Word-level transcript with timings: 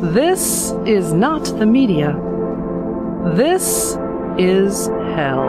This 0.00 0.70
is 0.86 1.12
not 1.12 1.44
the 1.58 1.66
media. 1.66 2.12
This 3.34 3.96
is 4.38 4.86
hell. 4.86 5.48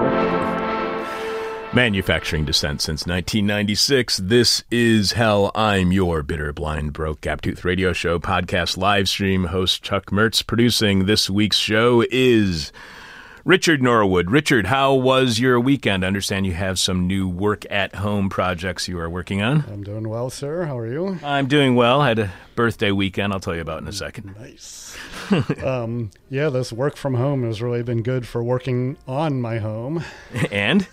Manufacturing 1.72 2.46
dissent 2.46 2.82
since 2.82 3.06
1996. 3.06 4.18
This 4.18 4.64
is 4.72 5.12
Hell. 5.12 5.52
I'm 5.54 5.92
your 5.92 6.24
bitter, 6.24 6.52
blind, 6.52 6.94
broke, 6.94 7.22
gap-toothed 7.22 7.64
radio 7.64 7.94
show 7.94 8.18
podcast 8.18 8.76
live 8.76 9.08
stream 9.08 9.46
host 9.46 9.84
Chuck 9.84 10.08
Mertz. 10.08 10.46
Producing 10.46 11.06
this 11.06 11.30
week's 11.30 11.58
show 11.58 12.04
is 12.10 12.72
Richard 13.46 13.84
Norwood. 13.84 14.32
Richard, 14.32 14.66
how 14.66 14.96
was 14.96 15.40
your 15.40 15.60
weekend? 15.60 16.04
I 16.04 16.08
understand 16.08 16.48
you 16.48 16.54
have 16.54 16.80
some 16.80 17.06
new 17.06 17.30
work 17.30 17.66
at 17.70 17.96
home 17.96 18.30
projects 18.30 18.88
you 18.88 19.00
are 19.00 19.10
working 19.10 19.44
on. 19.44 19.64
I'm 19.72 19.84
doing 19.84 20.10
well, 20.10 20.32
sir. 20.32 20.66
How 20.66 20.78
are 20.78 20.88
you? 20.88 21.20
I'm 21.24 21.48
doing 21.48 21.76
well. 21.76 22.02
I 22.02 22.08
had 22.10 22.20
a 22.20 22.32
birthday 22.60 22.92
weekend 22.92 23.32
I'll 23.32 23.40
tell 23.40 23.56
you 23.56 23.62
about 23.62 23.82
in 23.82 23.88
a 23.88 23.94
second. 23.94 24.36
Nice. 24.38 24.94
um, 25.64 26.12
yeah, 26.30 26.50
this 26.50 26.74
work 26.74 26.98
from 26.98 27.14
home 27.14 27.46
has 27.46 27.62
really 27.62 27.84
been 27.84 28.04
good 28.04 28.28
for 28.28 28.44
working 28.44 28.98
on 29.08 29.40
my 29.40 29.60
home. 29.60 30.04
and? 30.52 30.86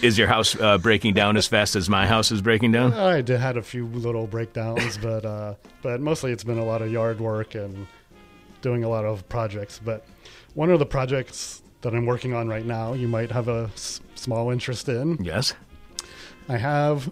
Is 0.00 0.16
your 0.16 0.28
house 0.28 0.54
uh, 0.60 0.78
breaking 0.78 1.14
down 1.14 1.36
as 1.36 1.48
fast 1.48 1.74
as 1.74 1.88
my 1.90 2.06
house 2.06 2.30
is 2.30 2.40
breaking 2.40 2.70
down? 2.70 2.92
I 2.92 3.20
did, 3.20 3.40
had 3.40 3.56
a 3.56 3.62
few 3.62 3.88
little 3.88 4.28
breakdowns, 4.28 4.96
but 4.96 5.24
uh, 5.24 5.54
but 5.82 6.00
mostly 6.00 6.30
it's 6.30 6.44
been 6.44 6.58
a 6.58 6.64
lot 6.64 6.82
of 6.82 6.92
yard 6.92 7.20
work 7.20 7.56
and 7.56 7.88
doing 8.60 8.84
a 8.84 8.88
lot 8.88 9.04
of 9.04 9.28
projects. 9.28 9.80
But 9.84 10.06
one 10.54 10.70
of 10.70 10.78
the 10.78 10.86
projects 10.86 11.62
that 11.80 11.96
I'm 11.96 12.06
working 12.06 12.32
on 12.32 12.46
right 12.46 12.64
now, 12.64 12.92
you 12.92 13.08
might 13.08 13.32
have 13.32 13.48
a 13.48 13.70
s- 13.74 14.00
small 14.14 14.50
interest 14.50 14.88
in. 14.88 15.18
Yes. 15.20 15.54
I 16.48 16.58
have 16.58 17.10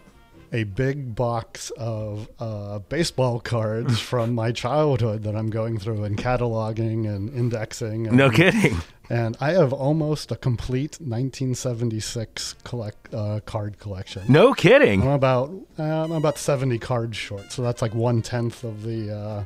a 0.53 0.65
big 0.65 1.15
box 1.15 1.71
of 1.77 2.29
uh, 2.39 2.81
baseball 2.81 3.41
cards 3.41 4.01
from 4.11 4.35
my 4.35 4.53
childhood 4.53 5.23
that 5.23 5.37
I'm 5.37 5.51
going 5.51 5.79
through 5.79 6.05
and 6.05 6.17
cataloging 6.17 7.09
and 7.09 7.33
indexing. 7.35 8.07
And, 8.07 8.17
No 8.17 8.31
kidding. 8.31 8.79
And 9.09 9.37
I 9.41 9.53
have 9.53 9.73
almost 9.73 10.31
a 10.31 10.37
complete 10.37 11.01
1976 11.01 12.55
collect 12.65 13.13
uh, 13.13 13.41
card 13.45 13.79
collection. 13.79 14.23
No 14.29 14.55
kidding. 14.55 15.03
I'm 15.03 15.09
about 15.09 15.51
uh, 15.79 15.83
I'm 15.83 16.13
about 16.13 16.39
70 16.39 16.79
cards 16.79 17.17
short, 17.17 17.51
so 17.53 17.63
that's 17.63 17.83
like 17.83 17.95
one 17.95 18.23
tenth 18.23 18.63
of 18.63 18.83
the 18.83 19.13
uh, 19.13 19.45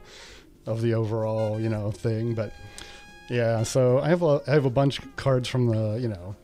of 0.66 0.82
the 0.82 0.94
overall 0.94 1.58
you 1.58 1.68
know 1.68 1.90
thing. 1.90 2.34
But 2.34 2.52
yeah, 3.30 3.62
so 3.62 4.00
I 4.00 4.08
have 4.08 4.22
a 4.22 4.42
I 4.46 4.52
have 4.52 4.66
a 4.66 4.70
bunch 4.70 4.98
of 4.98 5.16
cards 5.16 5.48
from 5.48 5.68
the 5.68 5.98
you 5.98 6.08
know 6.08 6.36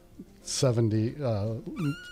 70 0.50 1.22
uh, 1.22 1.54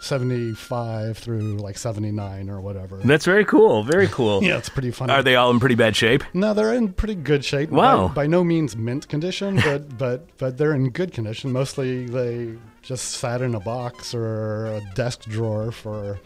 75 0.01 1.19
through 1.19 1.57
like 1.59 1.77
79 1.77 2.49
or 2.49 2.61
whatever. 2.61 2.99
That's 2.99 3.25
very 3.25 3.45
cool. 3.45 3.83
Very 3.83 4.09
cool. 4.09 4.43
yeah, 4.45 4.57
it's 4.59 4.69
pretty 4.69 4.91
funny. 4.91 5.13
Are 5.13 5.23
they 5.23 5.37
all 5.37 5.51
in 5.51 5.61
pretty 5.61 5.75
bad 5.75 5.97
shape? 5.97 6.23
No, 6.33 6.55
they're 6.55 6.73
in 6.73 6.93
pretty 6.93 7.17
good 7.17 7.45
shape. 7.45 7.71
Wow. 7.71 8.09
By, 8.09 8.15
by 8.15 8.27
no 8.27 8.45
means 8.45 8.77
mint 8.77 9.09
condition, 9.09 9.57
but 9.65 9.99
but 9.99 10.29
but 10.39 10.57
they're 10.57 10.75
in 10.75 10.91
good 10.91 11.13
condition. 11.13 11.53
Mostly 11.53 12.07
they 12.07 12.57
just 12.83 13.13
sat 13.13 13.43
in 13.43 13.55
a 13.55 13.61
box 13.61 14.15
or 14.15 14.67
a 14.67 14.81
desk 14.95 15.23
drawer 15.23 15.73
for 15.73 16.21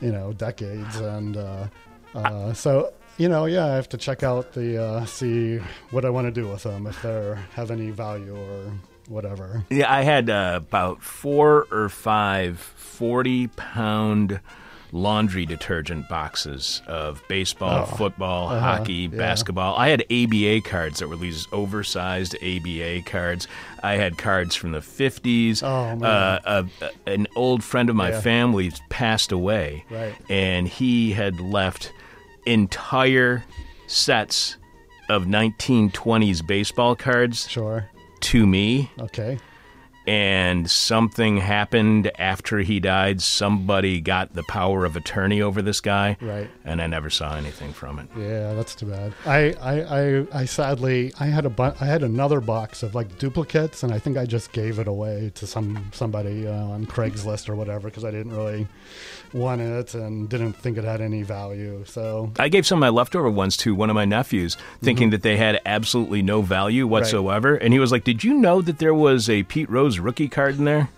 you 0.00 0.12
know 0.12 0.32
decades, 0.32 0.96
and 0.96 1.36
uh, 1.36 1.66
uh, 2.14 2.52
so 2.52 2.92
you 3.18 3.28
know 3.28 3.44
yeah, 3.46 3.66
I 3.66 3.74
have 3.76 3.88
to 3.90 3.96
check 3.96 4.22
out 4.22 4.52
the 4.52 4.82
uh, 4.82 5.04
see 5.06 5.58
what 5.90 6.04
I 6.04 6.10
want 6.10 6.26
to 6.26 6.32
do 6.32 6.48
with 6.48 6.64
them 6.64 6.86
if 6.86 7.00
they 7.02 7.36
have 7.54 7.70
any 7.70 7.90
value 7.90 8.36
or 8.36 8.72
whatever. 9.10 9.64
Yeah, 9.70 9.92
I 9.92 10.02
had 10.02 10.30
uh, 10.30 10.54
about 10.62 11.02
four 11.02 11.66
or 11.70 11.88
five 11.88 12.58
40 12.58 13.48
pound 13.48 14.40
laundry 14.92 15.46
detergent 15.46 16.08
boxes 16.08 16.82
of 16.88 17.22
baseball, 17.28 17.86
Oh. 17.90 17.96
football, 17.96 18.48
Uh-huh, 18.48 18.58
hockey, 18.78 18.92
yeah. 19.12 19.18
basketball. 19.18 19.76
I 19.76 19.88
had 19.88 20.02
ABA 20.10 20.62
cards 20.62 20.98
that 20.98 21.08
were 21.08 21.14
these 21.16 21.46
oversized 21.52 22.34
ABA 22.42 23.02
cards. 23.02 23.46
I 23.84 23.92
had 23.94 24.18
cards 24.18 24.56
from 24.56 24.72
the 24.72 24.80
50s. 24.80 25.62
Oh. 25.62 26.04
Uh, 26.04 26.64
a, 26.80 26.90
an 27.10 27.28
old 27.36 27.62
friend 27.62 27.88
of 27.88 27.94
my 27.94 28.10
Yeah. 28.10 28.20
family 28.20 28.72
passed 28.88 29.30
away. 29.30 29.84
Right. 29.90 30.14
And 30.28 30.66
he 30.66 31.12
had 31.12 31.38
left 31.40 31.92
entire 32.46 33.44
sets 33.86 34.56
of 35.08 35.26
1920s 35.26 36.42
baseball 36.44 36.96
cards 36.96 37.48
Sure. 37.48 37.88
To 38.20 38.46
me 38.46 38.90
Okay. 39.00 39.38
And 40.06 40.68
something 40.70 41.36
happened 41.36 42.10
after 42.18 42.58
he 42.60 42.80
died. 42.80 43.20
Somebody 43.20 44.00
got 44.00 44.34
the 44.34 44.42
power 44.44 44.84
of 44.84 44.96
attorney 44.96 45.42
over 45.42 45.62
this 45.62 45.80
guy, 45.80 46.16
Right. 46.20 46.50
and 46.64 46.80
I 46.82 46.86
never 46.86 47.10
saw 47.10 47.36
anything 47.36 47.72
from 47.72 47.98
it. 47.98 48.08
Yeah, 48.16 48.54
that's 48.54 48.74
too 48.74 48.86
bad. 48.86 49.12
I, 49.26 49.54
I, 49.60 49.80
I, 49.82 50.26
I 50.40 50.44
sadly, 50.46 51.12
I 51.20 51.26
had 51.26 51.44
a 51.46 51.50
bu- 51.50 51.74
I 51.80 51.84
had 51.86 52.02
another 52.02 52.40
box 52.40 52.82
of 52.82 52.94
like 52.94 53.18
duplicates, 53.18 53.82
and 53.82 53.92
I 53.92 53.98
think 53.98 54.16
I 54.16 54.26
just 54.26 54.52
gave 54.52 54.78
it 54.78 54.88
away 54.88 55.32
to 55.34 55.46
some 55.46 55.90
somebody 55.92 56.46
uh, 56.46 56.52
on 56.52 56.86
Craigslist 56.86 57.48
or 57.48 57.54
whatever 57.54 57.88
because 57.88 58.04
I 58.04 58.10
didn't 58.10 58.34
really 58.34 58.66
want 59.32 59.60
it 59.60 59.94
and 59.94 60.28
didn't 60.28 60.54
think 60.54 60.76
it 60.76 60.82
had 60.84 61.00
any 61.00 61.22
value. 61.22 61.84
So 61.86 62.32
I 62.38 62.48
gave 62.48 62.66
some 62.66 62.78
of 62.78 62.80
my 62.80 62.88
leftover 62.88 63.30
ones 63.30 63.56
to 63.58 63.74
one 63.74 63.88
of 63.90 63.94
my 63.94 64.04
nephews, 64.04 64.56
thinking 64.82 65.10
that 65.10 65.22
they 65.22 65.36
had 65.36 65.60
absolutely 65.66 66.20
no 66.22 66.42
value 66.42 66.86
whatsoever. 66.86 67.54
And 67.54 67.72
he 67.72 67.78
was 67.78 67.92
like, 67.92 68.04
Did 68.04 68.24
you 68.24 68.34
know 68.34 68.60
that 68.62 68.78
there 68.78 68.94
was 68.94 69.28
a 69.30 69.42
Pete 69.44 69.70
Rose 69.70 69.89
rookie 69.98 70.28
card 70.28 70.58
in 70.58 70.64
there? 70.64 70.90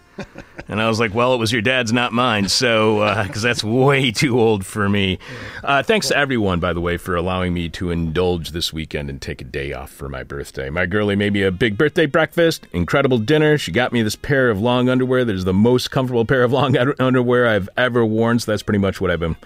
and 0.69 0.80
I 0.80 0.88
was 0.88 1.00
like, 1.00 1.14
Well, 1.14 1.34
it 1.34 1.38
was 1.38 1.53
your 1.53 1.62
dad's, 1.62 1.92
not 1.92 2.12
mine. 2.12 2.48
So, 2.48 3.00
uh, 3.00 3.25
because 3.25 3.42
that's 3.42 3.64
way 3.64 4.10
too 4.10 4.38
old 4.38 4.66
for 4.66 4.88
me. 4.88 5.19
Uh, 5.64 5.82
thanks 5.82 6.08
to 6.08 6.16
everyone, 6.16 6.60
by 6.60 6.72
the 6.72 6.80
way, 6.80 6.97
for 6.97 7.16
allowing 7.16 7.54
me 7.54 7.69
to 7.70 7.91
indulge 7.91 8.50
this 8.50 8.72
weekend 8.72 9.08
and 9.10 9.20
take 9.20 9.41
a 9.41 9.44
day 9.44 9.72
off 9.72 9.91
for 9.91 10.08
my 10.08 10.22
birthday. 10.22 10.70
My 10.70 10.86
girlie 10.86 11.16
made 11.16 11.32
me 11.32 11.42
a 11.42 11.50
big 11.50 11.78
birthday 11.78 12.06
breakfast, 12.06 12.66
incredible 12.72 13.19
dinner. 13.19 13.56
She 13.58 13.72
got 13.72 13.92
me 13.92 14.03
this 14.03 14.16
pair 14.16 14.50
of 14.50 14.60
long 14.60 14.88
underwear 14.88 15.24
that 15.24 15.34
is 15.34 15.44
the 15.44 15.54
most 15.54 15.91
comfortable 15.91 16.24
pair 16.24 16.42
of 16.42 16.53
long 16.53 16.76
underwear 16.98 17.47
I've 17.47 17.69
ever 17.76 18.04
worn. 18.04 18.38
So, 18.38 18.53
that's 18.53 18.62
pretty 18.62 18.80
much 18.80 19.00
what 19.00 19.10
I've 19.10 19.20
been 19.20 19.36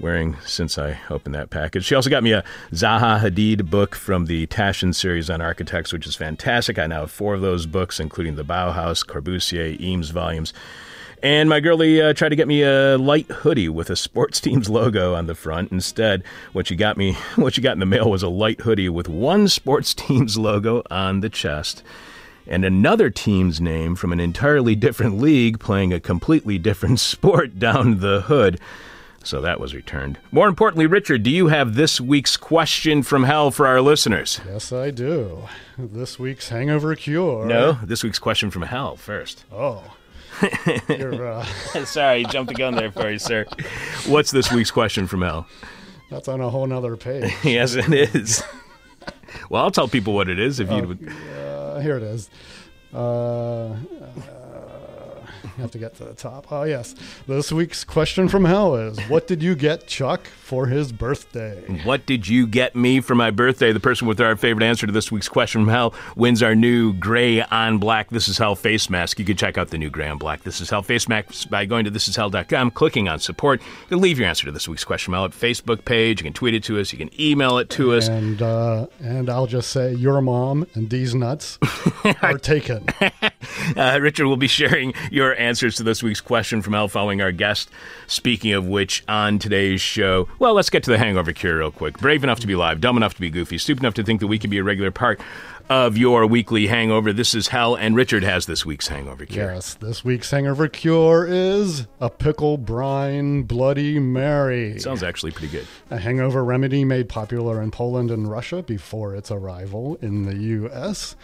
wearing 0.00 0.36
since 0.44 0.78
I 0.78 0.98
opened 1.10 1.34
that 1.34 1.50
package. 1.50 1.84
She 1.84 1.94
also 1.94 2.10
got 2.10 2.22
me 2.22 2.32
a 2.32 2.44
Zaha 2.72 3.20
Hadid 3.20 3.70
book 3.70 3.94
from 3.94 4.26
the 4.26 4.46
Taschen 4.46 4.94
series 4.94 5.30
on 5.30 5.40
architects, 5.40 5.92
which 5.92 6.06
is 6.06 6.16
fantastic. 6.16 6.78
I 6.78 6.86
now 6.86 7.02
have 7.02 7.10
four 7.10 7.34
of 7.34 7.40
those 7.40 7.66
books, 7.66 8.00
including 8.00 8.36
the 8.36 8.44
Bauhaus, 8.44 9.06
Corbusier, 9.06 9.80
Eames 9.80 10.10
volumes. 10.10 10.52
And 11.22 11.48
my 11.48 11.60
girlie 11.60 12.02
uh, 12.02 12.12
tried 12.12 12.30
to 12.30 12.36
get 12.36 12.48
me 12.48 12.62
a 12.62 12.98
light 12.98 13.26
hoodie 13.30 13.70
with 13.70 13.88
a 13.88 13.96
sports 13.96 14.40
team's 14.40 14.68
logo 14.68 15.14
on 15.14 15.26
the 15.26 15.34
front. 15.34 15.72
Instead, 15.72 16.22
what 16.52 16.66
she 16.66 16.76
got 16.76 16.96
me, 16.96 17.12
what 17.36 17.54
she 17.54 17.62
got 17.62 17.72
in 17.72 17.80
the 17.80 17.86
mail 17.86 18.10
was 18.10 18.22
a 18.22 18.28
light 18.28 18.60
hoodie 18.60 18.90
with 18.90 19.08
one 19.08 19.48
sports 19.48 19.94
team's 19.94 20.36
logo 20.36 20.82
on 20.90 21.20
the 21.20 21.30
chest 21.30 21.82
and 22.46 22.64
another 22.64 23.10
team's 23.10 23.60
name 23.60 23.96
from 23.96 24.12
an 24.12 24.20
entirely 24.20 24.74
different 24.74 25.18
league 25.18 25.58
playing 25.58 25.92
a 25.92 26.00
completely 26.00 26.58
different 26.58 27.00
sport 27.00 27.58
down 27.58 28.00
the 28.00 28.22
hood. 28.22 28.60
So 29.24 29.40
that 29.40 29.58
was 29.58 29.74
returned. 29.74 30.18
More 30.30 30.48
importantly, 30.48 30.86
Richard, 30.86 31.22
do 31.22 31.30
you 31.30 31.48
have 31.48 31.74
this 31.74 32.00
week's 32.00 32.36
question 32.36 33.02
from 33.02 33.24
hell 33.24 33.50
for 33.50 33.66
our 33.66 33.80
listeners? 33.80 34.40
yes, 34.46 34.70
I 34.72 34.90
do. 34.90 35.48
This 35.78 36.18
week's 36.18 36.50
hangover 36.50 36.94
cure. 36.94 37.46
No, 37.46 37.78
this 37.82 38.04
week's 38.04 38.18
question 38.18 38.50
from 38.50 38.62
hell 38.62 38.96
first. 38.96 39.44
Oh. 39.50 39.82
You're, 40.88 41.26
uh, 41.26 41.44
Sorry, 41.84 42.24
jumped 42.24 42.48
the 42.52 42.58
gun 42.58 42.74
there 42.74 42.90
for 42.92 43.10
you, 43.10 43.18
sir. 43.18 43.46
What's 44.06 44.30
this 44.30 44.52
week's 44.52 44.70
question 44.70 45.06
from 45.06 45.22
hell? 45.22 45.46
that's 46.10 46.28
on 46.28 46.40
a 46.40 46.48
whole 46.50 46.66
nother 46.66 46.96
page. 46.96 47.32
yes, 47.44 47.74
it 47.74 47.92
is. 47.92 48.42
Well, 49.50 49.62
I'll 49.64 49.70
tell 49.70 49.88
people 49.88 50.14
what 50.14 50.28
it 50.28 50.38
is 50.38 50.60
if 50.60 50.70
you 50.70 50.86
would. 50.86 51.12
Uh, 51.36 51.80
here 51.80 51.96
it 51.96 52.02
is. 52.02 52.30
Uh, 52.92 53.70
uh, 53.70 53.76
you 55.56 55.62
have 55.62 55.70
to 55.72 55.78
get 55.78 55.94
to 55.96 56.04
the 56.04 56.14
top. 56.14 56.50
Oh, 56.50 56.64
yes. 56.64 56.94
This 57.26 57.52
week's 57.52 57.84
question 57.84 58.28
from 58.28 58.44
hell 58.44 58.76
is 58.76 58.98
What 59.08 59.26
did 59.26 59.42
you 59.42 59.54
get 59.54 59.86
Chuck 59.86 60.26
for 60.26 60.66
his 60.66 60.92
birthday? 60.92 61.80
What 61.84 62.06
did 62.06 62.28
you 62.28 62.46
get 62.46 62.74
me 62.74 63.00
for 63.00 63.14
my 63.14 63.30
birthday? 63.30 63.72
The 63.72 63.80
person 63.80 64.08
with 64.08 64.20
our 64.20 64.36
favorite 64.36 64.64
answer 64.64 64.86
to 64.86 64.92
this 64.92 65.12
week's 65.12 65.28
question 65.28 65.62
from 65.62 65.68
hell 65.68 65.94
wins 66.16 66.42
our 66.42 66.54
new 66.54 66.92
gray 66.92 67.42
on 67.42 67.78
black 67.78 68.10
This 68.10 68.28
Is 68.28 68.38
Hell 68.38 68.56
face 68.56 68.90
mask. 68.90 69.18
You 69.18 69.24
can 69.24 69.36
check 69.36 69.56
out 69.56 69.68
the 69.68 69.78
new 69.78 69.90
gray 69.90 70.08
on 70.08 70.18
black 70.18 70.42
This 70.42 70.60
Is 70.60 70.70
Hell 70.70 70.82
face 70.82 71.08
mask 71.08 71.48
by 71.48 71.64
going 71.64 71.84
to 71.84 71.90
thisishell.com, 71.90 72.72
clicking 72.72 73.08
on 73.08 73.20
support. 73.20 73.60
You 73.62 73.88
can 73.88 74.00
leave 74.00 74.18
your 74.18 74.28
answer 74.28 74.46
to 74.46 74.52
this 74.52 74.68
week's 74.68 74.84
question 74.84 75.12
from 75.12 75.14
hell 75.14 75.24
at 75.24 75.32
Facebook 75.32 75.84
page. 75.84 76.20
You 76.20 76.24
can 76.24 76.32
tweet 76.32 76.54
it 76.54 76.64
to 76.64 76.80
us. 76.80 76.92
You 76.92 76.98
can 76.98 77.10
email 77.20 77.58
it 77.58 77.70
to 77.70 77.92
us. 77.92 78.08
And 78.08 78.42
uh, 78.42 78.86
and 79.00 79.30
I'll 79.30 79.46
just 79.46 79.70
say 79.70 79.94
your 79.94 80.20
mom 80.20 80.66
and 80.74 80.90
these 80.90 81.14
nuts 81.14 81.58
are 82.22 82.38
taken. 82.38 82.86
Uh, 83.76 83.98
Richard 84.00 84.26
will 84.26 84.36
be 84.36 84.46
sharing 84.46 84.94
your 85.10 85.34
answers 85.44 85.76
to 85.76 85.82
this 85.82 86.02
week's 86.02 86.20
question 86.20 86.62
from 86.62 86.72
hell 86.72 86.88
following 86.88 87.20
our 87.20 87.32
guest. 87.32 87.70
Speaking 88.06 88.52
of 88.52 88.66
which, 88.66 89.04
on 89.06 89.38
today's 89.38 89.80
show, 89.80 90.28
well, 90.38 90.54
let's 90.54 90.70
get 90.70 90.82
to 90.84 90.90
the 90.90 90.98
hangover 90.98 91.32
cure 91.32 91.58
real 91.58 91.70
quick. 91.70 91.98
Brave 91.98 92.24
enough 92.24 92.40
to 92.40 92.46
be 92.46 92.56
live, 92.56 92.80
dumb 92.80 92.96
enough 92.96 93.14
to 93.14 93.20
be 93.20 93.30
goofy, 93.30 93.58
stupid 93.58 93.82
enough 93.82 93.94
to 93.94 94.02
think 94.02 94.20
that 94.20 94.26
we 94.26 94.38
could 94.38 94.50
be 94.50 94.58
a 94.58 94.64
regular 94.64 94.90
part 94.90 95.20
of 95.68 95.96
your 95.96 96.26
weekly 96.26 96.66
hangover. 96.66 97.12
This 97.12 97.34
is 97.34 97.48
Hell, 97.48 97.74
and 97.74 97.96
Richard 97.96 98.22
has 98.22 98.46
this 98.46 98.66
week's 98.66 98.88
hangover 98.88 99.24
cure. 99.24 99.52
Yes, 99.52 99.74
this 99.74 100.04
week's 100.04 100.30
hangover 100.30 100.68
cure 100.68 101.26
is 101.26 101.86
a 102.00 102.10
pickle 102.10 102.58
brine 102.58 103.42
Bloody 103.44 103.98
Mary. 103.98 104.78
Sounds 104.78 105.02
actually 105.02 105.32
pretty 105.32 105.48
good. 105.48 105.66
A 105.90 105.98
hangover 105.98 106.44
remedy 106.44 106.84
made 106.84 107.08
popular 107.08 107.62
in 107.62 107.70
Poland 107.70 108.10
and 108.10 108.30
Russia 108.30 108.62
before 108.62 109.14
its 109.14 109.30
arrival 109.30 109.96
in 110.02 110.24
the 110.24 110.36
U.S. 110.36 111.16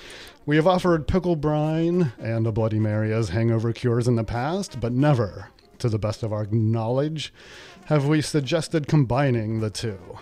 We 0.50 0.56
have 0.56 0.66
offered 0.66 1.06
pickle 1.06 1.36
brine 1.36 2.12
and 2.18 2.44
a 2.44 2.50
Bloody 2.50 2.80
Mary 2.80 3.12
as 3.12 3.28
hangover 3.28 3.72
cures 3.72 4.08
in 4.08 4.16
the 4.16 4.24
past, 4.24 4.80
but 4.80 4.90
never, 4.92 5.50
to 5.78 5.88
the 5.88 5.96
best 5.96 6.24
of 6.24 6.32
our 6.32 6.44
knowledge, 6.46 7.32
have 7.84 8.08
we 8.08 8.20
suggested 8.20 8.88
combining 8.88 9.60
the 9.60 9.70
two. 9.70 10.18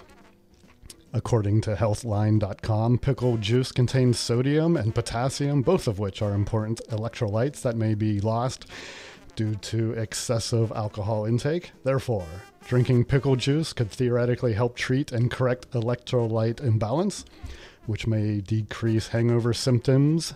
According 1.15 1.63
to 1.63 1.77
healthline.com, 1.77 2.99
pickle 2.99 3.39
juice 3.39 3.73
contains 3.73 4.19
sodium 4.19 4.77
and 4.77 4.95
potassium, 4.95 5.63
both 5.63 5.89
of 5.89 5.99
which 5.99 6.21
are 6.21 6.35
important 6.35 6.83
electrolytes 6.91 7.63
that 7.63 7.77
may 7.77 7.95
be 7.95 8.21
lost 8.21 8.67
due 9.35 9.55
to 9.55 9.93
excessive 9.93 10.71
alcohol 10.73 11.25
intake. 11.25 11.73
Therefore, 11.85 12.27
drinking 12.67 13.07
pickle 13.07 13.37
juice 13.37 13.73
could 13.73 13.91
theoretically 13.91 14.53
help 14.53 14.77
treat 14.77 15.11
and 15.11 15.31
correct 15.31 15.71
electrolyte 15.71 16.63
imbalance, 16.63 17.25
which 17.89 18.07
may 18.07 18.41
decrease 18.43 19.09
hangover 19.09 19.55
symptoms. 19.55 20.35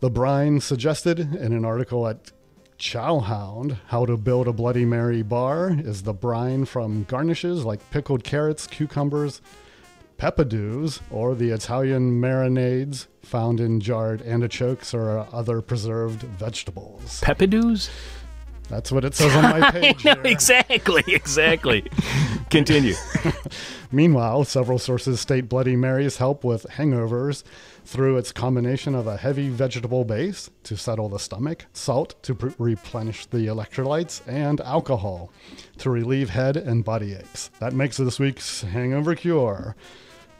The 0.00 0.08
brine 0.08 0.60
suggested 0.60 1.20
in 1.20 1.52
an 1.52 1.64
article 1.64 2.08
at 2.08 2.32
Chowhound, 2.78 3.78
How 3.88 4.06
to 4.06 4.16
Build 4.16 4.48
a 4.48 4.52
Bloody 4.52 4.86
Mary 4.86 5.20
Bar, 5.22 5.76
is 5.78 6.02
the 6.02 6.14
brine 6.14 6.64
from 6.64 7.04
garnishes 7.04 7.64
like 7.66 7.90
pickled 7.90 8.24
carrots, 8.24 8.66
cucumbers, 8.66 9.42
peppadews, 10.16 11.00
or 11.10 11.34
the 11.34 11.50
Italian 11.50 12.18
marinades 12.20 13.08
found 13.22 13.60
in 13.60 13.78
jarred 13.78 14.22
antichokes 14.22 14.94
or 14.94 15.26
other 15.32 15.60
preserved 15.60 16.22
vegetables. 16.22 17.20
Peppadews? 17.20 17.90
That's 18.68 18.90
what 18.90 19.04
it 19.04 19.14
says 19.14 19.34
on 19.36 19.60
my 19.60 19.70
page. 19.72 20.04
no, 20.04 20.12
exactly, 20.24 21.04
exactly. 21.08 21.84
Continue. 22.50 22.94
Meanwhile, 23.94 24.42
several 24.46 24.80
sources 24.80 25.20
state 25.20 25.48
Bloody 25.48 25.76
Marys 25.76 26.16
help 26.16 26.42
with 26.42 26.66
hangovers 26.68 27.44
through 27.84 28.16
its 28.16 28.32
combination 28.32 28.92
of 28.92 29.06
a 29.06 29.16
heavy 29.16 29.48
vegetable 29.48 30.04
base 30.04 30.50
to 30.64 30.76
settle 30.76 31.08
the 31.08 31.20
stomach, 31.20 31.66
salt 31.72 32.20
to 32.24 32.34
pre- 32.34 32.54
replenish 32.58 33.26
the 33.26 33.46
electrolytes, 33.46 34.20
and 34.26 34.60
alcohol 34.62 35.30
to 35.78 35.90
relieve 35.90 36.30
head 36.30 36.56
and 36.56 36.84
body 36.84 37.14
aches. 37.14 37.52
That 37.60 37.72
makes 37.72 37.96
this 37.96 38.18
week's 38.18 38.62
hangover 38.62 39.14
cure 39.14 39.76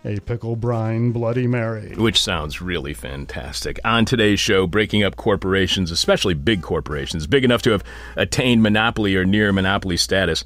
a 0.04 0.18
pickle 0.18 0.56
brine 0.56 1.12
Bloody 1.12 1.46
Mary. 1.46 1.94
Which 1.96 2.20
sounds 2.20 2.60
really 2.60 2.92
fantastic. 2.92 3.78
On 3.84 4.04
today's 4.04 4.40
show, 4.40 4.66
breaking 4.66 5.04
up 5.04 5.14
corporations, 5.14 5.92
especially 5.92 6.34
big 6.34 6.60
corporations, 6.60 7.28
big 7.28 7.44
enough 7.44 7.62
to 7.62 7.70
have 7.70 7.84
attained 8.16 8.64
monopoly 8.64 9.14
or 9.14 9.24
near 9.24 9.52
monopoly 9.52 9.96
status, 9.96 10.42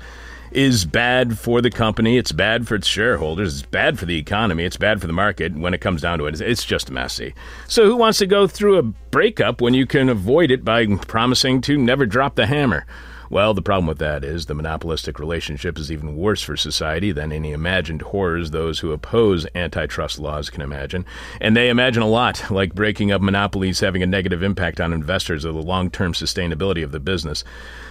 is 0.51 0.85
bad 0.85 1.39
for 1.39 1.61
the 1.61 1.71
company. 1.71 2.17
It's 2.17 2.33
bad 2.33 2.67
for 2.67 2.75
its 2.75 2.87
shareholders. 2.87 3.61
It's 3.61 3.67
bad 3.67 3.99
for 3.99 4.07
the 4.07 4.19
economy. 4.19 4.65
It's 4.65 4.77
bad 4.77 5.01
for 5.01 5.07
the 5.07 5.13
market. 5.13 5.55
When 5.55 5.75
it 5.75 5.81
comes 5.81 6.03
down 6.03 6.19
to 6.19 6.27
it, 6.27 6.41
it's 6.41 6.65
just 6.65 6.91
messy. 6.91 7.35
So, 7.67 7.87
who 7.87 7.97
wants 7.97 8.19
to 8.19 8.27
go 8.27 8.47
through 8.47 8.79
a 8.79 8.83
breakup 8.83 9.61
when 9.61 9.75
you 9.75 9.87
can 9.87 10.09
avoid 10.09 10.51
it 10.51 10.65
by 10.65 10.87
promising 10.87 11.61
to 11.63 11.77
never 11.77 12.07
drop 12.07 12.35
the 12.35 12.47
hammer? 12.47 12.87
Well, 13.31 13.53
the 13.53 13.63
problem 13.63 13.87
with 13.87 13.99
that 13.99 14.25
is 14.25 14.47
the 14.47 14.55
monopolistic 14.55 15.19
relationship 15.19 15.79
is 15.79 15.93
even 15.93 16.17
worse 16.17 16.43
for 16.43 16.57
society 16.57 17.13
than 17.13 17.33
any 17.33 17.53
imagined 17.53 18.03
horrors 18.03 18.51
those 18.51 18.79
who 18.79 18.93
oppose 18.93 19.47
antitrust 19.55 20.19
laws 20.19 20.49
can 20.49 20.63
imagine. 20.63 21.05
And 21.41 21.57
they 21.57 21.69
imagine 21.69 22.03
a 22.03 22.09
lot, 22.09 22.51
like 22.51 22.75
breaking 22.75 23.13
up 23.13 23.21
monopolies 23.21 23.81
having 23.81 24.03
a 24.03 24.07
negative 24.07 24.43
impact 24.43 24.81
on 24.81 24.93
investors 24.93 25.45
or 25.45 25.53
the 25.53 25.59
long 25.59 25.91
term 25.91 26.13
sustainability 26.13 26.83
of 26.83 26.93
the 26.93 27.01
business. 27.01 27.45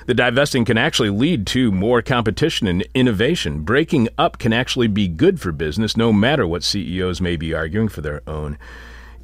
The 0.07 0.13
divesting 0.13 0.65
can 0.65 0.77
actually 0.77 1.11
lead 1.11 1.45
to 1.47 1.71
more 1.71 2.01
competition 2.01 2.65
and 2.65 2.87
innovation. 2.93 3.61
Breaking 3.61 4.09
up 4.17 4.39
can 4.39 4.53
actually 4.53 4.87
be 4.87 5.07
good 5.07 5.39
for 5.39 5.51
business, 5.51 5.95
no 5.95 6.11
matter 6.11 6.47
what 6.47 6.63
CEOs 6.63 7.21
may 7.21 7.35
be 7.35 7.53
arguing 7.53 7.89
for 7.89 8.01
their 8.01 8.21
own 8.27 8.57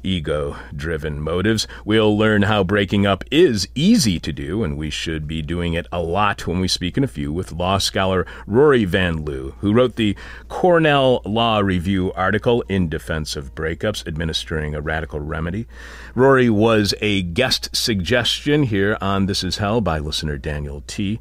ego 0.04 0.56
driven 0.76 1.20
motives. 1.20 1.66
We'll 1.84 2.16
learn 2.16 2.42
how 2.42 2.62
breaking 2.62 3.06
up 3.06 3.24
is 3.30 3.66
easy 3.74 4.20
to 4.20 4.32
do, 4.32 4.62
and 4.62 4.76
we 4.76 4.90
should 4.90 5.26
be 5.26 5.42
doing 5.42 5.74
it 5.74 5.86
a 5.90 6.00
lot 6.00 6.46
when 6.46 6.60
we 6.60 6.68
speak 6.68 6.96
in 6.96 7.02
a 7.02 7.08
few 7.08 7.32
with 7.32 7.52
law 7.52 7.78
scholar 7.78 8.26
Rory 8.46 8.84
Van 8.84 9.24
Loo, 9.24 9.54
who 9.60 9.72
wrote 9.72 9.96
the 9.96 10.16
Cornell 10.48 11.22
Law 11.24 11.58
Review 11.58 12.12
article 12.12 12.62
in 12.68 12.88
defense 12.88 13.34
of 13.34 13.54
breakups, 13.54 14.06
administering 14.06 14.74
a 14.74 14.80
radical 14.80 15.20
remedy. 15.20 15.66
Rory 16.14 16.50
was 16.50 16.94
a 17.00 17.22
guest 17.22 17.74
suggestion 17.74 18.64
here 18.64 18.96
on 19.00 19.26
This 19.26 19.42
Is 19.42 19.56
Hell 19.56 19.80
by 19.80 19.98
listener 19.98 20.38
Daniel 20.38 20.84
T. 20.86 21.18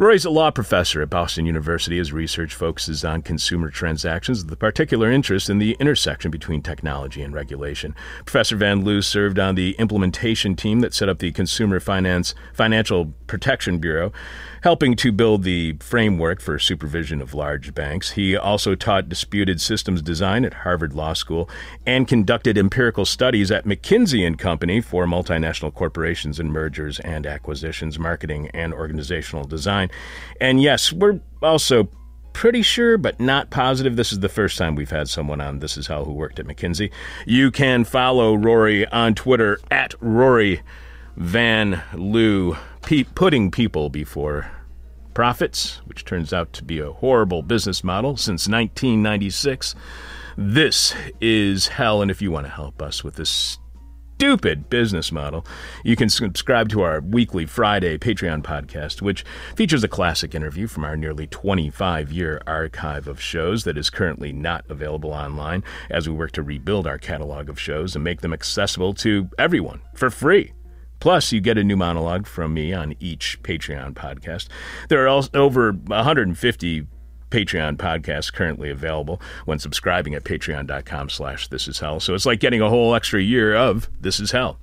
Rory's 0.00 0.24
a 0.24 0.30
law 0.30 0.50
professor 0.50 1.02
at 1.02 1.10
Boston 1.10 1.44
University. 1.44 1.98
His 1.98 2.10
research 2.10 2.54
focuses 2.54 3.04
on 3.04 3.20
consumer 3.20 3.68
transactions 3.68 4.42
with 4.42 4.50
a 4.50 4.56
particular 4.56 5.12
interest 5.12 5.50
in 5.50 5.58
the 5.58 5.76
intersection 5.78 6.30
between 6.30 6.62
technology 6.62 7.20
and 7.20 7.34
regulation. 7.34 7.94
Professor 8.24 8.56
Van 8.56 8.82
Loo 8.82 9.02
served 9.02 9.38
on 9.38 9.56
the 9.56 9.72
implementation 9.72 10.56
team 10.56 10.80
that 10.80 10.94
set 10.94 11.10
up 11.10 11.18
the 11.18 11.32
Consumer 11.32 11.80
Finance 11.80 12.34
Financial 12.54 13.12
Protection 13.26 13.78
Bureau, 13.78 14.10
helping 14.62 14.94
to 14.96 15.12
build 15.12 15.42
the 15.42 15.76
framework 15.80 16.40
for 16.40 16.58
supervision 16.58 17.20
of 17.22 17.34
large 17.34 17.74
banks. 17.74 18.12
He 18.12 18.36
also 18.36 18.74
taught 18.74 19.08
disputed 19.08 19.60
systems 19.60 20.02
design 20.02 20.44
at 20.44 20.54
Harvard 20.54 20.94
Law 20.94 21.14
School 21.14 21.48
and 21.86 22.06
conducted 22.06 22.58
empirical 22.58 23.04
studies 23.04 23.50
at 23.50 23.64
McKinsey 23.64 24.26
and 24.26 24.38
Company 24.38 24.80
for 24.80 25.06
multinational 25.06 25.72
corporations 25.74 26.38
and 26.38 26.52
mergers 26.52 27.00
and 27.00 27.26
acquisitions, 27.26 27.98
marketing 27.98 28.50
and 28.52 28.74
organizational 28.74 29.44
design. 29.44 29.90
And 30.40 30.62
yes, 30.62 30.92
we're 30.92 31.20
also 31.42 31.88
pretty 32.32 32.62
sure, 32.62 32.96
but 32.96 33.18
not 33.18 33.50
positive. 33.50 33.96
This 33.96 34.12
is 34.12 34.20
the 34.20 34.28
first 34.28 34.56
time 34.56 34.74
we've 34.74 34.90
had 34.90 35.08
someone 35.08 35.40
on 35.40 35.58
This 35.58 35.76
Is 35.76 35.86
Hell 35.86 36.04
who 36.04 36.12
worked 36.12 36.38
at 36.38 36.46
McKinsey. 36.46 36.90
You 37.26 37.50
can 37.50 37.84
follow 37.84 38.34
Rory 38.34 38.86
on 38.86 39.14
Twitter 39.14 39.58
at 39.70 39.94
Rory 40.00 40.62
Van 41.16 41.82
Loo, 41.92 42.56
pe- 42.82 43.04
putting 43.04 43.50
people 43.50 43.90
before 43.90 44.50
profits, 45.14 45.80
which 45.86 46.04
turns 46.04 46.32
out 46.32 46.52
to 46.54 46.64
be 46.64 46.78
a 46.78 46.92
horrible 46.92 47.42
business 47.42 47.84
model 47.84 48.16
since 48.16 48.48
1996. 48.48 49.74
This 50.36 50.94
is 51.20 51.68
hell, 51.68 52.02
and 52.02 52.10
if 52.10 52.22
you 52.22 52.30
want 52.30 52.46
to 52.46 52.52
help 52.52 52.80
us 52.80 53.04
with 53.04 53.16
this 53.16 53.58
stupid 54.20 54.68
business 54.68 55.10
model, 55.10 55.46
you 55.82 55.96
can 55.96 56.10
subscribe 56.10 56.68
to 56.68 56.82
our 56.82 57.00
weekly 57.00 57.46
Friday 57.46 57.96
Patreon 57.96 58.42
podcast, 58.42 59.00
which 59.00 59.24
features 59.56 59.82
a 59.82 59.88
classic 59.88 60.34
interview 60.34 60.66
from 60.66 60.84
our 60.84 60.94
nearly 60.94 61.26
25 61.26 62.12
year 62.12 62.42
archive 62.46 63.08
of 63.08 63.18
shows 63.18 63.64
that 63.64 63.78
is 63.78 63.88
currently 63.88 64.30
not 64.30 64.64
available 64.68 65.12
online 65.12 65.64
as 65.88 66.06
we 66.06 66.14
work 66.14 66.32
to 66.32 66.42
rebuild 66.42 66.86
our 66.86 66.98
catalog 66.98 67.48
of 67.48 67.58
shows 67.58 67.94
and 67.94 68.04
make 68.04 68.20
them 68.20 68.34
accessible 68.34 68.92
to 68.92 69.30
everyone 69.38 69.80
for 69.94 70.10
free. 70.10 70.52
Plus, 71.00 71.32
you 71.32 71.40
get 71.40 71.58
a 71.58 71.64
new 71.64 71.76
monologue 71.76 72.26
from 72.26 72.54
me 72.54 72.72
on 72.72 72.94
each 73.00 73.42
Patreon 73.42 73.94
podcast. 73.94 74.48
There 74.88 75.02
are 75.04 75.08
also 75.08 75.30
over 75.34 75.72
150 75.72 76.86
Patreon 77.30 77.76
podcasts 77.76 78.32
currently 78.32 78.70
available 78.70 79.20
when 79.44 79.58
subscribing 79.58 80.14
at 80.14 80.24
patreon.com 80.24 81.08
slash 81.08 81.48
this 81.48 81.68
is 81.68 81.78
hell. 81.78 82.00
So 82.00 82.14
it's 82.14 82.26
like 82.26 82.40
getting 82.40 82.60
a 82.60 82.68
whole 82.68 82.94
extra 82.94 83.20
year 83.22 83.54
of 83.54 83.88
This 84.00 84.20
is 84.20 84.32
Hell. 84.32 84.58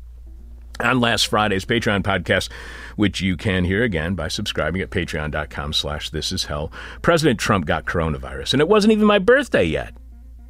On 0.79 1.00
last 1.00 1.25
Friday's 1.25 1.65
Patreon 1.65 2.03
podcast, 2.03 2.51
which 2.98 3.20
you 3.20 3.36
can 3.36 3.65
hear 3.65 3.84
again 3.84 4.13
by 4.13 4.27
subscribing 4.27 4.82
at 4.82 4.91
patreon.com 4.91 5.74
slash 5.74 6.12
this 6.12 6.32
is 6.32 6.46
hell, 6.46 6.72
President 7.01 7.39
Trump 7.39 7.65
got 7.65 7.86
coronavirus, 7.86 8.53
and 8.53 8.62
it 8.62 8.67
wasn't 8.67 8.94
even 8.94 9.08
my 9.08 9.17
birthday 9.17 9.63
yet. 9.63 9.96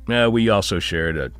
Uh, 0.10 0.30
we 0.30 0.50
also 0.50 0.80
shared 0.80 1.18
a 1.18 1.32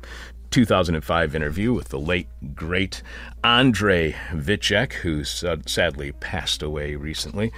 2005 0.50 1.34
interview 1.34 1.72
with 1.72 1.88
the 1.88 1.98
late, 1.98 2.28
great 2.54 3.02
Andrei 3.44 4.14
Vltchek, 4.30 4.92
who 4.94 5.24
sadly 5.24 6.12
passed 6.12 6.62
away 6.62 6.96
recently. 6.96 7.52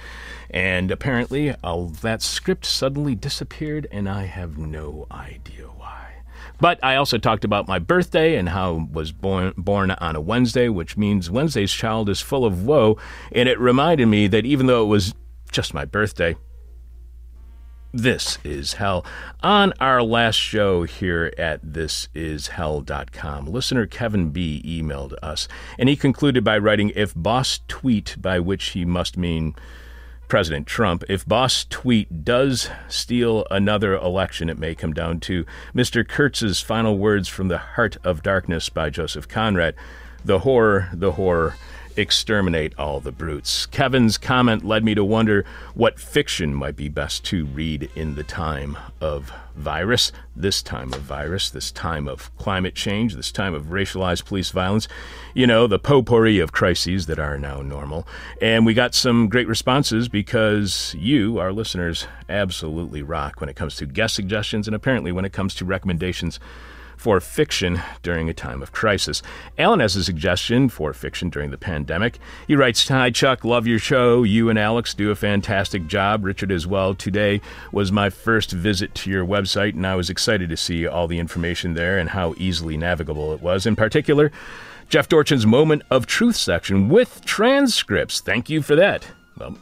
And 0.49 0.91
apparently, 0.91 1.55
that 1.63 2.21
script 2.21 2.65
suddenly 2.65 3.15
disappeared, 3.15 3.87
and 3.91 4.09
I 4.09 4.25
have 4.25 4.57
no 4.57 5.07
idea 5.11 5.67
why. 5.67 6.09
But 6.59 6.83
I 6.83 6.95
also 6.95 7.17
talked 7.17 7.43
about 7.43 7.67
my 7.67 7.79
birthday 7.79 8.35
and 8.35 8.49
how 8.49 8.75
I 8.75 8.87
was 8.91 9.11
born, 9.11 9.53
born 9.57 9.91
on 9.91 10.15
a 10.15 10.21
Wednesday, 10.21 10.69
which 10.69 10.97
means 10.97 11.31
Wednesday's 11.31 11.71
child 11.71 12.09
is 12.09 12.21
full 12.21 12.45
of 12.45 12.65
woe. 12.65 12.97
And 13.31 13.49
it 13.49 13.59
reminded 13.59 14.05
me 14.07 14.27
that 14.27 14.45
even 14.45 14.67
though 14.67 14.83
it 14.83 14.87
was 14.87 15.15
just 15.51 15.73
my 15.73 15.85
birthday, 15.85 16.35
this 17.93 18.37
is 18.43 18.73
Hell. 18.73 19.05
On 19.41 19.73
our 19.79 20.01
last 20.01 20.35
show 20.35 20.83
here 20.83 21.33
at 21.37 21.65
thisishell.com, 21.65 23.45
listener 23.45 23.85
Kevin 23.85 24.29
B. 24.29 24.61
emailed 24.65 25.13
us, 25.21 25.47
and 25.77 25.89
he 25.89 25.95
concluded 25.95 26.43
by 26.43 26.57
writing 26.57 26.91
If 26.95 27.13
boss 27.15 27.59
tweet, 27.67 28.15
by 28.19 28.39
which 28.39 28.69
he 28.69 28.85
must 28.85 29.17
mean 29.17 29.55
President 30.27 30.65
Trump. 30.65 31.03
If 31.09 31.25
boss 31.25 31.65
tweet 31.69 32.23
does 32.23 32.69
steal 32.87 33.45
another 33.51 33.95
election, 33.95 34.49
it 34.49 34.57
may 34.57 34.73
come 34.73 34.93
down 34.93 35.19
to 35.21 35.45
Mr. 35.75 36.07
Kurtz's 36.07 36.61
final 36.61 36.97
words 36.97 37.27
from 37.27 37.49
The 37.49 37.57
Heart 37.57 37.97
of 38.05 38.23
Darkness 38.23 38.69
by 38.69 38.89
Joseph 38.89 39.27
Conrad. 39.27 39.75
The 40.23 40.39
horror, 40.39 40.89
the 40.93 41.11
horror 41.13 41.55
exterminate 41.95 42.73
all 42.77 42.99
the 42.99 43.11
brutes. 43.11 43.65
Kevin's 43.65 44.17
comment 44.17 44.63
led 44.63 44.83
me 44.83 44.95
to 44.95 45.03
wonder 45.03 45.45
what 45.73 45.99
fiction 45.99 46.53
might 46.53 46.75
be 46.75 46.89
best 46.89 47.23
to 47.25 47.45
read 47.45 47.89
in 47.95 48.15
the 48.15 48.23
time 48.23 48.77
of 48.99 49.31
virus, 49.55 50.11
this 50.35 50.61
time 50.61 50.93
of 50.93 51.01
virus, 51.01 51.49
this 51.49 51.71
time 51.71 52.07
of 52.07 52.35
climate 52.37 52.75
change, 52.75 53.15
this 53.15 53.31
time 53.31 53.53
of 53.53 53.65
racialized 53.65 54.25
police 54.25 54.51
violence, 54.51 54.87
you 55.33 55.45
know, 55.45 55.67
the 55.67 55.79
potpourri 55.79 56.39
of 56.39 56.51
crises 56.51 57.05
that 57.05 57.19
are 57.19 57.37
now 57.37 57.61
normal. 57.61 58.07
And 58.41 58.65
we 58.65 58.73
got 58.73 58.95
some 58.95 59.27
great 59.27 59.47
responses 59.47 60.07
because 60.07 60.95
you, 60.97 61.37
our 61.37 61.51
listeners, 61.51 62.07
absolutely 62.29 63.03
rock 63.03 63.39
when 63.39 63.49
it 63.49 63.55
comes 63.55 63.75
to 63.77 63.85
guest 63.85 64.15
suggestions 64.15 64.67
and 64.67 64.75
apparently 64.75 65.11
when 65.11 65.25
it 65.25 65.33
comes 65.33 65.53
to 65.55 65.65
recommendations 65.65 66.39
for 67.01 67.19
fiction 67.19 67.81
during 68.03 68.29
a 68.29 68.33
time 68.33 68.61
of 68.61 68.71
crisis. 68.71 69.23
Alan 69.57 69.79
has 69.79 69.95
a 69.95 70.03
suggestion 70.03 70.69
for 70.69 70.93
fiction 70.93 71.31
during 71.31 71.49
the 71.49 71.57
pandemic. 71.57 72.19
He 72.45 72.55
writes 72.55 72.87
Hi, 72.89 73.09
Chuck, 73.09 73.43
love 73.43 73.65
your 73.65 73.79
show. 73.79 74.21
You 74.21 74.51
and 74.51 74.59
Alex 74.59 74.93
do 74.93 75.09
a 75.09 75.15
fantastic 75.15 75.87
job. 75.87 76.23
Richard 76.23 76.51
as 76.51 76.67
well. 76.67 76.93
Today 76.93 77.41
was 77.71 77.91
my 77.91 78.11
first 78.11 78.51
visit 78.51 78.93
to 78.93 79.09
your 79.09 79.25
website, 79.25 79.73
and 79.73 79.87
I 79.87 79.95
was 79.95 80.11
excited 80.11 80.51
to 80.51 80.57
see 80.57 80.85
all 80.85 81.07
the 81.07 81.17
information 81.17 81.73
there 81.73 81.97
and 81.97 82.11
how 82.11 82.35
easily 82.37 82.77
navigable 82.77 83.33
it 83.33 83.41
was. 83.41 83.65
In 83.65 83.75
particular, 83.75 84.31
Jeff 84.87 85.09
Dorchen's 85.09 85.47
Moment 85.47 85.81
of 85.89 86.05
Truth 86.05 86.35
section 86.35 86.87
with 86.87 87.25
transcripts. 87.25 88.21
Thank 88.21 88.47
you 88.47 88.61
for 88.61 88.75
that. 88.75 89.07
Well, 89.39 89.57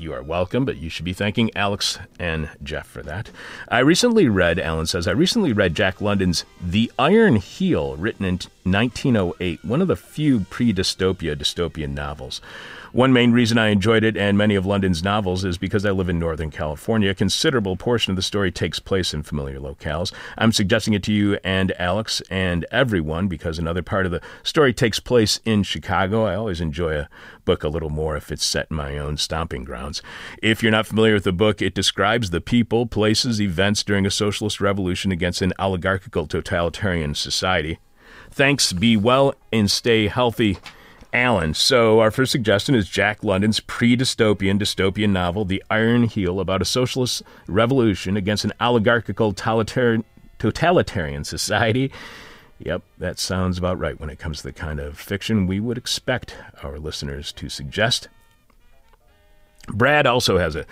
you 0.00 0.12
are 0.14 0.22
welcome, 0.22 0.64
but 0.64 0.78
you 0.78 0.88
should 0.88 1.04
be 1.04 1.12
thanking 1.12 1.50
Alex 1.54 1.98
and 2.18 2.48
Jeff 2.62 2.86
for 2.86 3.02
that. 3.02 3.30
I 3.68 3.80
recently 3.80 4.28
read, 4.28 4.58
Alan 4.58 4.86
says, 4.86 5.06
I 5.06 5.12
recently 5.12 5.52
read 5.52 5.74
Jack 5.74 6.00
London's 6.00 6.44
The 6.60 6.90
Iron 6.98 7.36
Heel, 7.36 7.96
written 7.96 8.24
in 8.24 8.40
1908, 8.64 9.64
one 9.64 9.82
of 9.82 9.88
the 9.88 9.96
few 9.96 10.40
pre 10.40 10.72
dystopia 10.72 11.36
dystopian 11.36 11.90
novels. 11.90 12.40
One 12.92 13.12
main 13.12 13.30
reason 13.30 13.56
I 13.56 13.68
enjoyed 13.68 14.02
it 14.02 14.16
and 14.16 14.36
many 14.36 14.56
of 14.56 14.66
London's 14.66 15.04
novels 15.04 15.44
is 15.44 15.58
because 15.58 15.86
I 15.86 15.92
live 15.92 16.08
in 16.08 16.18
Northern 16.18 16.50
California. 16.50 17.10
A 17.10 17.14
considerable 17.14 17.76
portion 17.76 18.10
of 18.10 18.16
the 18.16 18.22
story 18.22 18.50
takes 18.50 18.80
place 18.80 19.14
in 19.14 19.22
familiar 19.22 19.60
locales. 19.60 20.12
I'm 20.36 20.50
suggesting 20.50 20.94
it 20.94 21.04
to 21.04 21.12
you 21.12 21.38
and 21.44 21.72
Alex 21.78 22.20
and 22.30 22.66
everyone 22.72 23.28
because 23.28 23.60
another 23.60 23.82
part 23.82 24.06
of 24.06 24.12
the 24.12 24.20
story 24.42 24.72
takes 24.72 24.98
place 24.98 25.38
in 25.44 25.62
Chicago. 25.62 26.24
I 26.24 26.34
always 26.34 26.60
enjoy 26.60 26.96
a 26.96 27.08
book 27.44 27.62
a 27.62 27.68
little 27.68 27.90
more 27.90 28.16
if 28.16 28.32
it's 28.32 28.44
set 28.44 28.66
in 28.70 28.76
my 28.76 28.98
own 28.98 29.18
stomping 29.18 29.62
grounds. 29.62 30.02
If 30.42 30.60
you're 30.60 30.72
not 30.72 30.88
familiar 30.88 31.14
with 31.14 31.24
the 31.24 31.32
book, 31.32 31.62
it 31.62 31.74
describes 31.74 32.30
the 32.30 32.40
people, 32.40 32.86
places, 32.86 33.40
events 33.40 33.84
during 33.84 34.04
a 34.04 34.10
socialist 34.10 34.60
revolution 34.60 35.12
against 35.12 35.42
an 35.42 35.52
oligarchical 35.60 36.26
totalitarian 36.26 37.14
society. 37.14 37.78
Thanks, 38.32 38.72
be 38.72 38.96
well, 38.96 39.34
and 39.52 39.70
stay 39.70 40.08
healthy. 40.08 40.58
Alan. 41.12 41.54
So, 41.54 42.00
our 42.00 42.10
first 42.10 42.32
suggestion 42.32 42.74
is 42.74 42.88
Jack 42.88 43.24
London's 43.24 43.60
pre 43.60 43.96
dystopian 43.96 44.58
dystopian 44.58 45.10
novel, 45.10 45.44
The 45.44 45.62
Iron 45.70 46.04
Heel, 46.04 46.40
about 46.40 46.62
a 46.62 46.66
socialist 46.66 47.22
revolution 47.46 48.16
against 48.16 48.44
an 48.44 48.52
oligarchical 48.60 49.32
totalitarian 49.32 51.24
society. 51.24 51.92
Yep, 52.58 52.82
that 52.98 53.18
sounds 53.18 53.56
about 53.56 53.78
right 53.78 53.98
when 53.98 54.10
it 54.10 54.18
comes 54.18 54.38
to 54.38 54.42
the 54.44 54.52
kind 54.52 54.80
of 54.80 54.98
fiction 54.98 55.46
we 55.46 55.60
would 55.60 55.78
expect 55.78 56.36
our 56.62 56.78
listeners 56.78 57.32
to 57.32 57.48
suggest. 57.48 58.08
Brad 59.68 60.06
also 60.06 60.38
has 60.38 60.56
a 60.56 60.66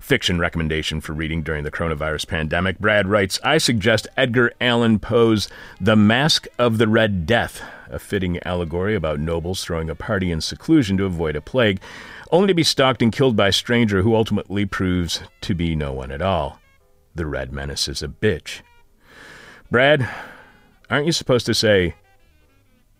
fiction 0.00 0.40
recommendation 0.40 1.00
for 1.00 1.12
reading 1.12 1.42
during 1.42 1.62
the 1.62 1.70
coronavirus 1.70 2.26
pandemic. 2.26 2.78
Brad 2.80 3.06
writes 3.06 3.38
I 3.44 3.58
suggest 3.58 4.08
Edgar 4.16 4.52
Allan 4.60 4.98
Poe's 4.98 5.48
The 5.80 5.94
Masque 5.94 6.48
of 6.58 6.78
the 6.78 6.88
Red 6.88 7.26
Death, 7.26 7.62
a 7.90 7.98
fitting 7.98 8.38
allegory 8.44 8.94
about 8.94 9.20
nobles 9.20 9.64
throwing 9.64 9.90
a 9.90 9.94
party 9.94 10.30
in 10.30 10.40
seclusion 10.40 10.96
to 10.96 11.04
avoid 11.04 11.36
a 11.36 11.40
plague, 11.40 11.80
only 12.30 12.48
to 12.48 12.54
be 12.54 12.62
stalked 12.62 13.02
and 13.02 13.12
killed 13.12 13.36
by 13.36 13.48
a 13.48 13.52
stranger 13.52 14.02
who 14.02 14.14
ultimately 14.14 14.64
proves 14.64 15.22
to 15.40 15.54
be 15.54 15.74
no 15.74 15.92
one 15.92 16.10
at 16.10 16.22
all. 16.22 16.60
The 17.14 17.26
Red 17.26 17.52
Menace 17.52 17.88
is 17.88 18.02
a 18.02 18.08
bitch. 18.08 18.60
Brad, 19.70 20.08
aren't 20.88 21.06
you 21.06 21.12
supposed 21.12 21.46
to 21.46 21.54
say, 21.54 21.94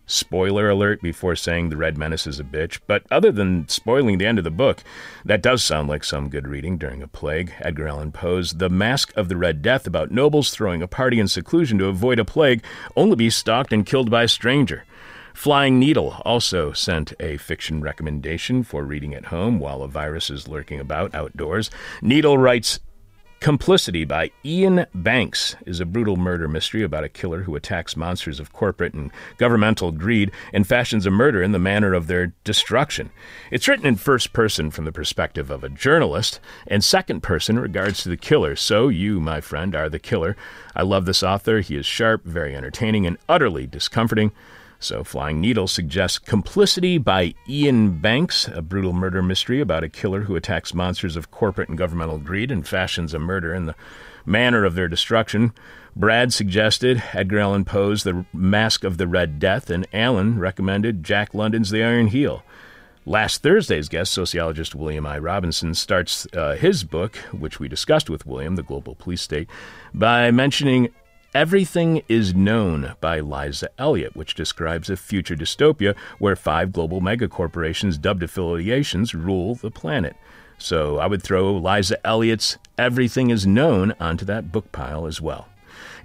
spoiler 0.05 0.69
alert 0.69 1.01
before 1.01 1.35
saying 1.35 1.69
the 1.69 1.77
Red 1.77 1.97
Menace 1.97 2.27
is 2.27 2.39
a 2.39 2.43
bitch, 2.43 2.79
but 2.87 3.03
other 3.09 3.31
than 3.31 3.67
spoiling 3.69 4.17
the 4.17 4.25
end 4.25 4.37
of 4.37 4.43
the 4.43 4.51
book, 4.51 4.83
that 5.23 5.41
does 5.41 5.63
sound 5.63 5.87
like 5.87 6.03
some 6.03 6.29
good 6.29 6.47
reading 6.47 6.77
during 6.77 7.01
a 7.01 7.07
plague. 7.07 7.53
Edgar 7.59 7.87
Allan 7.87 8.11
Poe's 8.11 8.53
The 8.53 8.69
Masque 8.69 9.15
of 9.15 9.29
the 9.29 9.37
Red 9.37 9.61
Death 9.61 9.87
about 9.87 10.11
nobles 10.11 10.51
throwing 10.51 10.81
a 10.81 10.87
party 10.87 11.19
in 11.19 11.27
seclusion 11.27 11.77
to 11.77 11.87
avoid 11.87 12.19
a 12.19 12.25
plague, 12.25 12.63
only 12.95 13.15
be 13.15 13.29
stalked 13.29 13.73
and 13.73 13.85
killed 13.85 14.11
by 14.11 14.23
a 14.23 14.27
stranger. 14.27 14.85
Flying 15.33 15.79
Needle 15.79 16.21
also 16.25 16.73
sent 16.73 17.13
a 17.19 17.37
fiction 17.37 17.81
recommendation 17.81 18.63
for 18.63 18.83
reading 18.83 19.13
at 19.13 19.25
home 19.25 19.59
while 19.59 19.81
a 19.81 19.87
virus 19.87 20.29
is 20.29 20.47
lurking 20.47 20.79
about 20.79 21.15
outdoors. 21.15 21.71
Needle 22.01 22.37
writes 22.37 22.79
Complicity 23.41 24.05
by 24.05 24.29
Iain 24.45 24.85
Banks 24.93 25.55
is 25.65 25.79
a 25.79 25.85
brutal 25.85 26.15
murder 26.15 26.47
mystery 26.47 26.83
about 26.83 27.03
a 27.03 27.09
killer 27.09 27.41
who 27.41 27.55
attacks 27.55 27.97
monsters 27.97 28.39
of 28.39 28.53
corporate 28.53 28.93
and 28.93 29.09
governmental 29.37 29.91
greed 29.91 30.31
and 30.53 30.67
fashions 30.67 31.07
a 31.07 31.09
murder 31.09 31.41
in 31.41 31.51
the 31.51 31.57
manner 31.57 31.95
of 31.95 32.05
their 32.05 32.33
destruction. 32.43 33.09
It's 33.49 33.67
written 33.67 33.87
in 33.87 33.95
first 33.95 34.31
person 34.31 34.69
from 34.69 34.85
the 34.85 34.91
perspective 34.91 35.49
of 35.49 35.63
a 35.63 35.69
journalist 35.69 36.39
and 36.67 36.83
second 36.83 37.23
person 37.23 37.57
in 37.57 37.63
regards 37.63 38.03
to 38.03 38.09
the 38.09 38.15
killer. 38.15 38.55
So 38.55 38.89
you, 38.89 39.19
my 39.19 39.41
friend, 39.41 39.73
are 39.73 39.89
the 39.89 39.97
killer. 39.97 40.37
I 40.75 40.83
love 40.83 41.05
this 41.05 41.23
author. 41.23 41.61
He 41.61 41.75
is 41.75 41.85
sharp, 41.87 42.23
very 42.23 42.55
entertaining, 42.55 43.07
and 43.07 43.17
utterly 43.27 43.65
discomforting. 43.65 44.33
So, 44.83 45.03
Flying 45.03 45.39
Needle 45.39 45.67
suggests 45.67 46.17
Complicity 46.17 46.97
by 46.97 47.35
Iain 47.47 47.99
Banks, 47.99 48.47
a 48.47 48.63
brutal 48.63 48.93
murder 48.93 49.21
mystery 49.21 49.61
about 49.61 49.83
a 49.83 49.89
killer 49.89 50.21
who 50.21 50.35
attacks 50.35 50.73
monsters 50.73 51.15
of 51.15 51.29
corporate 51.29 51.69
and 51.69 51.77
governmental 51.77 52.17
greed 52.17 52.49
and 52.49 52.67
fashions 52.67 53.13
a 53.13 53.19
murder 53.19 53.53
in 53.53 53.67
the 53.67 53.75
manner 54.25 54.65
of 54.65 54.73
their 54.73 54.87
destruction. 54.87 55.53
Brad 55.95 56.33
suggested 56.33 57.03
Edgar 57.13 57.39
Allan 57.41 57.63
Poe's 57.63 58.03
The 58.03 58.25
Masque 58.33 58.83
of 58.83 58.97
the 58.97 59.07
Red 59.07 59.37
Death, 59.37 59.69
and 59.69 59.85
Alan 59.93 60.39
recommended 60.39 61.03
Jack 61.03 61.35
London's 61.35 61.69
The 61.69 61.83
Iron 61.83 62.07
Heel. 62.07 62.43
Last 63.05 63.43
Thursday's 63.43 63.87
guest, 63.87 64.11
sociologist 64.11 64.73
William 64.73 65.05
I. 65.05 65.19
Robinson, 65.19 65.75
starts 65.75 66.25
uh, 66.33 66.55
his 66.55 66.83
book, 66.83 67.17
which 67.31 67.59
we 67.59 67.67
discussed 67.67 68.09
with 68.09 68.25
William, 68.25 68.55
The 68.55 68.63
Global 68.63 68.95
Police 68.95 69.21
State, 69.21 69.47
by 69.93 70.31
mentioning 70.31 70.89
Everything 71.33 72.03
is 72.09 72.35
Known 72.35 72.95
by 72.99 73.21
Liza 73.21 73.69
Elliott, 73.77 74.17
which 74.17 74.35
describes 74.35 74.89
a 74.89 74.97
future 74.97 75.33
dystopia 75.33 75.95
where 76.19 76.35
five 76.35 76.73
global 76.73 76.99
megacorporations 76.99 78.01
dubbed 78.01 78.21
affiliations 78.21 79.15
rule 79.15 79.55
the 79.55 79.71
planet. 79.71 80.17
So 80.57 80.97
I 80.97 81.07
would 81.07 81.23
throw 81.23 81.55
Liza 81.55 82.05
Elliott's 82.05 82.57
Everything 82.77 83.29
is 83.29 83.47
Known 83.47 83.93
onto 83.97 84.25
that 84.25 84.51
book 84.51 84.73
pile 84.73 85.07
as 85.07 85.21
well. 85.21 85.47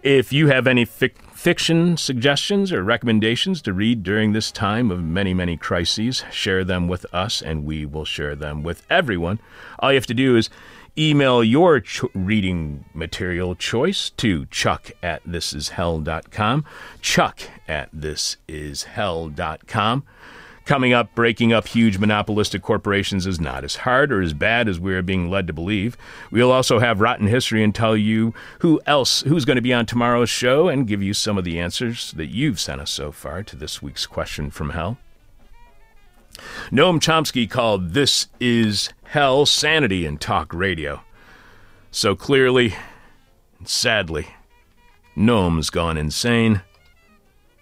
If 0.01 0.33
you 0.33 0.47
have 0.47 0.69
any 0.69 0.87
fic- 0.87 1.21
fiction 1.33 1.97
suggestions 1.97 2.73
or 2.73 2.85
recommendations 2.85 3.61
to 3.63 3.73
read 3.73 4.05
during 4.05 4.33
this 4.33 4.53
time 4.53 4.93
of 4.93 5.03
many, 5.03 5.35
many 5.35 5.57
crises, 5.57 6.23
share 6.31 6.63
them 6.63 6.87
with 6.87 7.05
us 7.13 7.43
and 7.43 7.65
we 7.65 7.85
will 7.85 8.05
share 8.05 8.37
them 8.37 8.63
with 8.63 8.87
everyone. 8.89 9.41
All 9.81 9.91
you 9.91 9.97
have 9.97 10.07
to 10.07 10.15
do 10.15 10.37
is 10.37 10.51
Email 10.99 11.45
your 11.45 11.83
reading 12.15 12.87
material 12.95 13.55
choice 13.55 14.09
to 14.17 14.47
chuck 14.47 14.93
at 15.03 15.23
thisishell.com. 15.25 16.65
Chuck 17.03 17.41
at 17.69 17.95
thisishell.com. 17.95 20.05
Coming 20.65 20.95
up, 20.95 21.15
breaking 21.15 21.53
up 21.53 21.69
huge 21.69 21.99
monopolistic 21.99 22.63
corporations 22.63 23.27
is 23.27 23.39
not 23.39 23.63
as 23.63 23.77
hard 23.77 24.11
or 24.11 24.23
as 24.23 24.33
bad 24.33 24.69
as 24.69 24.81
we 24.81 24.95
are 24.95 25.03
being 25.03 25.31
led 25.31 25.47
to 25.47 25.53
believe. 25.53 25.97
We'll 26.31 26.51
also 26.51 26.81
have 26.81 27.01
rotten 27.01 27.29
history 27.29 27.63
and 27.63 27.73
tell 27.75 27.97
you 27.97 28.35
who 28.61 28.81
else 28.87 29.21
who's 29.21 29.45
going 29.45 29.57
to 29.57 29.63
be 29.63 29.75
on 29.75 29.87
tomorrow's 29.87 30.31
show 30.31 30.69
and 30.69 30.89
give 30.89 31.03
you 31.03 31.15
some 31.15 31.39
of 31.39 31.45
the 31.45 31.61
answers 31.61 32.11
that 32.13 32.27
you've 32.27 32.59
sent 32.59 32.81
us 32.81 32.91
so 32.91 33.13
far 33.13 33.45
to 33.45 33.55
this 33.55 33.81
week's 33.81 34.07
question 34.07 34.51
from 34.51 34.71
hell. 34.71 34.99
Noam 36.71 37.01
Chomsky 37.01 37.49
called 37.49 37.91
This 37.91 38.27
Is 38.41 38.91
Hell 39.09 39.47
sanity 39.47 40.05
in 40.05 40.19
talk 40.19 40.53
radio. 40.53 41.03
So 41.91 42.15
clearly, 42.15 42.75
sadly, 43.65 44.27
Noam's 45.17 45.71
gone 45.71 45.97
insane. 45.97 46.63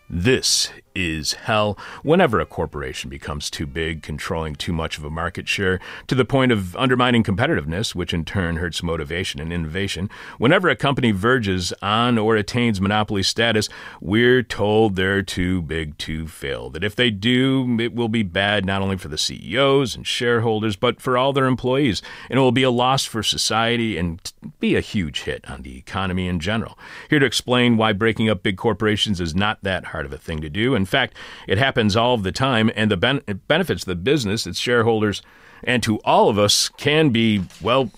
This 0.09 0.71
is 0.95 1.33
hell 1.35 1.77
whenever 2.03 2.41
a 2.41 2.47
corporation 2.47 3.11
becomes 3.11 3.51
too 3.51 3.67
big, 3.67 4.03
controlling 4.03 4.55
too 4.55 4.73
much 4.73 4.99
of 4.99 5.05
a 5.05 5.11
market 5.11 5.49
share, 5.49 5.81
to 6.07 6.15
the 6.15 6.25
point 6.25 6.53
of 6.53 6.77
undermining 6.77 7.23
competitiveness, 7.23 7.95
which 7.95 8.15
in 8.15 8.25
turn 8.25 8.57
hurts 8.57 8.83
motivation 8.83 9.41
and 9.41 9.53
innovation. 9.53 10.09
Whenever 10.39 10.69
a 10.69 10.77
company 10.77 11.11
verges 11.11 11.73
on 11.83 12.19
or 12.19 12.37
attains 12.37 12.81
monopoly 12.81 13.23
status, 13.23 13.69
we're 14.01 14.43
told 14.43 14.97
they're 14.97 15.23
too 15.23 15.63
big 15.63 15.99
to 15.99 16.29
fail. 16.29 16.71
That 16.71 16.85
if 16.85 16.95
they 16.95 17.11
do, 17.11 17.77
it 17.81 17.95
will 17.95 18.09
be 18.09 18.23
bad 18.23 18.65
not 18.65 18.83
only 18.83 18.97
for 18.97 19.09
the 19.09 19.19
CEOs 19.19 19.97
and 19.97 20.07
shareholders, 20.07 20.77
but 20.77 21.01
for 21.01 21.19
all 21.19 21.33
their 21.33 21.47
employees, 21.47 22.03
and 22.31 22.39
it 22.39 22.43
will 22.43 22.53
be 22.53 22.63
a 22.63 22.71
loss 22.71 23.05
for 23.05 23.23
society 23.23 23.97
and 23.97 24.33
be 24.61 24.77
a 24.77 24.81
huge 24.81 25.23
hit 25.23 25.49
on 25.49 25.63
the 25.63 25.77
economy 25.77 26.29
in 26.29 26.41
general. 26.41 26.79
Here 27.11 27.19
to 27.19 27.27
explain 27.27 27.77
why 27.77 27.93
breaking 27.93 28.29
up 28.29 28.43
big 28.43 28.57
corporations 28.57 29.21
is 29.21 29.35
not 29.35 29.63
that 29.63 29.87
hard 29.87 30.07
of 30.07 30.13
a 30.13 30.19
thing 30.19 30.41
to 30.41 30.49
do. 30.49 30.75
In 30.85 30.87
fact, 30.87 31.17
it 31.49 31.57
happens 31.57 31.97
all 31.97 32.19
the 32.19 32.31
time, 32.31 32.71
and 32.77 32.91
the 32.91 32.99
ben- 32.99 33.23
it 33.27 33.49
benefits 33.49 33.85
the 33.85 33.95
business, 33.95 34.47
its 34.47 34.59
shareholders, 34.59 35.23
and 35.63 35.83
to 35.83 35.99
all 36.05 36.29
of 36.29 36.39
us 36.39 36.69
can 36.77 37.09
be, 37.09 37.43
well, 37.63 37.91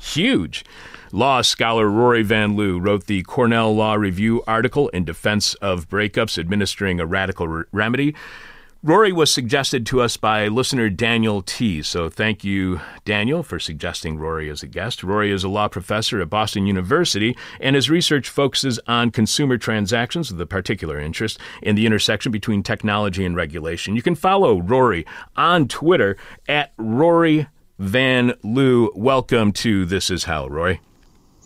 huge. 0.00 0.64
Law 1.12 1.42
scholar 1.42 1.88
Rory 1.88 2.24
Van 2.24 2.56
Loo 2.56 2.80
wrote 2.80 3.06
the 3.06 3.22
Cornell 3.22 3.72
Law 3.72 3.94
Review 3.94 4.42
article 4.48 4.88
in 4.88 5.04
defense 5.04 5.54
of 5.54 5.88
breakups 5.88 6.38
administering 6.38 6.98
a 6.98 7.06
radical 7.06 7.46
re- 7.46 7.64
remedy. 7.70 8.16
Rory 8.84 9.12
was 9.12 9.32
suggested 9.32 9.86
to 9.86 10.00
us 10.00 10.16
by 10.16 10.48
listener 10.48 10.90
Daniel 10.90 11.40
T. 11.40 11.82
So 11.82 12.10
thank 12.10 12.42
you, 12.42 12.80
Daniel, 13.04 13.44
for 13.44 13.60
suggesting 13.60 14.18
Rory 14.18 14.50
as 14.50 14.64
a 14.64 14.66
guest. 14.66 15.04
Rory 15.04 15.30
is 15.30 15.44
a 15.44 15.48
law 15.48 15.68
professor 15.68 16.20
at 16.20 16.28
Boston 16.28 16.66
University, 16.66 17.36
and 17.60 17.76
his 17.76 17.88
research 17.88 18.28
focuses 18.28 18.80
on 18.88 19.12
consumer 19.12 19.56
transactions 19.56 20.32
with 20.32 20.40
a 20.40 20.46
particular 20.46 20.98
interest 20.98 21.38
in 21.62 21.76
the 21.76 21.86
intersection 21.86 22.32
between 22.32 22.64
technology 22.64 23.24
and 23.24 23.36
regulation. 23.36 23.94
You 23.94 24.02
can 24.02 24.16
follow 24.16 24.60
Rory 24.60 25.06
on 25.36 25.68
Twitter 25.68 26.16
at 26.48 26.72
Rory 26.76 27.46
Van 27.78 28.34
Loo. 28.42 28.90
Welcome 28.96 29.52
to 29.52 29.84
This 29.84 30.10
Is 30.10 30.24
Hell, 30.24 30.48
Rory. 30.48 30.80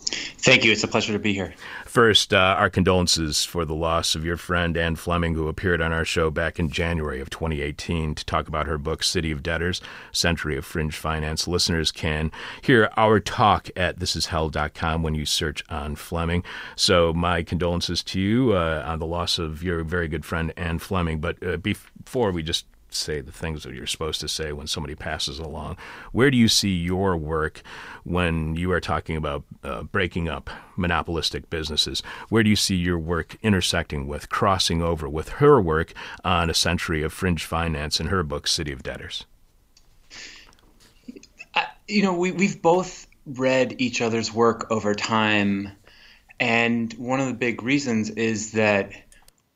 Thank 0.07 0.63
you. 0.63 0.71
It's 0.71 0.83
a 0.83 0.87
pleasure 0.87 1.13
to 1.13 1.19
be 1.19 1.33
here. 1.33 1.53
First, 1.87 2.33
uh, 2.33 2.55
our 2.57 2.69
condolences 2.69 3.45
for 3.45 3.63
the 3.63 3.73
loss 3.73 4.13
of 4.13 4.25
your 4.25 4.35
friend 4.35 4.75
Anne 4.75 4.97
Fleming, 4.97 5.35
who 5.35 5.47
appeared 5.47 5.81
on 5.81 5.93
our 5.93 6.03
show 6.03 6.29
back 6.29 6.59
in 6.59 6.69
January 6.69 7.21
of 7.21 7.29
2018 7.29 8.13
to 8.13 8.25
talk 8.25 8.47
about 8.49 8.67
her 8.67 8.77
book, 8.77 9.03
City 9.03 9.31
of 9.31 9.41
Debtors 9.41 9.81
Century 10.11 10.57
of 10.57 10.65
Fringe 10.65 10.95
Finance. 10.95 11.47
Listeners 11.47 11.91
can 11.91 12.29
hear 12.61 12.89
our 12.97 13.21
talk 13.21 13.69
at 13.77 13.99
thisishell.com 13.99 15.01
when 15.01 15.15
you 15.15 15.25
search 15.25 15.63
on 15.69 15.95
Fleming. 15.95 16.43
So, 16.75 17.13
my 17.13 17.41
condolences 17.41 18.03
to 18.03 18.19
you 18.19 18.51
uh, 18.51 18.83
on 18.85 18.99
the 18.99 19.05
loss 19.05 19.39
of 19.39 19.63
your 19.63 19.83
very 19.83 20.09
good 20.09 20.25
friend 20.25 20.51
Anne 20.57 20.79
Fleming. 20.79 21.19
But 21.21 21.41
uh, 21.41 21.57
before 21.57 22.31
we 22.31 22.43
just 22.43 22.65
say 22.89 23.21
the 23.21 23.31
things 23.31 23.63
that 23.63 23.73
you're 23.73 23.87
supposed 23.87 24.21
to 24.21 24.27
say 24.27 24.51
when 24.51 24.67
somebody 24.67 24.95
passes 24.95 25.39
along. 25.39 25.77
Where 26.11 26.31
do 26.31 26.37
you 26.37 26.47
see 26.47 26.73
your 26.73 27.17
work 27.17 27.61
when 28.03 28.55
you 28.55 28.71
are 28.71 28.79
talking 28.79 29.17
about 29.17 29.43
uh, 29.63 29.83
breaking 29.83 30.29
up 30.29 30.49
monopolistic 30.75 31.49
businesses? 31.49 32.01
Where 32.29 32.43
do 32.43 32.49
you 32.49 32.55
see 32.55 32.75
your 32.75 32.99
work 32.99 33.37
intersecting 33.41 34.07
with, 34.07 34.29
crossing 34.29 34.81
over 34.81 35.07
with 35.09 35.29
her 35.29 35.61
work 35.61 35.93
on 36.23 36.49
a 36.49 36.53
century 36.53 37.03
of 37.03 37.13
fringe 37.13 37.45
finance 37.45 37.99
in 37.99 38.07
her 38.07 38.23
book, 38.23 38.47
City 38.47 38.71
of 38.71 38.83
Debtors? 38.83 39.25
you 41.87 42.03
know, 42.03 42.13
we, 42.13 42.31
we've 42.31 42.61
both 42.61 43.07
read 43.25 43.75
each 43.79 44.01
other's 44.01 44.33
work 44.33 44.67
over 44.71 44.93
time. 44.93 45.71
And 46.39 46.93
one 46.93 47.19
of 47.19 47.27
the 47.27 47.33
big 47.33 47.63
reasons 47.63 48.09
is 48.09 48.51
that 48.53 48.91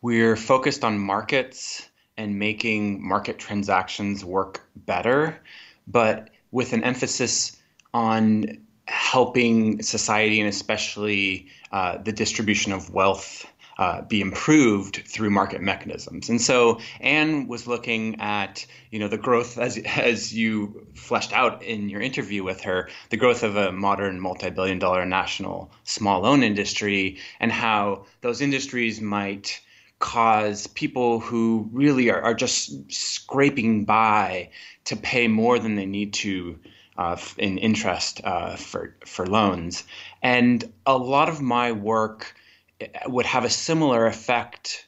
we're 0.01 0.35
focused 0.35 0.83
on 0.83 0.97
markets 0.97 1.87
and 2.21 2.37
making 2.37 3.05
market 3.05 3.39
transactions 3.39 4.23
work 4.23 4.61
better, 4.75 5.41
but 5.87 6.29
with 6.51 6.71
an 6.71 6.83
emphasis 6.83 7.57
on 7.95 8.45
helping 8.85 9.81
society 9.81 10.39
and 10.39 10.47
especially 10.47 11.47
uh, 11.71 11.97
the 11.97 12.11
distribution 12.11 12.71
of 12.73 12.93
wealth 12.93 13.47
uh, 13.79 14.03
be 14.03 14.21
improved 14.21 15.01
through 15.07 15.31
market 15.31 15.61
mechanisms. 15.61 16.29
And 16.29 16.39
so 16.39 16.79
Anne 16.99 17.47
was 17.47 17.65
looking 17.65 18.21
at, 18.21 18.63
you 18.91 18.99
know, 18.99 19.07
the 19.07 19.17
growth 19.17 19.57
as 19.57 19.79
as 19.79 20.31
you 20.31 20.85
fleshed 20.93 21.33
out 21.33 21.63
in 21.63 21.89
your 21.89 22.01
interview 22.01 22.43
with 22.43 22.61
her, 22.61 22.89
the 23.09 23.17
growth 23.17 23.41
of 23.41 23.55
a 23.55 23.71
modern 23.71 24.19
multi-billion 24.19 24.77
dollar 24.77 25.05
national 25.05 25.71
small 25.85 26.21
loan 26.21 26.43
industry 26.43 27.17
and 27.39 27.51
how 27.51 28.05
those 28.21 28.41
industries 28.41 29.01
might 29.01 29.59
cause 30.01 30.67
people 30.67 31.19
who 31.21 31.69
really 31.71 32.09
are, 32.09 32.21
are 32.21 32.33
just 32.33 32.91
scraping 32.91 33.85
by 33.85 34.49
to 34.83 34.97
pay 34.97 35.29
more 35.29 35.59
than 35.59 35.75
they 35.75 35.85
need 35.85 36.11
to 36.11 36.59
uh, 36.97 37.15
in 37.37 37.57
interest 37.57 38.19
uh, 38.25 38.57
for 38.57 38.95
for 39.05 39.25
loans. 39.25 39.85
And 40.21 40.71
a 40.85 40.97
lot 40.97 41.29
of 41.29 41.39
my 41.39 41.71
work 41.71 42.35
eh, 42.81 42.87
would 43.07 43.25
have 43.25 43.45
a 43.45 43.49
similar 43.49 44.05
effect 44.07 44.87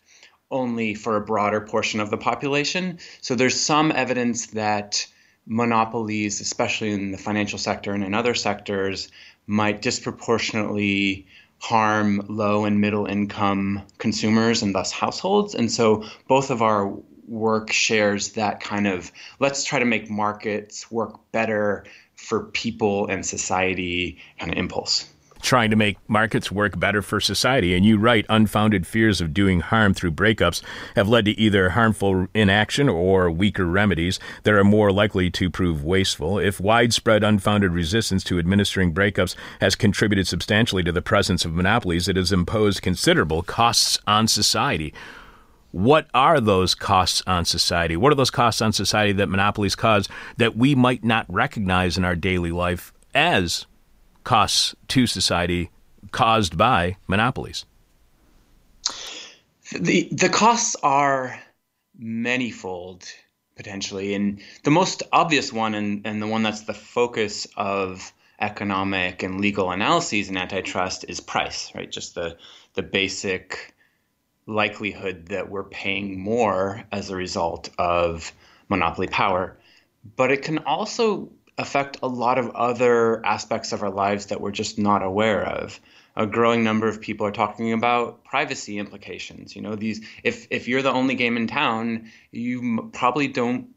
only 0.51 0.93
for 0.93 1.15
a 1.15 1.21
broader 1.21 1.61
portion 1.61 1.99
of 1.99 2.09
the 2.09 2.17
population. 2.17 2.99
So 3.21 3.35
there's 3.35 3.59
some 3.59 3.91
evidence 3.91 4.47
that 4.47 5.07
monopolies, 5.45 6.41
especially 6.41 6.91
in 6.91 7.11
the 7.11 7.17
financial 7.17 7.59
sector 7.59 7.93
and 7.93 8.03
in 8.03 8.13
other 8.13 8.35
sectors, 8.35 9.09
might 9.47 9.81
disproportionately 9.81 11.27
harm 11.63 12.21
low 12.27 12.65
and 12.65 12.81
middle 12.81 13.05
income 13.05 13.81
consumers 13.97 14.61
and 14.61 14.75
thus 14.75 14.91
households. 14.91 15.55
And 15.55 15.71
so 15.71 16.03
both 16.27 16.49
of 16.49 16.61
our 16.61 16.93
work 17.25 17.71
shares 17.71 18.33
that 18.33 18.59
kind 18.59 18.85
of 18.85 19.13
let's 19.39 19.63
try 19.63 19.79
to 19.79 19.85
make 19.85 20.09
markets 20.09 20.91
work 20.91 21.17
better 21.31 21.85
for 22.17 22.47
people 22.47 23.07
and 23.07 23.25
society 23.25 24.17
kind 24.39 24.51
of 24.51 24.57
impulse 24.57 25.07
trying 25.43 25.69
to 25.69 25.75
make 25.75 25.97
markets 26.07 26.51
work 26.51 26.79
better 26.79 27.01
for 27.01 27.19
society. 27.19 27.75
And 27.75 27.85
you 27.85 27.97
write, 27.97 28.25
unfounded 28.29 28.87
fears 28.87 29.21
of 29.21 29.33
doing 29.33 29.59
harm 29.59 29.93
through 29.93 30.13
breakups 30.13 30.63
have 30.95 31.09
led 31.09 31.25
to 31.25 31.39
either 31.39 31.71
harmful 31.71 32.27
inaction 32.33 32.89
or 32.89 33.29
weaker 33.29 33.65
remedies 33.65 34.19
that 34.43 34.53
are 34.53 34.63
more 34.63 34.91
likely 34.91 35.29
to 35.31 35.49
prove 35.49 35.83
wasteful. 35.83 36.39
If 36.39 36.59
widespread 36.59 37.23
unfounded 37.23 37.71
resistance 37.71 38.23
to 38.25 38.39
administering 38.39 38.93
breakups 38.93 39.35
has 39.59 39.75
contributed 39.75 40.27
substantially 40.27 40.83
to 40.83 40.91
the 40.91 41.01
presence 41.01 41.45
of 41.45 41.53
monopolies, 41.53 42.07
it 42.07 42.15
has 42.15 42.31
imposed 42.31 42.81
considerable 42.81 43.43
costs 43.43 43.99
on 44.07 44.27
society. 44.27 44.93
What 45.71 46.07
are 46.13 46.39
those 46.39 46.75
costs 46.75 47.21
on 47.27 47.45
society? 47.45 47.97
What 47.97 48.13
are 48.13 48.15
those 48.15 48.29
costs 48.29 48.61
on 48.61 48.71
society 48.73 49.11
that 49.13 49.27
monopolies 49.27 49.75
cause 49.75 50.07
that 50.37 50.55
we 50.55 50.73
might 50.75 51.03
not 51.03 51.25
recognize 51.27 51.97
in 51.97 52.05
our 52.05 52.15
daily 52.15 52.51
life 52.51 52.93
as 53.13 53.65
costs 54.23 54.75
to 54.89 55.07
society 55.07 55.69
caused 56.11 56.57
by 56.57 56.97
monopolies? 57.07 57.65
The 59.71 60.09
the 60.11 60.29
costs 60.29 60.75
are 60.83 61.39
manyfold 61.99 63.11
potentially, 63.55 64.13
and 64.13 64.41
the 64.63 64.71
most 64.71 65.03
obvious 65.11 65.53
one, 65.53 65.73
and, 65.75 66.05
and 66.05 66.21
the 66.21 66.27
one 66.27 66.43
that's 66.43 66.61
the 66.61 66.73
focus 66.73 67.47
of 67.55 68.11
economic 68.39 69.23
and 69.23 69.39
legal 69.39 69.71
analyses 69.71 70.29
in 70.29 70.37
antitrust 70.37 71.05
is 71.07 71.19
price, 71.19 71.71
right? 71.75 71.91
Just 71.91 72.15
the 72.15 72.37
the 72.73 72.83
basic 72.83 73.73
likelihood 74.45 75.27
that 75.27 75.49
we're 75.49 75.63
paying 75.63 76.19
more 76.19 76.83
as 76.91 77.09
a 77.09 77.15
result 77.15 77.69
of 77.77 78.33
monopoly 78.69 79.07
power. 79.07 79.57
But 80.15 80.31
it 80.31 80.41
can 80.41 80.59
also 80.59 81.31
affect 81.57 81.97
a 82.01 82.07
lot 82.07 82.37
of 82.37 82.49
other 82.51 83.25
aspects 83.25 83.71
of 83.71 83.83
our 83.83 83.91
lives 83.91 84.27
that 84.27 84.41
we're 84.41 84.51
just 84.51 84.79
not 84.79 85.03
aware 85.03 85.45
of. 85.45 85.79
A 86.15 86.27
growing 86.27 86.63
number 86.63 86.87
of 86.87 87.01
people 87.01 87.25
are 87.25 87.31
talking 87.31 87.73
about 87.73 88.23
privacy 88.23 88.77
implications. 88.77 89.55
You 89.55 89.63
know, 89.63 89.75
these 89.75 90.05
if 90.23 90.47
if 90.51 90.67
you're 90.67 90.83
the 90.83 90.91
only 90.91 91.15
game 91.15 91.37
in 91.37 91.47
town, 91.47 92.11
you 92.31 92.89
probably 92.93 93.27
don't 93.27 93.69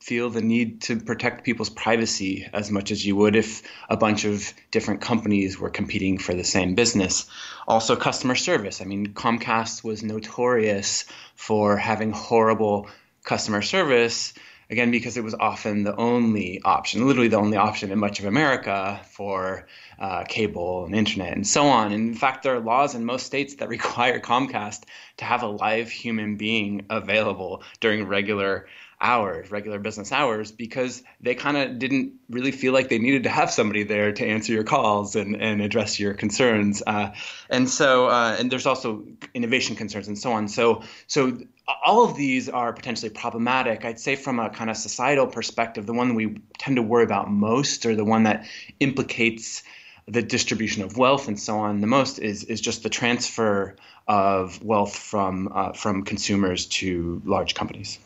feel 0.00 0.30
the 0.30 0.42
need 0.42 0.82
to 0.82 1.00
protect 1.00 1.44
people's 1.44 1.70
privacy 1.70 2.48
as 2.52 2.70
much 2.70 2.90
as 2.90 3.04
you 3.04 3.16
would 3.16 3.34
if 3.34 3.62
a 3.88 3.96
bunch 3.96 4.24
of 4.24 4.52
different 4.70 5.00
companies 5.00 5.58
were 5.58 5.70
competing 5.70 6.18
for 6.18 6.34
the 6.34 6.44
same 6.44 6.74
business. 6.74 7.26
Also, 7.66 7.96
customer 7.96 8.34
service. 8.34 8.80
I 8.80 8.84
mean, 8.84 9.08
Comcast 9.08 9.82
was 9.82 10.02
notorious 10.02 11.04
for 11.34 11.76
having 11.76 12.12
horrible 12.12 12.88
customer 13.24 13.60
service 13.60 14.34
again 14.70 14.90
because 14.90 15.16
it 15.16 15.24
was 15.24 15.34
often 15.34 15.84
the 15.84 15.96
only 15.96 16.60
option, 16.62 17.06
literally 17.06 17.28
the 17.28 17.36
only 17.36 17.56
option 17.56 17.90
in 17.90 17.98
much 17.98 18.18
of 18.20 18.26
America 18.26 19.00
for 19.10 19.66
uh, 19.98 20.24
cable 20.24 20.84
and 20.84 20.94
internet 20.94 21.32
and 21.32 21.46
so 21.46 21.66
on. 21.66 21.92
And 21.92 22.08
in 22.08 22.14
fact, 22.14 22.42
there 22.42 22.54
are 22.54 22.60
laws 22.60 22.94
in 22.94 23.04
most 23.04 23.26
states 23.26 23.56
that 23.56 23.68
require 23.78 24.20
Comcast 24.20 24.82
to 25.18 25.24
have 25.24 25.42
a 25.42 25.48
live 25.48 25.90
human 25.90 26.36
being 26.36 26.86
available 26.90 27.62
during 27.80 28.06
regular 28.06 28.66
hours, 29.00 29.50
regular 29.50 29.78
business 29.78 30.10
hours, 30.12 30.50
because 30.50 31.02
they 31.20 31.34
kind 31.34 31.56
of 31.56 31.78
didn't 31.78 32.14
really 32.28 32.50
feel 32.50 32.72
like 32.72 32.88
they 32.88 32.98
needed 32.98 33.22
to 33.24 33.28
have 33.28 33.50
somebody 33.50 33.84
there 33.84 34.12
to 34.12 34.26
answer 34.26 34.52
your 34.52 34.64
calls 34.64 35.14
and, 35.14 35.40
and 35.40 35.62
address 35.62 36.00
your 36.00 36.14
concerns. 36.14 36.82
Uh, 36.86 37.12
and 37.48 37.68
so, 37.68 38.08
uh, 38.08 38.36
and 38.38 38.50
there's 38.50 38.66
also 38.66 39.04
innovation 39.34 39.76
concerns 39.76 40.08
and 40.08 40.18
so 40.18 40.32
on. 40.32 40.48
So, 40.48 40.82
so 41.06 41.38
all 41.84 42.04
of 42.04 42.16
these 42.16 42.48
are 42.48 42.72
potentially 42.72 43.10
problematic. 43.10 43.84
I'd 43.84 44.00
say 44.00 44.16
from 44.16 44.40
a 44.40 44.50
kind 44.50 44.70
of 44.70 44.76
societal 44.76 45.26
perspective, 45.26 45.86
the 45.86 45.94
one 45.94 46.14
we 46.14 46.40
tend 46.58 46.76
to 46.76 46.82
worry 46.82 47.04
about 47.04 47.30
most, 47.30 47.86
or 47.86 47.94
the 47.94 48.04
one 48.04 48.24
that 48.24 48.46
implicates 48.80 49.62
the 50.08 50.22
distribution 50.22 50.82
of 50.82 50.96
wealth 50.96 51.28
and 51.28 51.38
so 51.38 51.58
on 51.58 51.82
the 51.82 51.86
most 51.86 52.18
is 52.18 52.44
is 52.44 52.62
just 52.62 52.82
the 52.82 52.88
transfer 52.88 53.76
of 54.06 54.62
wealth 54.64 54.96
from 54.96 55.50
uh, 55.54 55.72
from 55.72 56.02
consumers 56.02 56.66
to 56.66 57.20
large 57.24 57.54
companies. 57.54 57.98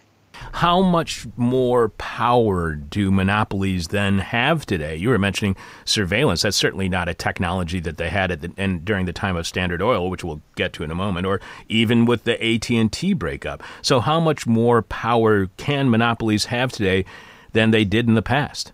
How 0.53 0.83
much 0.83 1.27
more 1.37 1.91
power 1.91 2.75
do 2.75 3.11
monopolies 3.11 3.89
then 3.89 4.19
have 4.19 4.67
today? 4.67 4.97
You 4.97 5.11
were 5.11 5.19
mentioning 5.19 5.57
surveillance. 5.85 6.43
That's 6.43 6.57
certainly 6.57 6.89
not 6.89 7.09
a 7.09 7.15
technology 7.15 7.81
that 7.81 7.97
they 7.97 8.09
had 8.09 8.31
at 8.31 8.41
the, 8.41 8.53
and 8.57 8.85
during 8.85 9.07
the 9.07 9.13
time 9.13 9.37
of 9.37 9.47
Standard 9.47 9.81
Oil, 9.83 10.11
which 10.11 10.25
we'll 10.25 10.43
get 10.57 10.73
to 10.75 10.83
in 10.83 10.91
a 10.91 10.95
moment, 10.95 11.27
or 11.27 11.41
even 11.69 12.05
with 12.05 12.25
the 12.25 12.43
AT&T 12.45 13.13
breakup. 13.15 13.63
So 13.83 14.01
how 14.01 14.21
much 14.21 14.47
more 14.47 14.83
power 14.83 15.47
can 15.57 15.91
monopolies 15.91 16.47
have 16.47 16.73
today 16.73 17.05
than 17.53 17.71
they 17.71 17.85
did 17.85 18.09
in 18.09 18.15
the 18.15 18.23
past? 18.23 18.73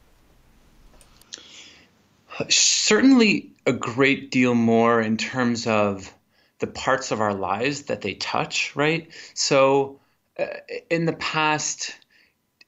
Certainly 2.49 3.51
a 3.67 3.73
great 3.73 4.31
deal 4.31 4.55
more 4.55 5.01
in 5.01 5.17
terms 5.17 5.67
of 5.67 6.13
the 6.61 6.67
parts 6.67 7.11
of 7.11 7.21
our 7.21 7.35
lives 7.35 7.83
that 7.83 8.01
they 8.01 8.15
touch, 8.15 8.75
right? 8.75 9.11
So 9.35 9.98
in 10.91 11.05
the 11.05 11.15
past, 11.15 11.97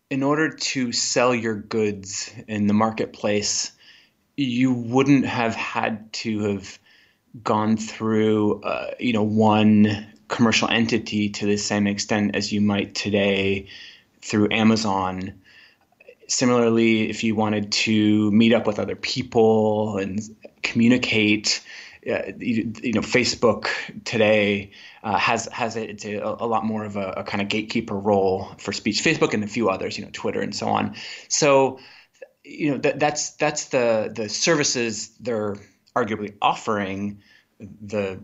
in 0.08 0.22
order 0.22 0.50
to 0.50 0.92
sell 0.92 1.34
your 1.34 1.54
goods 1.54 2.32
in 2.48 2.66
the 2.66 2.74
marketplace, 2.74 3.72
you 4.36 4.72
wouldn't 4.72 5.26
have 5.26 5.54
had 5.54 6.12
to 6.12 6.40
have 6.44 6.78
gone 7.42 7.76
through, 7.76 8.60
uh, 8.62 8.90
you 8.98 9.12
know, 9.12 9.22
one 9.22 10.06
commercial 10.28 10.68
entity 10.68 11.28
to 11.28 11.46
the 11.46 11.56
same 11.56 11.86
extent 11.86 12.34
as 12.34 12.52
you 12.52 12.60
might 12.60 12.94
today 12.94 13.68
through 14.20 14.48
Amazon. 14.50 15.40
Similarly, 16.28 17.08
if 17.10 17.24
you 17.24 17.34
wanted 17.34 17.72
to 17.72 18.30
meet 18.30 18.52
up 18.52 18.66
with 18.66 18.78
other 18.78 18.96
people 18.96 19.98
and 19.98 20.20
communicate, 20.62 21.62
uh, 22.10 22.32
you, 22.38 22.72
you, 22.82 22.92
know, 22.92 23.00
Facebook 23.00 23.68
today 24.04 24.70
uh, 25.02 25.16
has 25.16 25.46
has 25.46 25.76
a, 25.76 25.90
it's 25.90 26.04
a, 26.04 26.16
a, 26.16 26.46
lot 26.46 26.64
more 26.64 26.84
of 26.84 26.96
a, 26.96 27.14
a, 27.18 27.24
kind 27.24 27.40
of 27.40 27.48
gatekeeper 27.48 27.96
role 27.96 28.52
for 28.58 28.72
speech. 28.72 29.02
Facebook 29.02 29.32
and 29.32 29.42
a 29.42 29.46
few 29.46 29.70
others, 29.70 29.96
you 29.96 30.04
know, 30.04 30.10
Twitter 30.12 30.40
and 30.40 30.54
so 30.54 30.68
on. 30.68 30.94
So, 31.28 31.78
you 32.44 32.72
know, 32.72 32.78
that, 32.78 33.00
that's 33.00 33.30
that's 33.32 33.66
the 33.66 34.12
the 34.14 34.28
services 34.28 35.10
they're 35.20 35.56
arguably 35.96 36.34
offering 36.42 37.22
the 37.58 38.20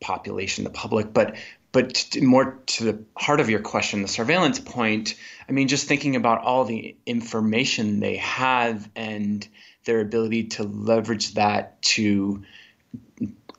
population, 0.00 0.64
the 0.64 0.70
public, 0.70 1.12
but 1.12 1.36
but 1.72 2.16
more 2.20 2.58
to 2.66 2.84
the 2.84 3.04
heart 3.16 3.40
of 3.40 3.50
your 3.50 3.60
question, 3.60 4.02
the 4.02 4.08
surveillance 4.08 4.58
point, 4.58 5.14
I 5.48 5.52
mean, 5.52 5.68
just 5.68 5.86
thinking 5.86 6.16
about 6.16 6.42
all 6.42 6.64
the 6.64 6.96
information 7.04 8.00
they 8.00 8.16
have 8.16 8.88
and 8.96 9.46
their 9.84 10.00
ability 10.00 10.44
to 10.44 10.62
leverage 10.64 11.34
that 11.34 11.80
to 11.82 12.42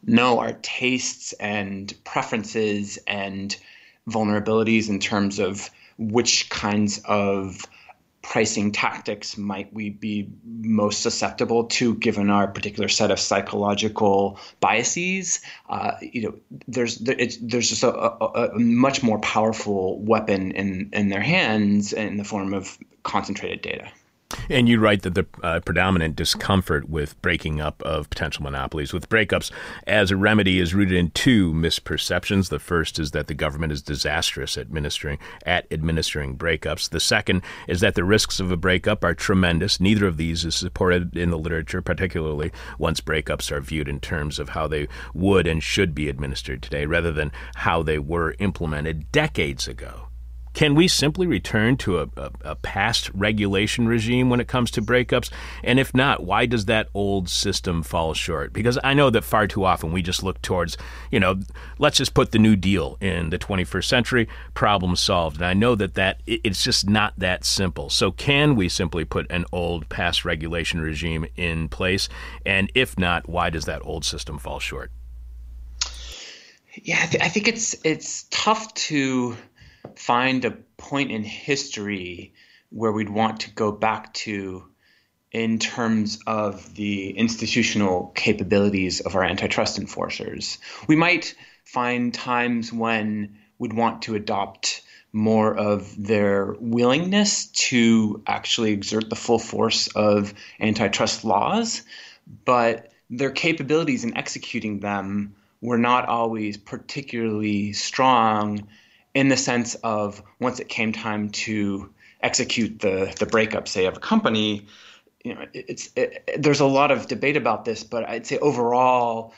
know 0.09 0.39
our 0.39 0.53
tastes 0.61 1.33
and 1.33 1.93
preferences 2.03 2.97
and 3.07 3.55
vulnerabilities 4.07 4.89
in 4.89 4.99
terms 4.99 5.39
of 5.39 5.69
which 5.97 6.49
kinds 6.49 7.01
of 7.05 7.65
pricing 8.21 8.71
tactics 8.71 9.37
might 9.37 9.73
we 9.73 9.89
be 9.89 10.29
most 10.43 11.01
susceptible 11.01 11.63
to 11.63 11.95
given 11.95 12.29
our 12.29 12.47
particular 12.47 12.87
set 12.87 13.11
of 13.11 13.19
psychological 13.19 14.39
biases. 14.59 15.41
Uh, 15.69 15.91
you 16.01 16.21
know 16.23 16.35
there's 16.67 16.97
there's 16.97 17.69
just 17.69 17.83
a, 17.83 17.91
a, 17.91 18.49
a, 18.49 18.59
much 18.59 19.01
more 19.01 19.19
powerful 19.19 19.99
weapon 19.99 20.51
in 20.51 20.89
in 20.93 21.09
their 21.09 21.21
hands 21.21 21.93
in 21.93 22.17
the 22.17 22.23
form 22.23 22.53
of 22.53 22.77
concentrated 23.03 23.61
data 23.61 23.89
and 24.49 24.67
you 24.67 24.79
write 24.79 25.03
that 25.03 25.15
the 25.15 25.25
uh, 25.43 25.59
predominant 25.61 26.15
discomfort 26.15 26.89
with 26.89 27.19
breaking 27.21 27.61
up 27.61 27.81
of 27.83 28.09
potential 28.09 28.43
monopolies, 28.43 28.93
with 28.93 29.09
breakups 29.09 29.51
as 29.87 30.11
a 30.11 30.17
remedy, 30.17 30.59
is 30.59 30.73
rooted 30.73 30.97
in 30.97 31.11
two 31.11 31.53
misperceptions. 31.53 32.49
The 32.49 32.59
first 32.59 32.99
is 32.99 33.11
that 33.11 33.27
the 33.27 33.33
government 33.33 33.73
is 33.73 33.81
disastrous 33.81 34.57
at 34.57 34.67
administering 34.67 35.19
at 35.45 35.67
administering 35.71 36.37
breakups. 36.37 36.89
The 36.89 36.99
second 36.99 37.43
is 37.67 37.81
that 37.81 37.95
the 37.95 38.03
risks 38.03 38.39
of 38.39 38.51
a 38.51 38.57
breakup 38.57 39.03
are 39.03 39.13
tremendous. 39.13 39.79
Neither 39.79 40.07
of 40.07 40.17
these 40.17 40.45
is 40.45 40.55
supported 40.55 41.15
in 41.15 41.29
the 41.29 41.37
literature, 41.37 41.81
particularly 41.81 42.51
once 42.77 43.01
breakups 43.01 43.51
are 43.51 43.61
viewed 43.61 43.87
in 43.87 43.99
terms 43.99 44.39
of 44.39 44.49
how 44.49 44.67
they 44.67 44.87
would 45.13 45.47
and 45.47 45.63
should 45.63 45.93
be 45.93 46.09
administered 46.09 46.61
today, 46.61 46.85
rather 46.85 47.11
than 47.11 47.31
how 47.55 47.83
they 47.83 47.99
were 47.99 48.35
implemented 48.39 49.11
decades 49.11 49.67
ago. 49.67 50.08
Can 50.53 50.75
we 50.75 50.87
simply 50.87 51.27
return 51.27 51.77
to 51.77 51.99
a, 51.99 52.09
a, 52.17 52.31
a, 52.41 52.55
past 52.55 53.09
regulation 53.13 53.87
regime 53.87 54.29
when 54.29 54.39
it 54.39 54.47
comes 54.47 54.71
to 54.71 54.81
breakups? 54.81 55.29
And 55.63 55.79
if 55.79 55.93
not, 55.93 56.23
why 56.23 56.45
does 56.45 56.65
that 56.65 56.89
old 56.93 57.29
system 57.29 57.83
fall 57.83 58.13
short? 58.13 58.51
Because 58.51 58.77
I 58.83 58.93
know 58.93 59.09
that 59.09 59.23
far 59.23 59.47
too 59.47 59.63
often 59.63 59.91
we 59.91 60.01
just 60.01 60.23
look 60.23 60.41
towards, 60.41 60.77
you 61.11 61.19
know, 61.19 61.39
let's 61.77 61.97
just 61.97 62.13
put 62.13 62.31
the 62.31 62.39
New 62.39 62.55
Deal 62.55 62.97
in 62.99 63.29
the 63.29 63.37
21st 63.37 63.85
century, 63.85 64.27
problem 64.53 64.95
solved. 64.95 65.37
And 65.37 65.45
I 65.45 65.53
know 65.53 65.75
that, 65.75 65.93
that 65.93 66.21
it's 66.25 66.63
just 66.63 66.89
not 66.89 67.13
that 67.17 67.45
simple. 67.45 67.89
So 67.89 68.11
can 68.11 68.55
we 68.55 68.69
simply 68.69 69.05
put 69.05 69.29
an 69.29 69.45
old 69.51 69.87
past 69.89 70.25
regulation 70.25 70.81
regime 70.81 71.25
in 71.35 71.69
place? 71.69 72.09
And 72.45 72.71
if 72.73 72.97
not, 72.97 73.29
why 73.29 73.49
does 73.49 73.65
that 73.65 73.81
old 73.85 74.03
system 74.03 74.39
fall 74.39 74.59
short? 74.59 74.91
Yeah, 76.83 76.99
I, 77.01 77.05
th- 77.07 77.23
I 77.23 77.27
think 77.27 77.47
it's 77.47 77.75
it's 77.83 78.25
tough 78.29 78.73
to 78.75 79.35
find 79.99 80.45
a 80.45 80.51
point 80.77 81.11
in 81.11 81.23
history 81.25 82.33
where 82.69 82.91
we'd 82.93 83.09
want 83.09 83.41
to 83.41 83.51
go 83.51 83.69
back 83.69 84.13
to 84.13 84.63
in 85.33 85.59
terms 85.59 86.19
of 86.25 86.73
the 86.75 87.11
institutional 87.11 88.07
capabilities 88.15 89.01
of 89.01 89.15
our 89.15 89.25
antitrust 89.25 89.77
enforcers. 89.77 90.57
We 90.87 90.95
might 90.95 91.35
find 91.65 92.13
times 92.13 92.71
when 92.71 93.37
we'd 93.59 93.73
want 93.73 94.03
to 94.03 94.15
adopt 94.15 94.83
more 95.11 95.53
of 95.55 95.93
their 96.01 96.55
willingness 96.61 97.47
to 97.47 98.23
actually 98.25 98.71
exert 98.71 99.09
the 99.09 99.17
full 99.17 99.37
force 99.37 99.87
of 99.89 100.33
antitrust 100.61 101.25
laws, 101.25 101.81
but 102.45 102.89
their 103.09 103.31
capabilities 103.31 104.05
in 104.05 104.15
executing 104.15 104.79
them 104.79 105.35
were 105.61 105.77
not 105.77 106.07
always 106.07 106.55
particularly 106.55 107.73
strong 107.73 108.65
in 109.13 109.29
the 109.29 109.37
sense 109.37 109.75
of 109.75 110.21
once 110.39 110.59
it 110.59 110.69
came 110.69 110.91
time 110.91 111.29
to 111.29 111.89
execute 112.21 112.79
the 112.79 113.13
the 113.19 113.25
breakup, 113.25 113.67
say, 113.67 113.85
of 113.85 113.97
a 113.97 113.99
company, 113.99 114.67
you 115.23 115.35
know, 115.35 115.45
it's 115.53 115.89
it, 115.95 116.29
there's 116.37 116.59
a 116.59 116.65
lot 116.65 116.91
of 116.91 117.07
debate 117.07 117.37
about 117.37 117.65
this, 117.65 117.83
but 117.83 118.07
I'd 118.07 118.25
say 118.25 118.37
overall 118.37 119.33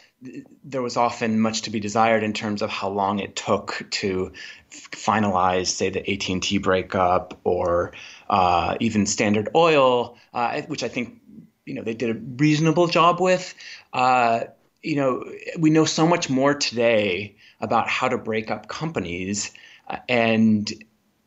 there 0.64 0.82
was 0.82 0.98
often 0.98 1.40
much 1.40 1.64
to 1.64 1.72
be 1.72 1.80
desired 1.80 2.22
in 2.24 2.34
terms 2.34 2.62
of 2.62 2.70
how 2.70 2.90
long 2.90 3.20
it 3.20 3.36
took 3.36 3.88
to 3.90 4.34
finalize, 4.72 5.68
say, 5.68 5.90
the 5.90 6.12
AT&T 6.12 6.60
breakup 6.60 7.40
or 7.44 7.94
uh, 8.30 8.78
even 8.80 9.08
Standard 9.08 9.50
Oil, 9.56 10.18
uh, 10.34 10.62
which 10.64 10.84
I 10.84 10.88
think 10.88 11.20
you 11.66 11.74
know 11.74 11.84
they 11.84 11.96
did 11.96 12.16
a 12.16 12.20
reasonable 12.20 12.88
job 12.88 13.20
with. 13.20 13.54
Uh, 13.94 14.42
you 14.84 14.96
know, 14.96 15.24
we 15.58 15.70
know 15.70 15.86
so 15.86 16.08
much 16.08 16.30
more 16.30 16.54
today 16.54 17.36
about 17.62 17.88
how 17.88 18.08
to 18.10 18.18
break 18.18 18.52
up 18.52 18.68
companies 18.68 19.52
uh, 19.88 19.98
and 20.10 20.72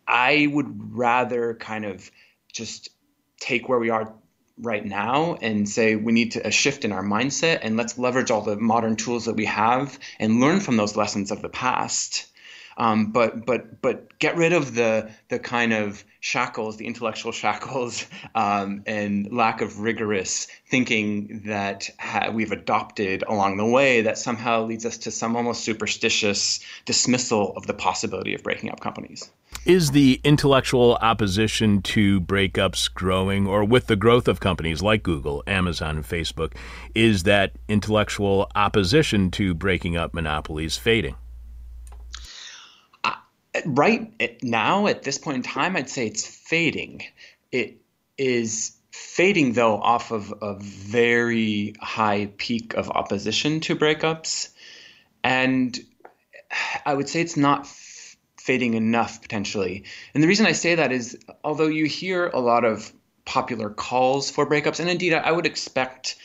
I 0.06 0.48
would 0.50 0.94
rather 0.94 1.54
kind 1.54 1.84
of 1.84 2.10
just 2.52 2.90
take 3.40 3.68
where 3.68 3.78
we 3.78 3.90
are 3.90 4.14
right 4.58 4.84
now 4.84 5.36
and 5.40 5.68
say 5.68 5.96
we 5.96 6.12
need 6.12 6.32
to, 6.32 6.46
a 6.46 6.50
shift 6.50 6.84
in 6.84 6.92
our 6.92 7.02
mindset 7.02 7.60
and 7.62 7.76
let's 7.76 7.98
leverage 7.98 8.30
all 8.30 8.42
the 8.42 8.56
modern 8.56 8.96
tools 8.96 9.24
that 9.24 9.34
we 9.34 9.46
have 9.46 9.98
and 10.18 10.40
learn 10.40 10.60
from 10.60 10.76
those 10.76 10.96
lessons 10.96 11.30
of 11.30 11.42
the 11.42 11.48
past 11.48 12.26
um, 12.76 13.12
but 13.12 13.46
but 13.46 13.80
but 13.80 14.18
get 14.18 14.36
rid 14.36 14.52
of 14.52 14.74
the 14.74 15.10
the 15.28 15.38
kind 15.38 15.72
of 15.72 16.04
shackles, 16.20 16.76
the 16.76 16.86
intellectual 16.86 17.32
shackles, 17.42 18.06
um, 18.34 18.82
and 18.86 19.32
lack 19.32 19.60
of 19.60 19.80
rigorous 19.80 20.46
thinking 20.68 21.42
that 21.46 21.90
ha- 21.98 22.30
we've 22.32 22.52
adopted 22.52 23.22
along 23.28 23.56
the 23.56 23.66
way 23.66 24.02
that 24.02 24.18
somehow 24.18 24.64
leads 24.64 24.86
us 24.86 24.98
to 24.98 25.10
some 25.10 25.36
almost 25.36 25.64
superstitious 25.64 26.60
dismissal 26.84 27.52
of 27.56 27.66
the 27.66 27.74
possibility 27.74 28.34
of 28.34 28.42
breaking 28.42 28.70
up 28.70 28.80
companies. 28.80 29.30
Is 29.64 29.92
the 29.92 30.20
intellectual 30.24 30.96
opposition 31.00 31.80
to 31.82 32.20
breakups 32.20 32.92
growing, 32.92 33.46
or 33.46 33.64
with 33.64 33.86
the 33.86 33.96
growth 33.96 34.28
of 34.28 34.38
companies 34.38 34.82
like 34.82 35.02
Google, 35.02 35.42
Amazon, 35.46 35.96
and 35.96 36.04
Facebook, 36.04 36.52
is 36.94 37.22
that 37.22 37.52
intellectual 37.66 38.50
opposition 38.54 39.30
to 39.30 39.54
breaking 39.54 39.96
up 39.96 40.12
monopolies 40.12 40.76
fading? 40.76 41.16
Right 43.64 44.42
now, 44.42 44.86
at 44.86 45.02
this 45.02 45.18
point 45.18 45.36
in 45.38 45.42
time, 45.42 45.76
I'd 45.76 45.88
say 45.88 46.06
it's 46.06 46.26
fading. 46.26 47.02
It 47.52 47.80
is 48.18 48.76
fading, 48.90 49.52
though, 49.52 49.76
off 49.76 50.10
of 50.10 50.34
a 50.42 50.54
very 50.54 51.74
high 51.80 52.32
peak 52.36 52.74
of 52.74 52.90
opposition 52.90 53.60
to 53.60 53.76
breakups. 53.76 54.50
And 55.22 55.78
I 56.84 56.94
would 56.94 57.08
say 57.08 57.20
it's 57.20 57.36
not 57.36 57.66
fading 58.44 58.74
enough 58.74 59.22
potentially. 59.22 59.84
And 60.12 60.22
the 60.22 60.28
reason 60.28 60.46
I 60.46 60.52
say 60.52 60.74
that 60.74 60.92
is 60.92 61.18
although 61.42 61.66
you 61.66 61.86
hear 61.86 62.28
a 62.28 62.40
lot 62.40 62.64
of 62.64 62.92
popular 63.24 63.70
calls 63.70 64.30
for 64.30 64.46
breakups, 64.46 64.80
and 64.80 64.90
indeed 64.90 65.14
I 65.14 65.32
would 65.32 65.46
expect 65.46 66.16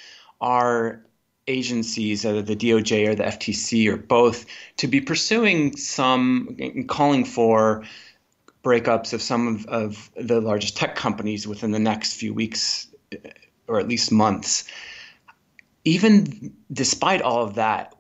our 0.42 1.06
agencies, 1.50 2.26
either 2.26 2.42
the 2.42 2.56
DOJ 2.56 3.10
or 3.10 3.16
the 3.16 3.24
FTC 3.24 3.92
or 3.92 3.98
both, 3.98 4.46
to 4.78 4.88
be 4.88 5.02
pursuing 5.02 5.76
some, 5.76 6.58
calling 6.88 7.26
for 7.26 7.84
breakups 8.64 9.14
of 9.14 9.22
some 9.22 9.48
of, 9.48 9.66
of 9.66 10.12
the 10.16 10.40
largest 10.40 10.78
tech 10.78 10.96
companies 10.96 11.48
within 11.48 11.72
the 11.72 11.80
next 11.80 12.14
few 12.14 12.34
weeks 12.34 12.88
or 13.68 13.80
at 13.80 13.88
least 13.88 14.12
months. 14.12 14.66
Even 15.84 16.54
despite 16.72 17.22
all 17.22 17.44
of 17.44 17.56
that, 17.56 17.96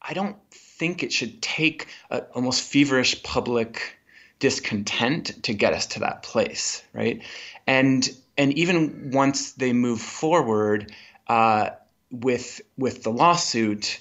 I 0.00 0.14
don't 0.14 0.36
think 0.50 1.02
it 1.02 1.12
should 1.12 1.42
take 1.42 1.88
a, 2.10 2.20
almost 2.34 2.62
feverish 2.62 3.22
public 3.22 3.98
discontent 4.38 5.42
to 5.44 5.54
get 5.54 5.72
us 5.72 5.86
to 5.86 6.00
that 6.00 6.22
place, 6.22 6.82
right? 6.92 7.22
And 7.66 8.08
and 8.36 8.52
even 8.52 9.10
once 9.12 9.52
they 9.52 9.72
move 9.72 10.00
forward 10.00 10.92
uh, 11.26 11.70
with 12.10 12.60
with 12.76 13.02
the 13.02 13.10
lawsuit, 13.10 14.00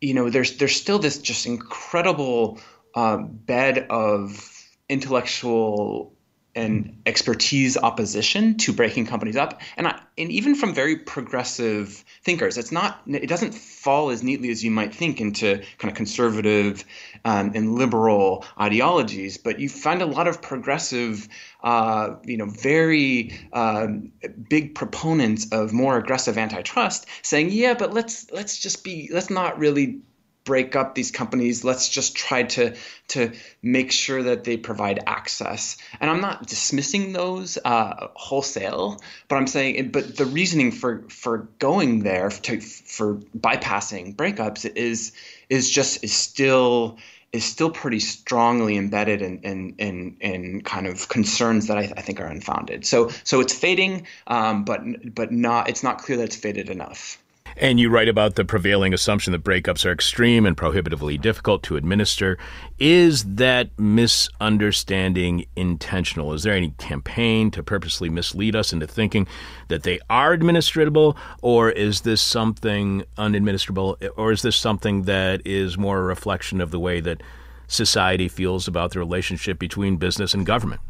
you 0.00 0.14
know, 0.14 0.30
there's 0.30 0.56
there's 0.58 0.76
still 0.76 0.98
this 0.98 1.18
just 1.18 1.46
incredible 1.46 2.60
uh, 2.94 3.18
bed 3.18 3.86
of 3.90 4.48
intellectual 4.88 6.14
and 6.54 7.02
expertise 7.06 7.76
opposition 7.76 8.56
to 8.58 8.72
breaking 8.72 9.06
companies 9.06 9.36
up. 9.36 9.60
And 9.76 9.88
I, 9.88 10.00
and 10.18 10.30
even 10.30 10.54
from 10.54 10.74
very 10.74 10.96
progressive 10.96 12.04
thinkers 12.22 12.58
it's 12.58 12.70
not 12.70 13.00
it 13.06 13.28
doesn't 13.28 13.52
fall 13.52 14.10
as 14.10 14.22
neatly 14.22 14.50
as 14.50 14.62
you 14.62 14.70
might 14.70 14.94
think 14.94 15.20
into 15.20 15.62
kind 15.78 15.90
of 15.90 15.96
conservative 15.96 16.84
um, 17.24 17.52
and 17.54 17.74
liberal 17.74 18.44
ideologies 18.60 19.38
but 19.38 19.58
you 19.58 19.68
find 19.68 20.02
a 20.02 20.06
lot 20.06 20.28
of 20.28 20.40
progressive 20.42 21.28
uh, 21.62 22.14
you 22.24 22.36
know 22.36 22.46
very 22.46 23.32
um, 23.52 24.12
big 24.48 24.74
proponents 24.74 25.48
of 25.52 25.72
more 25.72 25.96
aggressive 25.96 26.38
antitrust 26.38 27.06
saying 27.22 27.50
yeah 27.50 27.74
but 27.74 27.92
let's 27.92 28.30
let's 28.30 28.58
just 28.58 28.84
be 28.84 29.08
let's 29.12 29.30
not 29.30 29.58
really 29.58 30.00
break 30.44 30.74
up 30.76 30.94
these 30.94 31.10
companies. 31.10 31.64
Let's 31.64 31.88
just 31.88 32.16
try 32.16 32.44
to 32.44 32.74
to 33.08 33.32
make 33.62 33.92
sure 33.92 34.22
that 34.22 34.44
they 34.44 34.56
provide 34.56 35.00
access. 35.06 35.76
And 36.00 36.10
I'm 36.10 36.20
not 36.20 36.46
dismissing 36.46 37.12
those 37.12 37.58
uh, 37.64 38.08
wholesale, 38.14 39.00
but 39.28 39.36
I'm 39.36 39.46
saying, 39.46 39.90
but 39.90 40.16
the 40.16 40.26
reasoning 40.26 40.72
for 40.72 41.04
for 41.08 41.48
going 41.58 42.00
there 42.00 42.30
to, 42.30 42.60
for 42.60 43.16
bypassing 43.38 44.16
breakups 44.16 44.70
is 44.74 45.12
is 45.48 45.70
just 45.70 46.02
is 46.02 46.12
still 46.12 46.98
is 47.32 47.44
still 47.44 47.70
pretty 47.70 48.00
strongly 48.00 48.76
embedded 48.76 49.22
in 49.22 49.38
in 49.40 49.74
in, 49.78 50.16
in 50.20 50.60
kind 50.62 50.86
of 50.86 51.08
concerns 51.08 51.68
that 51.68 51.78
I, 51.78 51.92
I 51.96 52.02
think 52.02 52.20
are 52.20 52.26
unfounded. 52.26 52.84
So 52.84 53.10
so 53.24 53.40
it's 53.40 53.54
fading, 53.54 54.06
um, 54.26 54.64
but 54.64 55.14
but 55.14 55.32
not 55.32 55.68
it's 55.68 55.82
not 55.82 55.98
clear 55.98 56.18
that 56.18 56.24
it's 56.24 56.36
faded 56.36 56.68
enough. 56.68 57.18
And 57.56 57.78
you 57.78 57.90
write 57.90 58.08
about 58.08 58.34
the 58.34 58.44
prevailing 58.44 58.94
assumption 58.94 59.32
that 59.32 59.44
breakups 59.44 59.84
are 59.84 59.92
extreme 59.92 60.46
and 60.46 60.56
prohibitively 60.56 61.18
difficult 61.18 61.62
to 61.64 61.76
administer. 61.76 62.38
Is 62.78 63.24
that 63.36 63.70
misunderstanding 63.78 65.46
intentional? 65.54 66.32
Is 66.32 66.42
there 66.42 66.54
any 66.54 66.70
campaign 66.78 67.50
to 67.52 67.62
purposely 67.62 68.08
mislead 68.08 68.56
us 68.56 68.72
into 68.72 68.86
thinking 68.86 69.26
that 69.68 69.82
they 69.82 69.98
are 70.08 70.36
administrable, 70.36 71.16
or 71.42 71.70
is 71.70 72.00
this 72.02 72.22
something 72.22 73.04
unadministrable, 73.16 73.96
or 74.16 74.32
is 74.32 74.42
this 74.42 74.56
something 74.56 75.02
that 75.02 75.46
is 75.46 75.76
more 75.76 75.98
a 75.98 76.02
reflection 76.02 76.60
of 76.60 76.70
the 76.70 76.80
way 76.80 77.00
that 77.00 77.22
society 77.66 78.28
feels 78.28 78.68
about 78.68 78.92
the 78.92 78.98
relationship 78.98 79.58
between 79.58 79.96
business 79.96 80.34
and 80.34 80.46
government? 80.46 80.80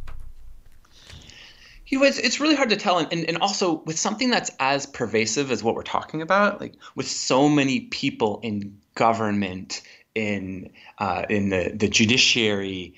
It's 1.92 2.40
really 2.40 2.54
hard 2.54 2.70
to 2.70 2.76
tell. 2.76 2.98
And, 2.98 3.12
and, 3.12 3.28
and 3.28 3.38
also 3.38 3.82
with 3.84 3.98
something 3.98 4.30
that's 4.30 4.50
as 4.58 4.86
pervasive 4.86 5.50
as 5.50 5.62
what 5.62 5.74
we're 5.74 5.82
talking 5.82 6.22
about, 6.22 6.60
like 6.60 6.74
with 6.94 7.06
so 7.06 7.48
many 7.48 7.80
people 7.80 8.40
in 8.42 8.78
government, 8.94 9.82
in, 10.14 10.72
uh, 10.98 11.24
in 11.28 11.50
the, 11.50 11.72
the 11.74 11.88
judiciary, 11.88 12.94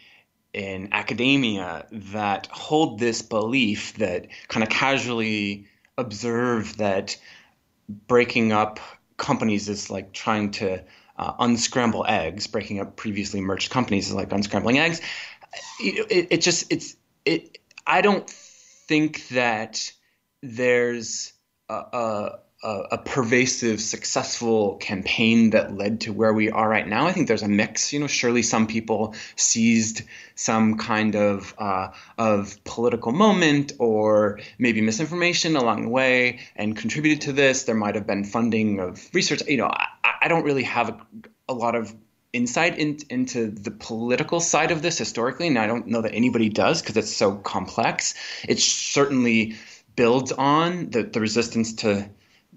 in 0.53 0.89
academia 0.93 1.85
that 1.91 2.47
hold 2.47 3.01
this 3.01 3.23
belief 3.23 3.95
that 3.95 4.29
kind 4.47 4.63
of 4.63 4.71
casually 4.71 5.67
observe 5.99 6.77
that 6.77 7.17
breaking 8.07 8.53
up 8.53 8.79
companies 9.17 9.69
is 9.69 9.91
like 9.91 10.13
trying 10.13 10.53
to 10.53 10.83
uh, 11.19 11.33
unscramble 11.41 12.05
eggs. 12.09 12.47
Breaking 12.47 12.81
up 12.81 12.97
previously 12.97 13.41
merged 13.41 13.71
companies 13.71 14.09
is 14.09 14.15
like 14.15 14.31
unscrambling 14.31 14.79
eggs. 14.79 15.01
It, 15.81 16.07
it, 16.11 16.27
it 16.31 16.41
just 16.41 16.73
it's 16.73 16.97
it. 17.25 17.59
I 17.87 18.01
don't 18.01 18.31
think 18.87 19.29
that 19.29 19.93
there's 20.43 21.33
a, 21.69 21.75
a, 21.75 22.39
a, 22.93 22.99
pervasive, 22.99 23.81
successful 23.81 24.77
campaign 24.77 25.51
that 25.51 25.77
led 25.77 26.03
to 26.03 26.13
where 26.13 26.33
we 26.33 26.51
are 26.51 26.69
right 26.69 26.87
now. 26.87 27.07
I 27.07 27.13
think 27.13 27.29
there's 27.29 27.43
a 27.43 27.49
mix. 27.49 27.93
You 27.93 28.01
know, 28.01 28.07
surely 28.07 28.43
some 28.43 28.67
people 28.67 29.15
seized 29.37 30.03
some 30.35 30.79
kind 30.79 31.15
of 31.17 31.55
uh, 31.59 31.89
of 32.19 32.63
political 32.65 33.13
moment 33.13 33.73
or 33.79 34.41
maybe 34.59 34.81
misinformation 34.81 35.57
along 35.57 35.83
the 35.83 35.89
way 35.89 36.41
and 36.57 36.77
contributed 36.77 37.23
to 37.23 37.33
this. 37.33 37.65
There 37.65 37.75
might 37.75 37.95
have 37.95 38.07
been 38.07 38.25
funding 38.25 38.81
of 38.81 39.09
research. 39.13 39.43
You 39.47 39.59
know, 39.59 39.67
I, 39.67 39.87
I 40.23 40.29
don't 40.29 40.45
really 40.45 40.65
have 40.65 40.91
a, 40.91 41.01
a 41.49 41.55
lot 41.55 41.75
of 41.75 41.95
insight 42.35 42.79
in, 42.79 42.99
into 43.09 43.51
the 43.51 43.71
political 43.71 44.41
side 44.41 44.71
of 44.71 44.83
this 44.83 44.99
historically, 44.99 45.47
and 45.47 45.59
I 45.59 45.67
don't 45.67 45.87
know 45.87 46.03
that 46.03 46.15
anybody 46.15 46.49
does 46.49 46.83
because 46.83 46.97
it's 46.97 47.15
so 47.15 47.37
complex. 47.37 48.15
It 48.47 48.59
certainly 48.59 49.57
builds 49.97 50.33
on 50.33 50.91
the, 50.91 51.05
the 51.05 51.21
resistance 51.21 51.75
to 51.75 52.11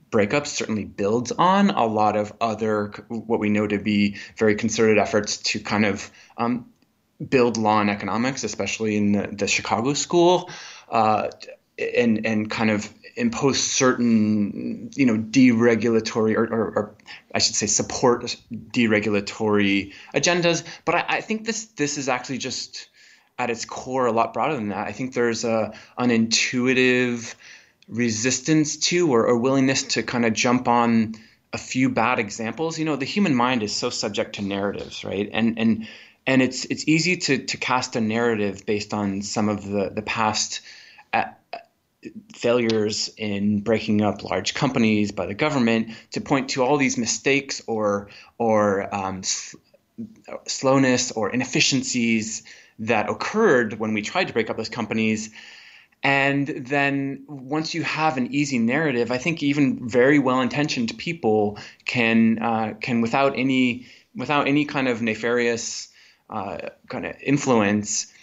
breakups 0.10 0.48
certainly 0.48 0.86
builds 0.86 1.32
on 1.32 1.70
a 1.70 1.86
lot 1.86 2.16
of 2.16 2.34
other 2.40 2.88
what 3.10 3.40
we 3.40 3.50
know 3.50 3.68
to 3.68 3.78
be 3.78 4.18
very 4.38 4.56
concerted 4.56 4.98
efforts 4.98 5.38
to 5.38 5.60
kind 5.60 5.86
of 5.86 6.10
um, 6.38 6.68
build 7.30 7.58
law 7.58 7.82
and 7.82 7.90
economics, 7.90 8.44
especially 8.44 8.96
in 8.96 9.12
the, 9.12 9.28
the 9.28 9.48
Chicago 9.48 9.94
school, 9.94 10.50
uh, 10.90 11.30
and 11.78 12.26
and 12.26 12.50
kind 12.50 12.72
of 12.72 12.90
impose 13.18 13.60
certain, 13.60 14.92
you 14.96 15.06
know, 15.06 15.18
deregulatory 15.18 16.36
or, 16.36 16.44
or, 16.46 16.66
or 16.76 16.96
I 17.34 17.40
should 17.40 17.56
say 17.56 17.66
support 17.66 18.38
deregulatory 18.52 19.94
agendas. 20.14 20.64
But 20.86 20.96
I, 20.96 21.06
I, 21.10 21.22
think 21.22 21.46
this 21.46 21.66
this 21.66 21.98
is 21.98 22.08
actually 22.08 22.38
just 22.38 22.88
at 23.40 23.50
its 23.50 23.66
core 23.66 24.06
a 24.06 24.12
lot 24.12 24.34
broader 24.34 24.56
than 24.56 24.70
that. 24.70 24.88
I 24.88 24.92
think 24.92 25.14
there's 25.14 25.44
a 25.44 25.74
an 25.98 26.12
intuitive 26.12 27.36
resistance 27.88 28.78
to 28.78 29.12
or, 29.12 29.26
or 29.26 29.38
willingness 29.38 29.84
to 29.84 30.04
kind 30.04 30.26
of 30.26 30.34
jump 30.34 30.68
on 30.68 31.16
a 31.54 31.58
few 31.58 31.90
bad 31.90 32.20
examples. 32.20 32.78
You 32.78 32.86
know, 32.86 32.96
the 32.96 33.06
human 33.06 33.34
mind 33.34 33.64
is 33.64 33.76
so 33.76 33.90
subject 33.90 34.36
to 34.36 34.42
narratives, 34.44 35.04
right? 35.04 35.30
And 35.34 35.58
and 35.58 35.88
and 36.28 36.42
it's 36.42 36.66
it's 36.66 36.88
easy 36.88 37.18
to 37.18 37.40
to 37.40 37.58
cast 37.58 37.96
a 37.96 38.02
narrative 38.02 38.66
based 38.66 38.94
on 38.94 39.22
some 39.22 39.50
of 39.50 39.68
the 39.68 39.90
the 39.90 40.02
past 40.04 40.62
failures 42.34 43.10
in 43.18 43.62
breaking 43.62 44.02
up 44.02 44.24
large 44.24 44.54
companies 44.54 45.12
by 45.12 45.26
the 45.26 45.34
government 45.34 45.90
to 46.12 46.22
point 46.22 46.50
to 46.50 46.64
all 46.64 46.78
these 46.78 46.98
mistakes 46.98 47.62
or 47.68 48.10
or 48.38 48.94
um, 48.94 49.24
sl- 49.24 49.58
slowness 50.48 51.12
or 51.12 51.30
inefficiencies 51.32 52.44
that 52.80 53.10
occurred 53.10 53.80
when 53.80 53.94
we 53.94 54.02
tried 54.02 54.28
to 54.28 54.34
break 54.34 54.50
up 54.50 54.58
those 54.58 54.70
companies. 54.70 55.32
And 56.04 56.48
then 56.48 57.24
once 57.28 57.74
you 57.74 57.82
have 57.84 58.18
an 58.18 58.34
easy 58.34 58.60
narrative, 58.60 59.12
I 59.12 59.18
think 59.18 59.42
even 59.42 59.90
very 59.90 60.20
well-intentioned 60.20 60.96
people 60.98 61.58
can 61.86 62.40
uh, 62.40 62.74
can 62.80 63.02
without 63.02 63.38
any 63.38 63.88
without 64.16 64.48
any 64.48 64.66
kind 64.66 64.88
of 64.88 65.02
nefarious 65.02 65.90
uh, 66.30 66.70
kind 66.88 67.06
of 67.06 67.16
influence 67.22 68.14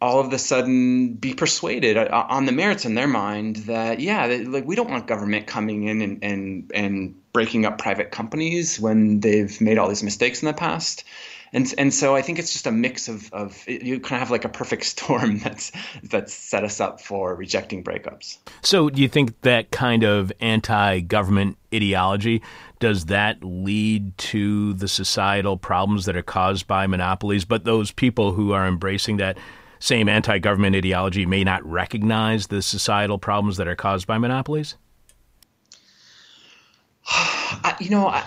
all 0.00 0.20
of 0.20 0.32
a 0.32 0.38
sudden 0.38 1.14
be 1.14 1.34
persuaded 1.34 1.96
uh, 1.96 2.26
on 2.28 2.44
the 2.46 2.52
merits 2.52 2.84
in 2.84 2.94
their 2.94 3.08
mind 3.08 3.56
that 3.56 4.00
yeah 4.00 4.26
like 4.46 4.66
we 4.66 4.76
don't 4.76 4.90
want 4.90 5.06
government 5.06 5.46
coming 5.46 5.84
in 5.84 6.02
and, 6.02 6.18
and 6.22 6.70
and 6.74 7.14
breaking 7.32 7.64
up 7.64 7.78
private 7.78 8.10
companies 8.10 8.78
when 8.80 9.20
they've 9.20 9.60
made 9.60 9.78
all 9.78 9.88
these 9.88 10.02
mistakes 10.02 10.42
in 10.42 10.46
the 10.46 10.54
past 10.54 11.04
and 11.52 11.72
and 11.78 11.94
so 11.94 12.14
I 12.14 12.22
think 12.22 12.38
it's 12.38 12.52
just 12.52 12.66
a 12.66 12.72
mix 12.72 13.08
of 13.08 13.32
of 13.32 13.66
you 13.68 14.00
kind 14.00 14.16
of 14.16 14.20
have 14.20 14.30
like 14.30 14.44
a 14.44 14.48
perfect 14.48 14.84
storm 14.92 15.38
that's 15.38 15.72
that's 16.02 16.32
set 16.32 16.64
us 16.64 16.80
up 16.80 17.00
for 17.00 17.34
rejecting 17.34 17.82
breakups. 17.82 18.38
So, 18.62 18.90
do 18.90 19.00
you 19.00 19.08
think 19.08 19.40
that 19.42 19.70
kind 19.70 20.02
of 20.02 20.32
anti-government 20.40 21.56
ideology 21.74 22.42
does 22.78 23.06
that 23.06 23.42
lead 23.42 24.16
to 24.18 24.74
the 24.74 24.88
societal 24.88 25.56
problems 25.56 26.04
that 26.04 26.16
are 26.16 26.22
caused 26.22 26.66
by 26.66 26.86
monopolies? 26.86 27.44
But 27.44 27.64
those 27.64 27.90
people 27.90 28.32
who 28.32 28.52
are 28.52 28.66
embracing 28.66 29.16
that 29.16 29.38
same 29.78 30.08
anti-government 30.08 30.76
ideology 30.76 31.26
may 31.26 31.44
not 31.44 31.64
recognize 31.64 32.46
the 32.48 32.62
societal 32.62 33.18
problems 33.18 33.56
that 33.56 33.68
are 33.68 33.76
caused 33.76 34.06
by 34.06 34.18
monopolies. 34.18 34.76
you 37.80 37.90
know, 37.90 38.08
I, 38.08 38.24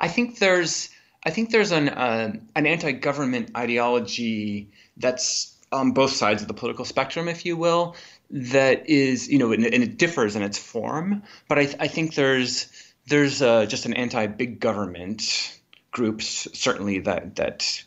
I 0.00 0.08
think 0.08 0.38
there's 0.38 0.90
I 1.24 1.30
think 1.30 1.50
there's 1.50 1.72
an 1.72 1.88
uh, 1.88 2.32
an 2.54 2.66
anti-government 2.66 3.56
ideology 3.56 4.70
that's 4.96 5.54
on 5.70 5.92
both 5.92 6.12
sides 6.12 6.42
of 6.42 6.48
the 6.48 6.54
political 6.54 6.84
spectrum, 6.84 7.28
if 7.28 7.44
you 7.44 7.56
will, 7.56 7.96
that 8.30 8.88
is 8.88 9.28
you 9.28 9.38
know 9.38 9.52
and, 9.52 9.64
and 9.64 9.82
it 9.82 9.98
differs 9.98 10.36
in 10.36 10.42
its 10.42 10.58
form. 10.58 11.22
But 11.48 11.58
I, 11.58 11.64
th- 11.64 11.76
I 11.80 11.88
think 11.88 12.14
there's 12.14 12.68
there's 13.06 13.42
uh, 13.42 13.66
just 13.66 13.86
an 13.86 13.94
anti-big 13.94 14.60
government 14.60 15.58
groups 15.90 16.46
certainly 16.52 17.00
that 17.00 17.36
that 17.36 17.82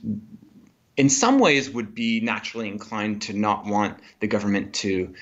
in 1.01 1.09
some 1.09 1.39
ways 1.39 1.67
would 1.67 1.95
be 1.95 2.19
naturally 2.19 2.67
inclined 2.67 3.23
to 3.23 3.33
not 3.33 3.65
want 3.65 3.97
the 4.19 4.27
government 4.27 4.75
to 4.75 5.15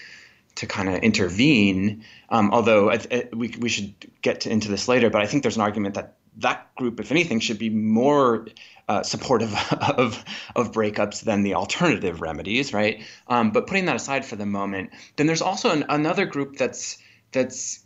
to 0.56 0.68
kind 0.68 0.90
of 0.90 0.96
intervene. 0.96 2.04
Um, 2.28 2.52
although 2.52 2.92
I, 2.92 3.30
we 3.32 3.56
we 3.58 3.70
should 3.70 3.94
get 4.22 4.42
to, 4.42 4.50
into 4.50 4.68
this 4.68 4.90
later, 4.90 5.10
but 5.10 5.22
I 5.22 5.26
think 5.26 5.42
there's 5.42 5.56
an 5.56 5.62
argument 5.62 5.96
that 5.96 6.18
that 6.40 6.76
group, 6.76 7.00
if 7.00 7.12
anything, 7.12 7.40
should 7.40 7.60
be 7.60 7.70
more 7.70 8.48
uh, 8.90 9.04
supportive 9.04 9.54
of 9.82 10.22
of 10.54 10.74
breakups 10.74 11.22
than 11.22 11.44
the 11.44 11.54
alternative 11.54 12.20
remedies, 12.20 12.74
right? 12.74 13.02
Um, 13.30 13.52
but 13.52 13.66
putting 13.66 13.86
that 13.86 13.96
aside 13.96 14.26
for 14.26 14.36
the 14.36 14.46
moment, 14.46 14.90
then 15.16 15.28
there's 15.28 15.42
also 15.42 15.72
an, 15.72 15.86
another 15.88 16.26
group 16.26 16.58
that's 16.58 16.98
that's 17.32 17.80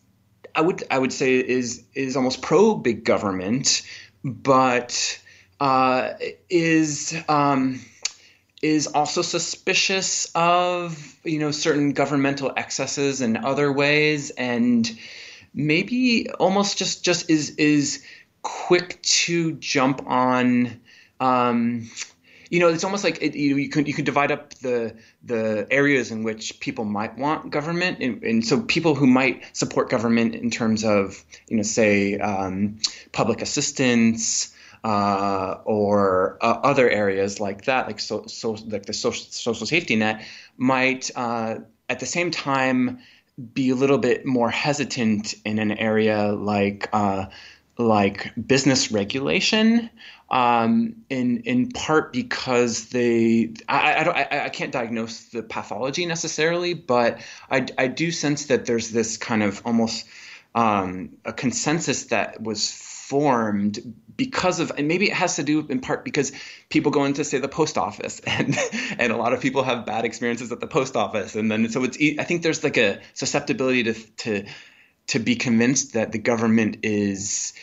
I 0.56 0.62
would 0.62 0.84
I 0.89 0.97
would 0.97 1.13
say 1.13 1.36
is 1.36 1.84
is 1.93 2.17
almost 2.17 2.41
pro 2.41 2.73
big 2.73 3.06
government, 3.06 3.84
but 4.23 5.19
uh, 5.59 6.13
is 6.49 7.15
um, 7.27 7.79
is 8.61 8.87
also 8.87 9.21
suspicious 9.21 10.31
of 10.33 11.19
you 11.23 11.39
know 11.39 11.51
certain 11.51 11.91
governmental 11.91 12.51
excesses 12.55 13.21
in 13.21 13.37
other 13.37 13.71
ways, 13.71 14.31
and 14.31 14.89
maybe 15.53 16.29
almost 16.31 16.77
just 16.77 17.03
just 17.03 17.29
is 17.29 17.51
is 17.57 18.03
quick 18.41 19.01
to 19.01 19.53
jump 19.53 20.07
on. 20.07 20.79
Um, 21.19 21.89
you 22.49 22.59
know, 22.59 22.69
it's 22.69 22.83
almost 22.83 23.03
like 23.03 23.21
it, 23.21 23.35
you, 23.35 23.57
you 23.57 23.69
could 23.69 23.87
you 23.87 23.93
could 23.93 24.05
divide 24.05 24.31
up 24.31 24.53
the 24.55 24.95
the 25.23 25.67
areas 25.71 26.11
in 26.11 26.23
which 26.23 26.59
people 26.59 26.85
might 26.85 27.17
want 27.17 27.49
government, 27.49 27.99
and, 27.99 28.23
and 28.23 28.45
so 28.45 28.61
people 28.61 28.95
who 28.95 29.07
might 29.07 29.43
support 29.57 29.89
government 29.89 30.35
in 30.35 30.51
terms 30.51 30.83
of 30.85 31.23
you 31.47 31.57
know, 31.57 31.63
say 31.63 32.17
um, 32.19 32.79
public 33.11 33.41
assistance 33.41 34.52
uh, 34.83 35.57
or 35.65 36.37
uh, 36.41 36.59
other 36.63 36.89
areas 36.89 37.39
like 37.39 37.65
that, 37.65 37.87
like 37.87 37.99
so, 37.99 38.25
so 38.27 38.51
like 38.67 38.85
the 38.85 38.93
social 38.93 39.25
social 39.29 39.65
safety 39.65 39.95
net, 39.95 40.25
might 40.57 41.09
uh, 41.15 41.55
at 41.89 41.99
the 41.99 42.05
same 42.05 42.31
time 42.31 42.99
be 43.53 43.69
a 43.69 43.75
little 43.75 43.97
bit 43.97 44.25
more 44.25 44.49
hesitant 44.49 45.33
in 45.45 45.59
an 45.59 45.71
area 45.71 46.33
like 46.33 46.89
uh, 46.93 47.25
like 47.77 48.31
business 48.35 48.91
regulation 48.91 49.89
um, 50.29 50.95
in 51.09 51.41
in 51.41 51.71
part 51.71 52.11
because 52.11 52.89
they 52.89 53.53
I, 53.69 53.99
I, 53.99 54.03
don't, 54.03 54.17
I, 54.17 54.45
I 54.45 54.49
can't 54.49 54.71
diagnose 54.71 55.25
the 55.25 55.43
pathology 55.43 56.05
necessarily, 56.05 56.73
but 56.73 57.19
I, 57.49 57.67
I 57.77 57.87
do 57.87 58.11
sense 58.11 58.47
that 58.47 58.65
there's 58.65 58.89
this 58.89 59.17
kind 59.17 59.43
of 59.43 59.61
almost 59.65 60.05
um, 60.55 61.17
a 61.23 61.33
consensus 61.33 62.05
that 62.05 62.41
was 62.41 62.71
formed 63.09 63.95
because 64.15 64.61
of 64.61 64.71
and 64.77 64.87
maybe 64.87 65.07
it 65.07 65.13
has 65.13 65.35
to 65.35 65.43
do 65.43 65.65
in 65.67 65.81
part 65.81 66.05
because 66.05 66.31
people 66.69 66.91
go 66.91 67.03
into 67.03 67.25
say 67.25 67.37
the 67.37 67.49
post 67.49 67.77
office 67.77 68.19
and 68.25 68.57
and 68.97 69.11
a 69.11 69.17
lot 69.17 69.33
of 69.33 69.41
people 69.41 69.61
have 69.63 69.85
bad 69.85 70.05
experiences 70.05 70.51
at 70.51 70.59
the 70.59 70.67
post 70.67 70.95
office. 70.95 71.35
And 71.35 71.51
then 71.51 71.69
so 71.69 71.83
it's 71.83 71.97
I 72.19 72.23
think 72.23 72.43
there's 72.43 72.63
like 72.63 72.77
a 72.77 73.01
susceptibility 73.13 73.83
to 73.83 73.93
to 73.93 74.45
to 75.07 75.19
be 75.19 75.35
convinced 75.35 75.93
that 75.93 76.13
the 76.13 76.17
government 76.17 76.77
is 76.83 77.53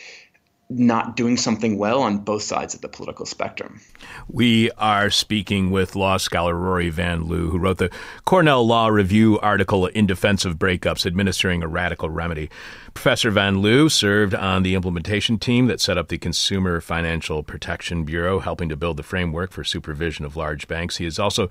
not 0.79 1.15
doing 1.15 1.37
something 1.37 1.77
well 1.77 2.01
on 2.01 2.19
both 2.19 2.43
sides 2.43 2.73
of 2.73 2.81
the 2.81 2.89
political 2.89 3.25
spectrum. 3.25 3.81
We 4.27 4.71
are 4.71 5.09
speaking 5.09 5.71
with 5.71 5.95
law 5.95 6.17
scholar 6.17 6.55
Rory 6.55 6.89
Van 6.89 7.25
Loo, 7.25 7.49
who 7.49 7.57
wrote 7.57 7.77
the 7.77 7.91
Cornell 8.25 8.65
Law 8.65 8.87
Review 8.87 9.39
article 9.39 9.87
In 9.87 10.07
Defense 10.07 10.45
of 10.45 10.57
Breakups 10.57 11.05
Administering 11.05 11.63
a 11.63 11.67
Radical 11.67 12.09
Remedy. 12.09 12.49
Professor 12.93 13.31
Van 13.31 13.59
Loo 13.59 13.87
served 13.87 14.35
on 14.35 14.63
the 14.63 14.75
implementation 14.75 15.39
team 15.39 15.67
that 15.67 15.79
set 15.79 15.97
up 15.97 16.09
the 16.09 16.17
Consumer 16.17 16.81
Financial 16.81 17.41
Protection 17.41 18.03
Bureau, 18.03 18.39
helping 18.39 18.67
to 18.69 18.75
build 18.75 18.97
the 18.97 19.03
framework 19.03 19.51
for 19.51 19.63
supervision 19.63 20.25
of 20.25 20.35
large 20.35 20.67
banks. 20.67 20.97
He 20.97 21.05
has 21.05 21.17
also 21.17 21.49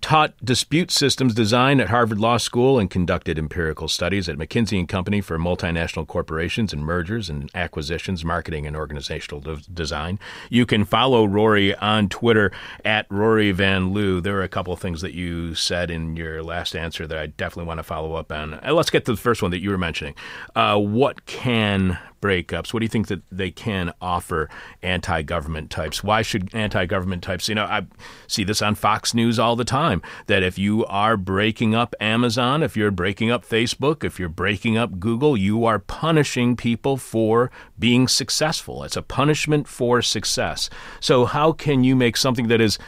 taught 0.00 0.34
dispute 0.44 0.90
systems 0.90 1.34
design 1.34 1.80
at 1.80 1.90
Harvard 1.90 2.18
Law 2.18 2.38
School 2.38 2.78
and 2.78 2.90
conducted 2.90 3.38
empirical 3.38 3.88
studies 3.88 4.28
at 4.28 4.36
McKinsey 4.36 4.78
and 4.78 4.88
Company 4.88 5.20
for 5.20 5.38
multinational 5.38 6.06
corporations 6.06 6.72
and 6.72 6.84
mergers 6.84 7.30
and 7.30 7.50
acquisitions, 7.54 8.24
marketing 8.24 8.59
and 8.66 8.76
organizational 8.76 9.40
de- 9.40 9.70
design. 9.72 10.18
You 10.48 10.66
can 10.66 10.84
follow 10.84 11.24
Rory 11.24 11.74
on 11.76 12.08
Twitter 12.08 12.52
at 12.84 13.06
Rory 13.10 13.52
Van 13.52 13.92
Loo. 13.92 14.20
There 14.20 14.38
are 14.38 14.42
a 14.42 14.48
couple 14.48 14.72
of 14.72 14.80
things 14.80 15.00
that 15.00 15.14
you 15.14 15.54
said 15.54 15.90
in 15.90 16.16
your 16.16 16.42
last 16.42 16.74
answer 16.74 17.06
that 17.06 17.18
I 17.18 17.26
definitely 17.26 17.68
want 17.68 17.78
to 17.78 17.84
follow 17.84 18.14
up 18.14 18.32
on. 18.32 18.54
Uh, 18.54 18.72
let's 18.72 18.90
get 18.90 19.04
to 19.06 19.12
the 19.12 19.20
first 19.20 19.42
one 19.42 19.50
that 19.50 19.60
you 19.60 19.70
were 19.70 19.78
mentioning. 19.78 20.14
Uh, 20.54 20.78
what 20.78 21.26
can 21.26 21.98
breakups? 22.20 22.72
What 22.72 22.80
do 22.80 22.84
you 22.84 22.88
think 22.88 23.08
that 23.08 23.22
they 23.30 23.50
can 23.50 23.92
offer 24.00 24.48
anti-government 24.82 25.70
types? 25.70 26.04
Why 26.04 26.22
should 26.22 26.54
anti-government 26.54 27.22
types? 27.22 27.48
You 27.48 27.54
know, 27.54 27.64
I 27.64 27.86
see 28.26 28.44
this 28.44 28.62
on 28.62 28.74
Fox 28.74 29.14
News 29.14 29.38
all 29.38 29.56
the 29.56 29.64
time. 29.64 30.02
That 30.26 30.42
if 30.42 30.58
you 30.58 30.84
are 30.86 31.16
breaking 31.16 31.74
up 31.74 31.94
Amazon, 32.00 32.62
if 32.62 32.76
you're 32.76 32.90
breaking 32.90 33.30
up 33.30 33.44
Facebook, 33.44 34.04
if 34.04 34.18
you're 34.18 34.28
breaking 34.28 34.76
up 34.76 34.98
Google, 34.98 35.36
you 35.36 35.64
are 35.64 35.78
punishing 35.78 36.56
people 36.56 36.96
for 36.96 37.50
being 37.78 38.08
successful. 38.08 38.84
It's 38.84 38.96
a 38.96 39.02
punishment 39.02 39.68
for 39.68 40.02
success. 40.02 40.70
So 41.00 41.24
how 41.24 41.52
can 41.52 41.84
you 41.84 41.96
make 41.96 42.16
something 42.16 42.48
that 42.48 42.60
is 42.60 42.78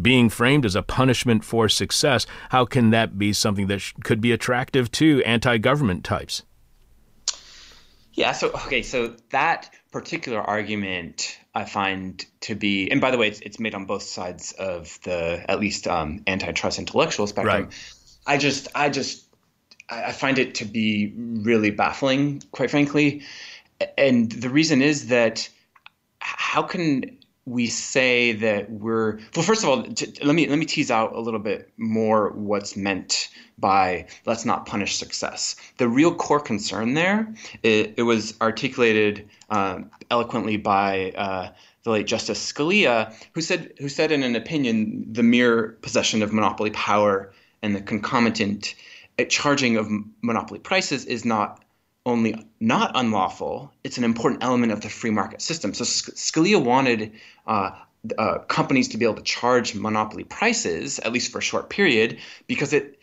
being 0.00 0.28
framed 0.28 0.64
as 0.64 0.76
a 0.76 0.82
punishment 0.82 1.44
for 1.44 1.68
success, 1.68 2.26
how 2.50 2.64
can 2.64 2.90
that 2.90 3.18
be 3.18 3.32
something 3.32 3.66
that 3.66 3.80
sh- 3.80 3.92
could 4.04 4.20
be 4.20 4.32
attractive 4.32 4.90
to 4.92 5.22
anti 5.24 5.58
government 5.58 6.04
types? 6.04 6.42
Yeah. 8.12 8.32
So 8.32 8.50
okay. 8.50 8.82
So 8.82 9.14
that 9.30 9.70
particular 9.90 10.40
argument 10.40 11.38
I 11.54 11.64
find 11.64 12.24
to 12.42 12.54
be, 12.54 12.90
and 12.90 13.00
by 13.00 13.10
the 13.10 13.18
way, 13.18 13.28
it's, 13.28 13.40
it's 13.40 13.58
made 13.58 13.74
on 13.74 13.84
both 13.86 14.02
sides 14.02 14.52
of 14.52 14.98
the 15.02 15.44
at 15.48 15.58
least 15.58 15.88
um, 15.88 16.22
antitrust 16.26 16.78
intellectual 16.78 17.26
spectrum. 17.26 17.64
Right. 17.64 17.92
I 18.26 18.38
just, 18.38 18.68
I 18.74 18.90
just, 18.90 19.26
I 19.88 20.12
find 20.12 20.38
it 20.38 20.56
to 20.56 20.64
be 20.66 21.14
really 21.16 21.70
baffling, 21.70 22.42
quite 22.52 22.70
frankly. 22.70 23.22
And 23.96 24.30
the 24.30 24.50
reason 24.50 24.82
is 24.82 25.08
that 25.08 25.48
how 26.18 26.62
can 26.62 27.18
we 27.48 27.66
say 27.66 28.32
that 28.32 28.70
we're 28.70 29.18
well 29.34 29.44
first 29.44 29.62
of 29.62 29.68
all 29.68 29.82
t- 29.82 30.12
let 30.22 30.34
me 30.34 30.46
let 30.46 30.58
me 30.58 30.66
tease 30.66 30.90
out 30.90 31.14
a 31.14 31.20
little 31.20 31.40
bit 31.40 31.70
more 31.76 32.30
what's 32.30 32.76
meant 32.76 33.28
by 33.58 34.06
let's 34.26 34.44
not 34.44 34.66
punish 34.66 34.96
success. 34.96 35.56
The 35.78 35.88
real 35.88 36.14
core 36.14 36.40
concern 36.40 36.94
there 36.94 37.32
it, 37.62 37.94
it 37.96 38.02
was 38.02 38.34
articulated 38.40 39.28
um, 39.50 39.90
eloquently 40.10 40.56
by 40.56 41.12
uh, 41.16 41.50
the 41.84 41.90
late 41.90 42.06
justice 42.06 42.52
scalia 42.52 43.14
who 43.34 43.40
said 43.40 43.72
who 43.78 43.88
said 43.88 44.12
in 44.12 44.22
an 44.22 44.36
opinion 44.36 45.06
the 45.10 45.22
mere 45.22 45.78
possession 45.80 46.22
of 46.22 46.32
monopoly 46.32 46.70
power 46.70 47.32
and 47.62 47.74
the 47.74 47.80
concomitant 47.80 48.74
uh, 49.18 49.24
charging 49.24 49.76
of 49.76 49.88
monopoly 50.22 50.60
prices 50.60 51.06
is 51.06 51.24
not 51.24 51.64
only 52.08 52.46
not 52.60 52.92
unlawful, 52.94 53.72
it's 53.84 53.98
an 53.98 54.04
important 54.04 54.42
element 54.42 54.72
of 54.72 54.80
the 54.80 54.88
free 54.88 55.10
market 55.10 55.42
system. 55.42 55.74
So 55.74 55.84
Scalia 55.84 56.62
wanted 56.62 57.12
uh, 57.46 57.70
uh, 58.16 58.38
companies 58.38 58.88
to 58.88 58.98
be 58.98 59.04
able 59.04 59.16
to 59.16 59.22
charge 59.22 59.74
monopoly 59.74 60.24
prices, 60.24 60.98
at 60.98 61.12
least 61.12 61.32
for 61.32 61.38
a 61.38 61.42
short 61.42 61.70
period, 61.70 62.18
because 62.46 62.72
it, 62.72 62.98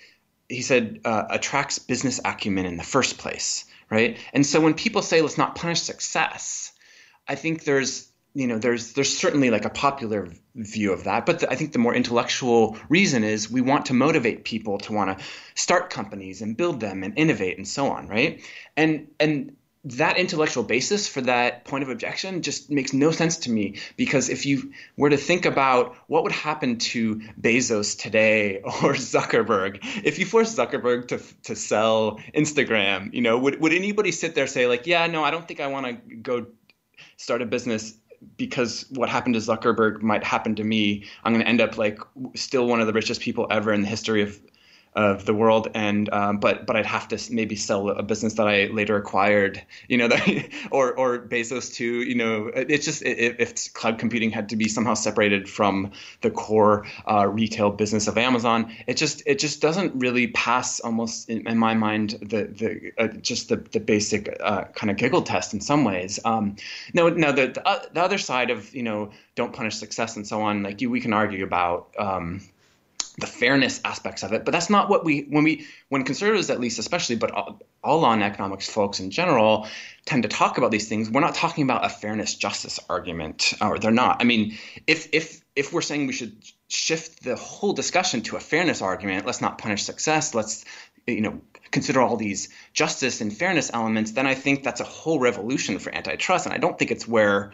he 0.50 0.62
said, 0.62 1.02
uh, 1.06 1.24
attracts 1.30 1.80
business 1.80 2.20
acumen 2.24 2.66
in 2.66 2.78
the 2.78 2.84
first 2.84 3.18
place, 3.18 3.66
right? 3.90 4.18
And 4.34 4.46
so 4.46 4.60
when 4.60 4.74
people 4.74 5.02
say 5.02 5.22
let's 5.22 5.38
not 5.38 5.56
punish 5.56 5.82
success, 5.82 6.72
I 7.28 7.36
think 7.36 7.64
there's 7.64 8.08
you 8.36 8.48
know 8.48 8.60
there's 8.60 8.94
there's 8.94 9.18
certainly 9.18 9.50
like 9.50 9.66
a 9.66 9.70
popular 9.70 10.28
view 10.56 10.94
of 10.94 11.06
that 11.06 11.26
but 11.26 11.40
the, 11.40 11.52
i 11.52 11.56
think 11.56 11.72
the 11.74 11.80
more 11.80 11.96
intellectual 11.96 12.78
reason 12.90 13.24
is 13.24 13.50
we 13.50 13.62
want 13.62 13.88
to 13.88 13.94
motivate 13.94 14.44
people 14.44 14.78
to 14.78 14.94
want 14.94 15.18
to 15.18 15.26
start 15.56 15.90
companies 15.90 16.42
and 16.42 16.58
build 16.58 16.80
them 16.80 17.04
and 17.04 17.18
innovate 17.18 17.58
and 17.58 17.68
so 17.68 17.88
on 17.88 18.08
right? 18.08 18.42
And 18.78 19.08
and 19.20 19.56
that 19.86 20.18
intellectual 20.18 20.64
basis 20.64 21.08
for 21.08 21.22
that 21.22 21.64
point 21.64 21.84
of 21.84 21.90
objection 21.90 22.42
just 22.42 22.72
makes 22.72 22.92
no 22.92 23.12
sense 23.12 23.38
to 23.38 23.52
me 23.52 23.78
because 23.98 24.30
if 24.30 24.48
you 24.48 24.74
were 24.98 25.12
to 25.12 25.18
think 25.18 25.46
about 25.46 25.96
what 26.08 26.24
would 26.24 26.32
happen 26.32 26.80
to 26.80 27.18
Bezos 27.40 27.96
today 28.00 28.62
or 28.64 28.96
Zuckerberg 28.96 29.80
if 30.04 30.18
you 30.18 30.26
force 30.26 30.56
Zuckerberg 30.56 31.10
to 31.10 31.22
to 31.44 31.56
sell 31.56 32.20
Instagram 32.36 33.14
you 33.14 33.22
know 33.22 33.38
would 33.38 33.62
would 33.62 33.74
anybody 33.74 34.12
sit 34.12 34.34
there 34.34 34.48
say 34.48 34.66
like 34.66 34.88
yeah 34.88 35.06
no 35.08 35.24
I 35.24 35.32
don't 35.32 35.48
think 35.48 35.60
I 35.60 35.68
want 35.68 35.86
to 35.86 36.16
go 36.16 36.48
start 37.18 37.42
a 37.44 37.46
business 37.46 37.96
because 38.38 38.86
what 38.92 39.10
happened 39.10 39.36
to 39.36 39.42
Zuckerberg 39.42 40.02
might 40.02 40.24
happen 40.24 40.56
to 40.56 40.64
me 40.64 41.06
I'm 41.24 41.34
going 41.34 41.44
to 41.44 41.50
end 41.50 41.62
up 41.62 41.78
like 41.78 42.00
still 42.36 42.68
one 42.68 42.82
of 42.82 42.88
the 42.88 42.94
richest 42.94 43.22
people 43.22 43.48
ever 43.52 43.74
in 43.74 43.82
the 43.82 43.88
history 43.88 44.22
of 44.22 44.40
of 44.96 45.26
the 45.26 45.34
world. 45.34 45.68
And 45.74 46.12
um, 46.14 46.38
but 46.38 46.66
but 46.66 46.76
I'd 46.76 46.86
have 46.86 47.08
to 47.10 47.20
maybe 47.32 47.56
sell 47.56 47.90
a 47.90 48.04
business 48.04 48.34
that 48.36 48.48
I 48.48 48.66
later 48.68 48.96
acquired 48.96 49.62
you 49.88 49.98
know 49.98 50.08
that 50.14 50.50
or 50.72 50.98
or 50.98 51.20
Bezos 51.20 51.74
too 51.74 52.02
you 52.04 52.16
know 52.16 52.48
it's 52.54 52.86
just 52.86 53.04
if, 53.04 53.40
if 53.40 53.74
cloud 53.74 54.00
computing 54.00 54.32
had 54.32 54.50
to 54.50 54.56
be 54.56 54.68
somehow 54.68 54.94
separated 54.94 55.50
from 55.50 55.92
the 56.22 56.32
core 56.32 56.86
uh, 57.10 57.28
retail 57.28 57.72
business 57.72 58.08
of 58.08 58.18
Amazon. 58.18 58.74
It 58.88 58.98
just 58.98 59.24
it 59.26 59.40
just 59.40 59.62
doesn't 59.62 59.94
really 59.96 60.28
pass 60.28 60.80
almost 60.80 61.30
in, 61.30 61.48
in 61.48 61.58
my 61.58 61.74
mind 61.74 62.12
the 62.22 62.46
the 62.46 62.92
uh, 62.98 63.08
just 63.08 63.50
the 63.50 63.58
the 63.58 63.80
basic 63.80 64.36
uh, 64.42 64.66
kind 64.76 64.90
of 64.90 64.98
giggle 64.98 65.22
test 65.22 65.54
in 65.54 65.62
some 65.62 65.84
ways. 65.84 66.20
Um, 66.26 66.56
now 66.94 67.10
now 67.10 67.32
the, 67.32 67.48
the, 67.48 67.68
uh, 67.68 67.84
the 67.94 68.02
other 68.02 68.18
side 68.18 68.50
of 68.50 68.74
you 68.74 68.84
know 68.84 69.12
don't 69.36 69.54
punish 69.54 69.76
success 69.76 70.16
and 70.16 70.26
so 70.26 70.42
on 70.42 70.64
like 70.64 70.82
you 70.82 70.90
we 70.90 71.02
can 71.02 71.14
argue 71.14 71.44
about 71.44 71.94
um, 72.00 72.42
the 73.18 73.28
fairness 73.28 73.80
aspects 73.86 74.24
of 74.24 74.34
it. 74.34 74.44
But 74.46 74.52
that's 74.52 74.70
not 74.70 74.90
what 74.90 75.06
we 75.06 75.22
when 75.30 75.44
we 75.44 75.66
when 75.90 76.04
conservatives 76.04 76.50
at 76.50 76.60
least 76.60 76.80
especially, 76.80 77.16
but 77.16 77.32
all, 77.32 77.62
all 77.84 78.06
on 78.06 78.22
economics 78.22 78.70
folks 78.70 79.00
in 79.00 79.12
general 79.12 79.68
tend 80.06 80.24
to 80.24 80.30
talk 80.30 80.58
about 80.58 80.72
these 80.72 80.90
things. 80.90 81.10
We're 81.10 81.22
not 81.22 81.36
talking 81.36 81.64
about 81.64 81.86
a 81.86 81.90
fairness 81.90 82.36
justice 82.36 82.80
argument, 82.90 83.54
or 83.62 83.80
they're 83.80 83.92
not. 83.92 84.22
I 84.22 84.26
mean, 84.26 84.58
if 84.88 85.10
if 85.14 85.42
if 85.56 85.72
we're 85.72 85.82
saying 85.82 86.08
we 86.08 86.14
should 86.14 86.44
shift 86.68 87.24
the 87.24 87.36
whole 87.36 87.74
discussion 87.74 88.22
to 88.24 88.36
a 88.36 88.40
fairness 88.40 88.82
argument, 88.82 89.26
let's 89.26 89.42
not 89.42 89.58
punish 89.58 89.84
success. 89.84 90.34
Let's 90.36 90.66
you 91.08 91.22
know 91.22 91.42
consider 91.72 92.02
all 92.02 92.18
these 92.18 92.50
justice 92.74 93.22
and 93.22 93.36
fairness 93.36 93.72
elements. 93.74 94.12
Then 94.12 94.28
I 94.28 94.36
think 94.36 94.64
that's 94.64 94.82
a 94.82 94.86
whole 94.86 95.20
revolution 95.20 95.80
for 95.80 95.94
antitrust, 95.94 96.46
and 96.46 96.54
I 96.54 96.58
don't 96.58 96.78
think 96.78 96.92
it's 96.92 97.08
where 97.08 97.54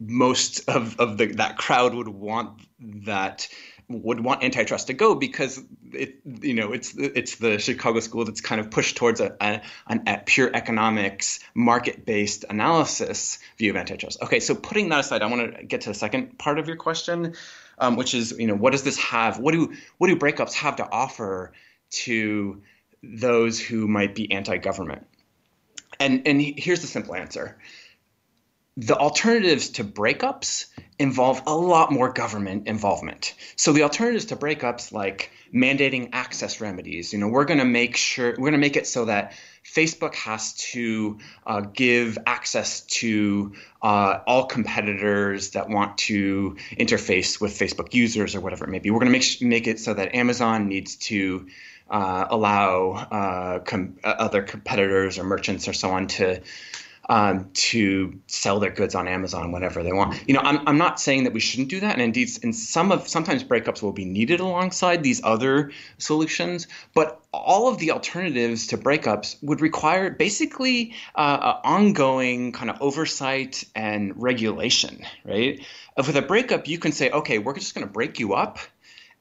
most 0.00 0.68
of, 0.68 0.98
of 0.98 1.18
the, 1.18 1.26
that 1.26 1.58
crowd 1.58 1.94
would 1.94 2.08
want 2.08 2.60
that 2.80 3.48
would 3.92 4.20
want 4.20 4.42
antitrust 4.42 4.86
to 4.86 4.94
go 4.94 5.14
because 5.14 5.60
it 5.92 6.20
you 6.24 6.54
know 6.54 6.72
it's 6.72 6.94
it's 6.96 7.36
the 7.36 7.58
Chicago 7.58 8.00
school 8.00 8.24
that's 8.24 8.40
kind 8.40 8.60
of 8.60 8.70
pushed 8.70 8.96
towards 8.96 9.20
a, 9.20 9.36
a, 9.40 9.60
a 9.88 10.22
pure 10.24 10.50
economics 10.52 11.40
market 11.54 12.04
based 12.06 12.44
analysis 12.48 13.38
view 13.58 13.70
of 13.70 13.76
antitrust. 13.76 14.22
Okay, 14.22 14.40
so 14.40 14.54
putting 14.54 14.88
that 14.90 15.00
aside, 15.00 15.22
I 15.22 15.26
want 15.26 15.56
to 15.56 15.64
get 15.64 15.82
to 15.82 15.90
the 15.90 15.94
second 15.94 16.38
part 16.38 16.58
of 16.58 16.66
your 16.66 16.76
question, 16.76 17.34
um, 17.78 17.96
which 17.96 18.14
is 18.14 18.32
you 18.38 18.46
know 18.46 18.54
what 18.54 18.72
does 18.72 18.82
this 18.82 18.98
have? 18.98 19.38
What 19.38 19.52
do 19.52 19.74
what 19.98 20.08
do 20.08 20.16
breakups 20.16 20.54
have 20.54 20.76
to 20.76 20.90
offer 20.90 21.52
to 21.90 22.62
those 23.02 23.60
who 23.60 23.88
might 23.88 24.14
be 24.14 24.32
anti 24.32 24.56
government? 24.58 25.06
And 26.00 26.26
and 26.26 26.40
here's 26.40 26.80
the 26.80 26.86
simple 26.86 27.14
answer 27.14 27.58
the 28.76 28.96
alternatives 28.96 29.70
to 29.70 29.84
breakups 29.84 30.66
involve 31.02 31.42
a 31.46 31.54
lot 31.54 31.90
more 31.90 32.12
government 32.12 32.68
involvement. 32.68 33.34
So 33.56 33.72
the 33.72 33.82
alternatives 33.82 34.26
to 34.26 34.36
breakups 34.36 34.92
like 34.92 35.30
mandating 35.52 36.10
access 36.12 36.60
remedies, 36.60 37.12
you 37.12 37.18
know, 37.18 37.26
we're 37.26 37.44
going 37.44 37.58
to 37.58 37.64
make 37.64 37.96
sure 37.96 38.30
we're 38.30 38.50
going 38.50 38.52
to 38.52 38.58
make 38.58 38.76
it 38.76 38.86
so 38.86 39.06
that 39.06 39.32
Facebook 39.64 40.14
has 40.14 40.54
to 40.72 41.18
uh, 41.44 41.60
give 41.60 42.18
access 42.24 42.82
to 42.82 43.52
uh, 43.82 44.20
all 44.26 44.46
competitors 44.46 45.50
that 45.50 45.68
want 45.68 45.98
to 45.98 46.56
interface 46.78 47.40
with 47.40 47.52
Facebook 47.58 47.92
users 47.92 48.36
or 48.36 48.40
whatever 48.40 48.64
it 48.64 48.70
may 48.70 48.78
be. 48.78 48.90
We're 48.90 49.00
going 49.00 49.12
to 49.12 49.18
make 49.18 49.42
make 49.42 49.66
it 49.66 49.80
so 49.80 49.94
that 49.94 50.14
Amazon 50.14 50.68
needs 50.68 50.96
to 51.10 51.48
uh, 51.90 52.26
allow 52.30 52.92
uh, 52.92 53.58
com- 53.58 53.98
other 54.04 54.42
competitors 54.42 55.18
or 55.18 55.24
merchants 55.24 55.66
or 55.66 55.72
so 55.72 55.90
on 55.90 56.06
to 56.06 56.40
um, 57.08 57.50
to 57.52 58.20
sell 58.26 58.60
their 58.60 58.70
goods 58.70 58.94
on 58.94 59.08
Amazon 59.08 59.52
whenever 59.52 59.82
they 59.82 59.92
want. 59.92 60.22
You 60.26 60.34
know, 60.34 60.40
I'm, 60.40 60.66
I'm 60.68 60.78
not 60.78 61.00
saying 61.00 61.24
that 61.24 61.32
we 61.32 61.40
shouldn't 61.40 61.68
do 61.68 61.80
that, 61.80 61.92
and 61.92 62.02
indeed, 62.02 62.30
in 62.42 62.52
some 62.52 62.92
of 62.92 63.08
sometimes 63.08 63.42
breakups 63.42 63.82
will 63.82 63.92
be 63.92 64.04
needed 64.04 64.40
alongside 64.40 65.02
these 65.02 65.20
other 65.24 65.72
solutions. 65.98 66.68
But 66.94 67.20
all 67.32 67.68
of 67.68 67.78
the 67.78 67.90
alternatives 67.90 68.68
to 68.68 68.78
breakups 68.78 69.36
would 69.42 69.60
require 69.60 70.10
basically 70.10 70.94
uh, 71.14 71.60
ongoing 71.64 72.52
kind 72.52 72.70
of 72.70 72.80
oversight 72.80 73.64
and 73.74 74.12
regulation, 74.20 75.02
right? 75.24 75.60
With 75.96 76.16
a 76.16 76.22
breakup, 76.22 76.68
you 76.68 76.78
can 76.78 76.92
say, 76.92 77.10
okay, 77.10 77.38
we're 77.38 77.54
just 77.54 77.74
going 77.74 77.86
to 77.86 77.92
break 77.92 78.18
you 78.18 78.34
up 78.34 78.58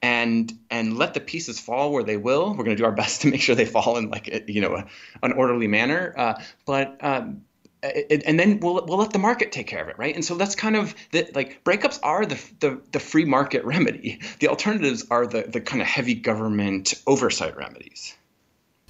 and 0.03 0.51
and 0.71 0.97
let 0.97 1.13
the 1.13 1.19
pieces 1.19 1.59
fall 1.59 1.91
where 1.91 2.03
they 2.03 2.17
will. 2.17 2.49
We're 2.49 2.63
going 2.63 2.75
to 2.75 2.81
do 2.81 2.85
our 2.85 2.91
best 3.03 3.21
to 3.21 3.27
make 3.27 3.41
sure 3.41 3.55
they 3.55 3.65
fall 3.65 3.97
in 3.97 4.09
like 4.09 4.27
a, 4.27 4.51
you 4.51 4.61
know 4.61 4.75
a, 4.75 4.85
an 5.23 5.31
orderly 5.33 5.67
manner. 5.67 6.13
Uh, 6.17 6.41
but 6.65 6.97
um, 7.01 7.41
and 7.83 8.39
then 8.39 8.59
we'll 8.59 8.85
we'll 8.85 8.97
let 8.97 9.11
the 9.11 9.19
market 9.19 9.51
take 9.51 9.67
care 9.67 9.81
of 9.81 9.89
it, 9.89 9.97
right? 9.97 10.13
And 10.13 10.23
so 10.23 10.35
that's 10.35 10.55
kind 10.55 10.75
of 10.75 10.93
the 11.11 11.29
like 11.33 11.63
breakups 11.63 11.99
are 12.03 12.25
the 12.25 12.39
the, 12.59 12.81
the 12.91 12.99
free 12.99 13.25
market 13.25 13.63
remedy. 13.65 14.19
The 14.39 14.47
alternatives 14.47 15.05
are 15.09 15.25
the 15.25 15.43
the 15.43 15.61
kind 15.61 15.81
of 15.81 15.87
heavy 15.87 16.13
government 16.13 16.93
oversight 17.07 17.55
remedies. 17.57 18.15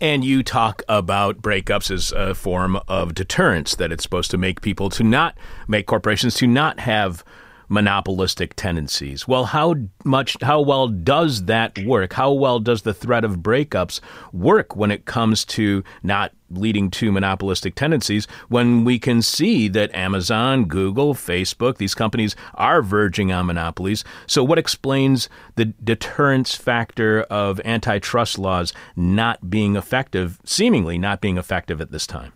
And 0.01 0.25
you 0.25 0.41
talk 0.41 0.81
about 0.89 1.43
breakups 1.43 1.91
as 1.91 2.11
a 2.11 2.33
form 2.33 2.79
of 2.87 3.13
deterrence 3.13 3.75
that 3.75 3.91
it's 3.91 4.01
supposed 4.01 4.31
to 4.31 4.37
make 4.37 4.61
people 4.61 4.89
to 4.89 5.03
not 5.03 5.37
make 5.67 5.85
corporations 5.85 6.33
to 6.35 6.47
not 6.47 6.79
have 6.79 7.23
monopolistic 7.71 8.53
tendencies. 8.55 9.27
Well, 9.27 9.45
how 9.45 9.75
much, 10.03 10.35
how 10.41 10.59
well 10.59 10.89
does 10.89 11.45
that 11.45 11.79
work? 11.79 12.11
How 12.13 12.33
well 12.33 12.59
does 12.59 12.81
the 12.81 12.93
threat 12.93 13.23
of 13.23 13.37
breakups 13.37 14.01
work 14.33 14.75
when 14.75 14.91
it 14.91 15.05
comes 15.05 15.45
to 15.45 15.81
not 16.03 16.33
leading 16.49 16.91
to 16.91 17.13
monopolistic 17.13 17.75
tendencies 17.75 18.27
when 18.49 18.83
we 18.83 18.99
can 18.99 19.21
see 19.21 19.69
that 19.69 19.95
Amazon, 19.95 20.65
Google, 20.65 21.13
Facebook, 21.13 21.77
these 21.77 21.95
companies 21.95 22.35
are 22.55 22.81
verging 22.81 23.31
on 23.31 23.45
monopolies. 23.45 24.03
So, 24.27 24.43
what 24.43 24.59
explains 24.59 25.29
the 25.55 25.65
deterrence 25.65 26.53
factor 26.53 27.21
of 27.23 27.61
antitrust 27.63 28.37
laws 28.37 28.73
not 28.97 29.49
being 29.49 29.77
effective, 29.77 30.39
seemingly 30.43 30.97
not 30.97 31.21
being 31.21 31.37
effective 31.37 31.79
at 31.79 31.91
this 31.91 32.05
time? 32.05 32.33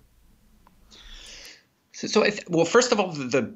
So, 1.92 2.08
so 2.08 2.26
well, 2.48 2.66
first 2.66 2.94
of 2.94 3.02
all, 3.02 3.12
the 3.12 3.54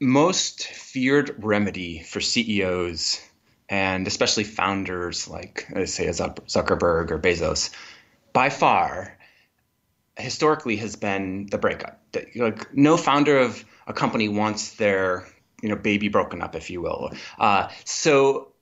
most 0.00 0.66
feared 0.66 1.34
remedy 1.38 2.00
for 2.02 2.20
CEOs 2.20 3.20
and 3.68 4.06
especially 4.06 4.44
founders 4.44 5.28
like, 5.28 5.66
say, 5.84 6.06
Zuckerberg 6.06 7.10
or 7.10 7.18
Bezos, 7.18 7.70
by 8.32 8.50
far, 8.50 9.16
historically 10.16 10.76
has 10.76 10.96
been 10.96 11.46
the 11.46 11.58
breakup. 11.58 12.02
Like, 12.34 12.74
no 12.74 12.96
founder 12.96 13.38
of 13.38 13.64
a 13.86 13.92
company 13.92 14.28
wants 14.28 14.74
their 14.74 15.26
you 15.62 15.68
know 15.68 15.76
baby 15.76 16.08
broken 16.08 16.42
up, 16.42 16.56
if 16.56 16.70
you 16.70 16.80
will. 16.80 17.12
Uh, 17.38 17.68
so 17.84 18.52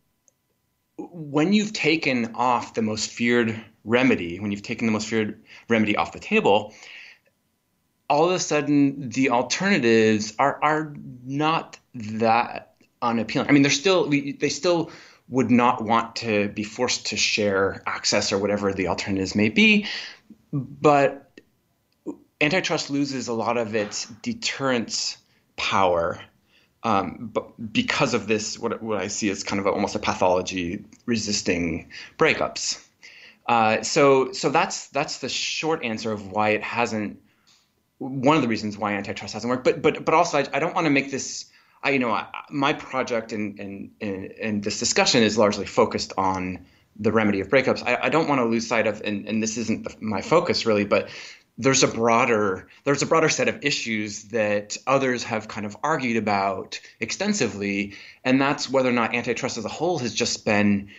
when 0.99 1.53
you've 1.53 1.73
taken 1.73 2.35
off 2.35 2.75
the 2.75 2.83
most 2.83 3.11
feared 3.11 3.59
remedy, 3.85 4.41
when 4.41 4.51
you've 4.51 4.63
taken 4.63 4.87
the 4.87 4.93
most 4.93 5.09
feared 5.09 5.41
remedy 5.69 5.97
off 5.97 6.13
the 6.13 6.19
table, 6.19 6.75
all 8.09 8.29
of 8.29 8.35
a 8.35 8.39
sudden 8.39 9.11
the 9.11 9.31
alternatives 9.31 10.35
are 10.39 10.59
are 10.63 10.95
not 11.25 11.79
that 11.95 12.75
unappealing. 13.03 13.49
I 13.49 13.53
mean, 13.53 13.63
they're 13.63 13.71
still 13.71 14.09
they 14.09 14.49
still 14.49 14.91
would 15.29 15.51
not 15.51 15.85
want 15.85 16.17
to 16.17 16.49
be 16.49 16.65
forced 16.65 17.07
to 17.07 17.17
share 17.17 17.83
access 17.87 18.33
or 18.33 18.39
whatever 18.39 18.73
the 18.73 18.89
alternatives 18.89 19.35
may 19.35 19.51
be, 19.51 19.87
but 20.53 21.31
antitrust 22.41 22.89
loses 22.89 23.29
a 23.29 23.35
lot 23.35 23.59
of 23.59 23.75
its 23.75 24.07
deterrence 24.23 25.19
power 25.57 26.19
um, 26.83 27.31
but 27.33 27.73
because 27.73 28.15
of 28.15 28.27
this, 28.27 28.59
what, 28.59 28.83
what 28.83 29.01
I 29.01 29.09
see 29.09 29.31
as 29.31 29.43
kind 29.43 29.59
of 29.61 29.67
a, 29.67 29.71
almost 29.71 29.97
a 29.97 29.99
pathology 29.99 30.85
resisting 31.07 31.91
breakups. 32.17 32.85
Uh, 33.47 33.83
so 33.83 34.33
so 34.33 34.51
that's 34.51 34.89
that's 34.89 35.19
the 35.19 35.29
short 35.29 35.83
answer 35.83 36.13
of 36.13 36.31
why 36.31 36.51
it 36.51 36.63
hasn't 36.63 37.19
one 37.99 38.37
of 38.37 38.43
the 38.43 38.49
reasons 38.49 38.79
why 38.79 38.95
antitrust 38.95 39.35
hasn't 39.35 39.51
worked. 39.51 39.65
But 39.65 39.83
but 39.83 40.05
but 40.05 40.15
also, 40.15 40.39
I, 40.39 40.47
I 40.53 40.59
don't 40.59 40.75
want 40.75 40.87
to 40.87 40.91
make 40.91 41.11
this. 41.11 41.47
I 41.83 41.91
you 41.91 41.99
know 41.99 42.11
I, 42.11 42.27
my 42.51 42.73
project 42.73 43.33
and 43.33 43.59
and 43.59 43.91
and 44.41 44.63
this 44.63 44.79
discussion 44.79 45.23
is 45.23 45.37
largely 45.39 45.67
focused 45.67 46.13
on 46.17 46.67
the 46.99 47.13
remedy 47.13 47.41
of 47.41 47.49
breakups. 47.49 47.87
I, 47.87 47.99
I 48.03 48.09
don't 48.09 48.29
want 48.29 48.41
to 48.41 48.45
lose 48.45 48.67
sight 48.67 48.87
of, 48.87 49.01
and, 49.05 49.29
and 49.29 49.41
this 49.41 49.57
isn't 49.57 49.85
the, 49.85 49.95
my 50.01 50.21
focus 50.21 50.67
really, 50.67 50.85
but 50.85 51.09
there's 51.57 51.83
a 51.83 51.89
broader 51.89 52.69
there's 52.85 53.03
a 53.03 53.07
broader 53.07 53.29
set 53.29 53.49
of 53.49 53.65
issues 53.65 54.25
that 54.25 54.77
others 54.87 55.25
have 55.25 55.49
kind 55.49 55.67
of 55.67 55.77
argued 55.83 56.17
about 56.17 56.81
extensively, 57.01 57.95
and 58.25 58.41
that's 58.41 58.71
whether 58.71 58.89
or 58.89 58.93
not 58.93 59.15
antitrust 59.15 59.59
as 59.59 59.65
a 59.65 59.69
whole 59.69 59.99
has 59.99 60.15
just 60.15 60.45
been 60.45 60.91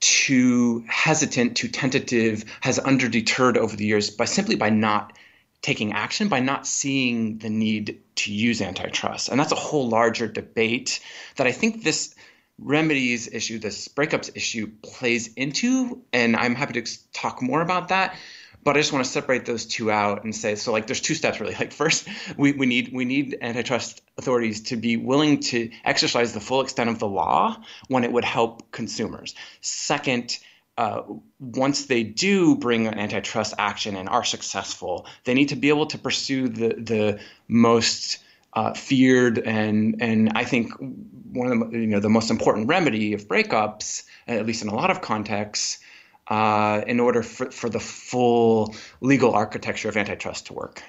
too 0.00 0.84
hesitant, 0.88 1.56
too 1.56 1.68
tentative, 1.68 2.44
has 2.60 2.78
under 2.78 3.08
deterred 3.08 3.58
over 3.58 3.76
the 3.76 3.84
years 3.84 4.10
by 4.10 4.24
simply 4.24 4.56
by 4.56 4.70
not 4.70 5.18
taking 5.62 5.92
action 5.92 6.28
by 6.28 6.40
not 6.40 6.66
seeing 6.66 7.38
the 7.38 7.50
need 7.50 8.00
to 8.16 8.32
use 8.32 8.62
antitrust. 8.62 9.28
And 9.28 9.38
that's 9.38 9.52
a 9.52 9.56
whole 9.56 9.88
larger 9.88 10.26
debate 10.26 11.00
that 11.36 11.46
I 11.46 11.52
think 11.52 11.84
this 11.84 12.14
remedies 12.58 13.28
issue, 13.32 13.58
this 13.58 13.88
breakups 13.88 14.30
issue 14.34 14.70
plays 14.82 15.32
into. 15.34 16.02
And 16.12 16.36
I'm 16.36 16.54
happy 16.54 16.80
to 16.80 17.12
talk 17.12 17.42
more 17.42 17.60
about 17.60 17.88
that. 17.88 18.16
But 18.62 18.76
I 18.76 18.80
just 18.80 18.92
want 18.92 19.04
to 19.06 19.10
separate 19.10 19.46
those 19.46 19.64
two 19.64 19.90
out 19.90 20.24
and 20.24 20.36
say 20.36 20.54
so 20.54 20.70
like 20.70 20.86
there's 20.86 21.00
two 21.00 21.14
steps 21.14 21.40
really. 21.40 21.54
Like 21.58 21.72
first, 21.72 22.06
we, 22.36 22.52
we 22.52 22.66
need 22.66 22.90
we 22.92 23.06
need 23.06 23.38
antitrust 23.40 24.02
authorities 24.18 24.64
to 24.64 24.76
be 24.76 24.98
willing 24.98 25.40
to 25.40 25.70
exercise 25.82 26.34
the 26.34 26.40
full 26.40 26.60
extent 26.60 26.90
of 26.90 26.98
the 26.98 27.08
law 27.08 27.56
when 27.88 28.04
it 28.04 28.12
would 28.12 28.24
help 28.24 28.70
consumers. 28.70 29.34
Second, 29.62 30.38
uh, 30.80 31.02
once 31.38 31.84
they 31.84 32.02
do 32.02 32.56
bring 32.56 32.86
an 32.86 32.98
antitrust 32.98 33.52
action 33.58 33.96
and 33.96 34.08
are 34.08 34.24
successful, 34.24 35.06
they 35.24 35.34
need 35.34 35.50
to 35.50 35.56
be 35.56 35.68
able 35.68 35.84
to 35.84 35.98
pursue 35.98 36.48
the 36.48 36.68
the 36.68 37.20
most 37.48 38.16
uh, 38.54 38.72
feared 38.72 39.38
and 39.38 39.96
and 40.00 40.32
I 40.34 40.44
think 40.44 40.72
one 40.78 41.52
of 41.52 41.70
the 41.70 41.78
you 41.78 41.86
know 41.86 42.00
the 42.00 42.08
most 42.08 42.30
important 42.30 42.68
remedy 42.68 43.12
of 43.12 43.28
breakups, 43.28 44.04
at 44.26 44.46
least 44.46 44.62
in 44.62 44.68
a 44.68 44.74
lot 44.74 44.90
of 44.90 45.02
contexts, 45.02 45.80
uh, 46.28 46.80
in 46.86 46.98
order 46.98 47.22
for, 47.22 47.50
for 47.50 47.68
the 47.68 47.80
full 47.80 48.74
legal 49.02 49.34
architecture 49.34 49.90
of 49.90 49.98
antitrust 49.98 50.46
to 50.46 50.54
work. 50.54 50.82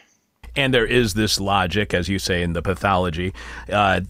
And 0.55 0.73
there 0.73 0.85
is 0.85 1.13
this 1.13 1.39
logic, 1.39 1.93
as 1.93 2.09
you 2.09 2.19
say 2.19 2.41
in 2.41 2.53
the 2.53 2.61
pathology, 2.61 3.33
uh, 3.71 4.01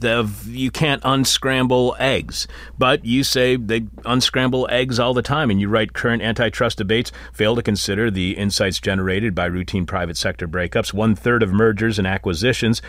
you 0.48 0.72
can't 0.72 1.02
unscramble 1.06 1.96
eggs. 2.00 2.48
But 2.80 3.06
you 3.06 3.24
say 3.24 3.56
they 3.56 3.86
unscramble 4.06 4.68
eggs 4.72 5.00
all 5.00 5.14
the 5.14 5.22
time, 5.22 5.52
and 5.52 5.62
you 5.62 5.70
write 5.70 5.94
current 5.94 6.24
antitrust 6.24 6.80
debates 6.80 7.12
fail 7.32 7.56
to 7.56 7.62
consider 7.62 8.10
the 8.10 8.38
insights 8.38 8.80
generated 8.80 9.36
by 9.36 9.46
routine 9.46 9.86
private 9.86 10.18
sector 10.18 10.48
breakups. 10.48 10.94
One 10.94 11.16
third 11.16 11.44
of 11.44 11.54
mergers 11.54 12.00
and 12.00 12.08
acquisitions 12.08 12.82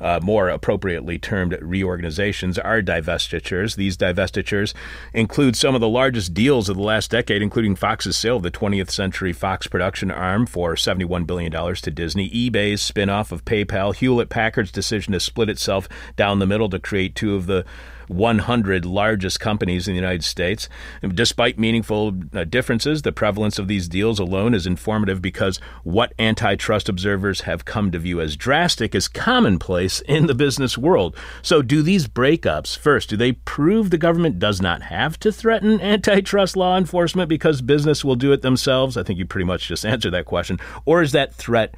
uh, 0.00 0.20
more 0.22 0.48
appropriately 0.48 1.18
termed 1.18 1.56
reorganizations, 1.60 2.58
are 2.58 2.82
divestitures. 2.82 3.76
These 3.76 3.96
divestitures 3.96 4.74
include 5.12 5.56
some 5.56 5.74
of 5.74 5.80
the 5.80 5.88
largest 5.88 6.34
deals 6.34 6.68
of 6.68 6.76
the 6.76 6.82
last 6.82 7.10
decade, 7.10 7.42
including 7.42 7.76
Fox's 7.76 8.16
sale 8.16 8.36
of 8.36 8.42
the 8.42 8.50
20th 8.50 8.90
Century 8.90 9.32
Fox 9.32 9.66
production 9.66 10.10
arm 10.10 10.46
for 10.46 10.74
$71 10.74 11.26
billion 11.26 11.52
to 11.52 11.90
Disney, 11.90 12.30
eBay's 12.30 12.80
spinoff 12.98 13.32
of 13.32 13.44
PayPal, 13.44 13.94
Hewlett 13.94 14.28
Packard's 14.28 14.72
decision 14.72 15.12
to 15.12 15.20
split 15.20 15.48
itself 15.48 15.88
down 16.16 16.38
the 16.38 16.46
middle 16.46 16.68
to 16.70 16.78
create 16.78 17.14
two 17.14 17.34
of 17.34 17.46
the 17.46 17.64
100 18.08 18.86
largest 18.86 19.38
companies 19.38 19.86
in 19.86 19.92
the 19.92 20.00
United 20.00 20.24
States. 20.24 20.68
Despite 21.02 21.58
meaningful 21.58 22.14
uh, 22.32 22.44
differences, 22.44 23.02
the 23.02 23.12
prevalence 23.12 23.58
of 23.58 23.68
these 23.68 23.86
deals 23.86 24.18
alone 24.18 24.54
is 24.54 24.66
informative 24.66 25.20
because 25.20 25.58
what 25.84 26.14
antitrust 26.18 26.88
observers 26.88 27.42
have 27.42 27.66
come 27.66 27.90
to 27.90 27.98
view 27.98 28.20
as 28.20 28.36
drastic 28.36 28.94
is 28.94 29.08
commonplace 29.08 30.00
in 30.00 30.26
the 30.26 30.34
business 30.34 30.78
world. 30.78 31.14
So, 31.42 31.60
do 31.60 31.82
these 31.82 32.08
breakups, 32.08 32.78
first, 32.78 33.10
do 33.10 33.16
they 33.16 33.32
prove 33.32 33.90
the 33.90 33.98
government 33.98 34.38
does 34.38 34.60
not 34.60 34.82
have 34.84 35.18
to 35.20 35.30
threaten 35.30 35.80
antitrust 35.80 36.56
law 36.56 36.76
enforcement 36.76 37.28
because 37.28 37.60
business 37.60 38.04
will 38.04 38.16
do 38.16 38.32
it 38.32 38.42
themselves? 38.42 38.96
I 38.96 39.02
think 39.02 39.18
you 39.18 39.26
pretty 39.26 39.44
much 39.44 39.68
just 39.68 39.84
answered 39.86 40.12
that 40.12 40.24
question. 40.24 40.58
Or 40.86 41.02
is 41.02 41.12
that 41.12 41.34
threat 41.34 41.74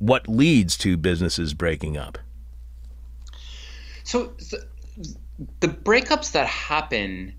what 0.00 0.26
leads 0.26 0.76
to 0.78 0.96
businesses 0.96 1.54
breaking 1.54 1.96
up? 1.96 2.18
So, 4.02 4.32
the 5.60 5.68
breakups 5.68 6.32
that 6.32 6.46
happen 6.48 7.34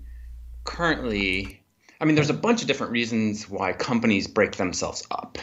currently, 0.64 1.62
I 2.00 2.06
mean, 2.06 2.14
there's 2.14 2.30
a 2.30 2.34
bunch 2.34 2.62
of 2.62 2.68
different 2.68 2.92
reasons 2.92 3.48
why 3.48 3.72
companies 3.74 4.26
break 4.26 4.56
themselves 4.56 5.06
up. 5.10 5.38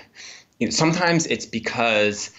You 0.57 0.67
know, 0.67 0.71
sometimes 0.71 1.27
it's 1.27 1.45
because 1.45 2.31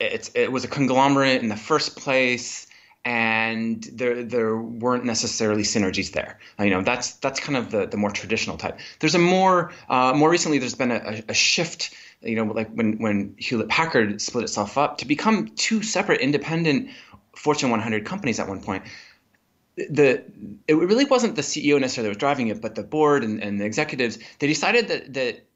it's 0.00 0.30
it 0.34 0.52
was 0.52 0.64
a 0.64 0.68
conglomerate 0.68 1.40
in 1.40 1.48
the 1.48 1.56
first 1.56 1.96
place 1.96 2.66
and 3.04 3.82
there 3.92 4.22
there 4.22 4.56
weren't 4.56 5.04
necessarily 5.04 5.62
synergies 5.62 6.12
there. 6.12 6.38
You 6.58 6.70
know, 6.70 6.82
that's 6.82 7.14
that's 7.14 7.40
kind 7.40 7.56
of 7.56 7.70
the, 7.70 7.86
the 7.86 7.96
more 7.96 8.10
traditional 8.10 8.56
type. 8.56 8.78
There's 9.00 9.14
a 9.14 9.18
more 9.18 9.72
uh, 9.88 10.12
more 10.14 10.30
recently 10.30 10.58
there's 10.58 10.74
been 10.74 10.92
a, 10.92 11.22
a 11.28 11.34
shift. 11.34 11.94
You 12.22 12.36
know, 12.36 12.44
like 12.44 12.70
when 12.72 12.98
when 12.98 13.34
Hewlett 13.38 13.68
Packard 13.68 14.20
split 14.20 14.44
itself 14.44 14.78
up 14.78 14.98
to 14.98 15.06
become 15.06 15.48
two 15.48 15.82
separate 15.82 16.20
independent 16.20 16.90
Fortune 17.34 17.70
100 17.70 18.04
companies 18.04 18.38
at 18.38 18.48
one 18.48 18.60
point 18.60 18.84
the 19.76 20.22
it 20.68 20.74
really 20.74 21.04
wasn't 21.04 21.36
the 21.36 21.42
CEO 21.42 21.80
necessarily 21.80 22.08
that 22.08 22.10
was 22.10 22.18
driving 22.18 22.48
it, 22.48 22.60
but 22.60 22.74
the 22.74 22.82
board 22.82 23.24
and, 23.24 23.42
and 23.42 23.60
the 23.60 23.64
executives. 23.64 24.18
They 24.38 24.46
decided 24.46 24.88
that 24.88 25.14
that 25.14 25.46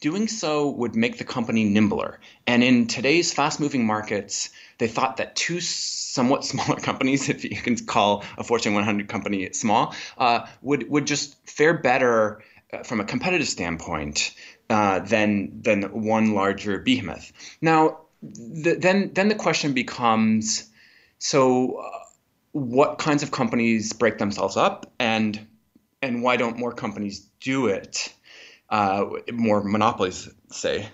doing 0.00 0.28
so 0.28 0.70
would 0.70 0.94
make 0.94 1.18
the 1.18 1.24
company 1.24 1.64
nimbler. 1.64 2.20
And 2.46 2.62
in 2.62 2.86
today's 2.86 3.32
fast-moving 3.32 3.86
markets, 3.86 4.50
they 4.78 4.88
thought 4.88 5.16
that 5.16 5.34
two 5.34 5.60
somewhat 5.60 6.44
smaller 6.50 6.76
companies, 6.76 7.28
if 7.28 7.44
you 7.44 7.56
can 7.56 7.76
call 7.76 8.24
a 8.36 8.44
Fortune 8.44 8.74
100 8.74 9.08
company 9.08 9.52
small, 9.52 9.94
uh, 10.18 10.46
would 10.62 10.88
would 10.88 11.06
just 11.06 11.36
fare 11.48 11.74
better 11.74 12.42
uh, 12.72 12.82
from 12.82 13.00
a 13.00 13.04
competitive 13.04 13.48
standpoint 13.48 14.34
uh, 14.70 15.00
than 15.00 15.62
than 15.62 15.82
one 16.04 16.34
larger 16.34 16.78
behemoth. 16.78 17.32
Now, 17.60 18.00
the, 18.22 18.74
then 18.74 19.12
then 19.12 19.28
the 19.28 19.34
question 19.34 19.72
becomes 19.72 20.70
so 21.18 21.76
uh, 21.76 21.98
what 22.52 22.98
kinds 22.98 23.22
of 23.22 23.30
companies 23.30 23.92
break 23.92 24.18
themselves 24.18 24.56
up 24.56 24.92
and 24.98 25.46
and 26.02 26.22
why 26.22 26.36
don't 26.36 26.58
more 26.58 26.72
companies 26.72 27.20
do 27.40 27.66
it 27.66 28.12
uh, 28.70 29.04
more 29.32 29.62
monopolies 29.62 30.28
say 30.50 30.88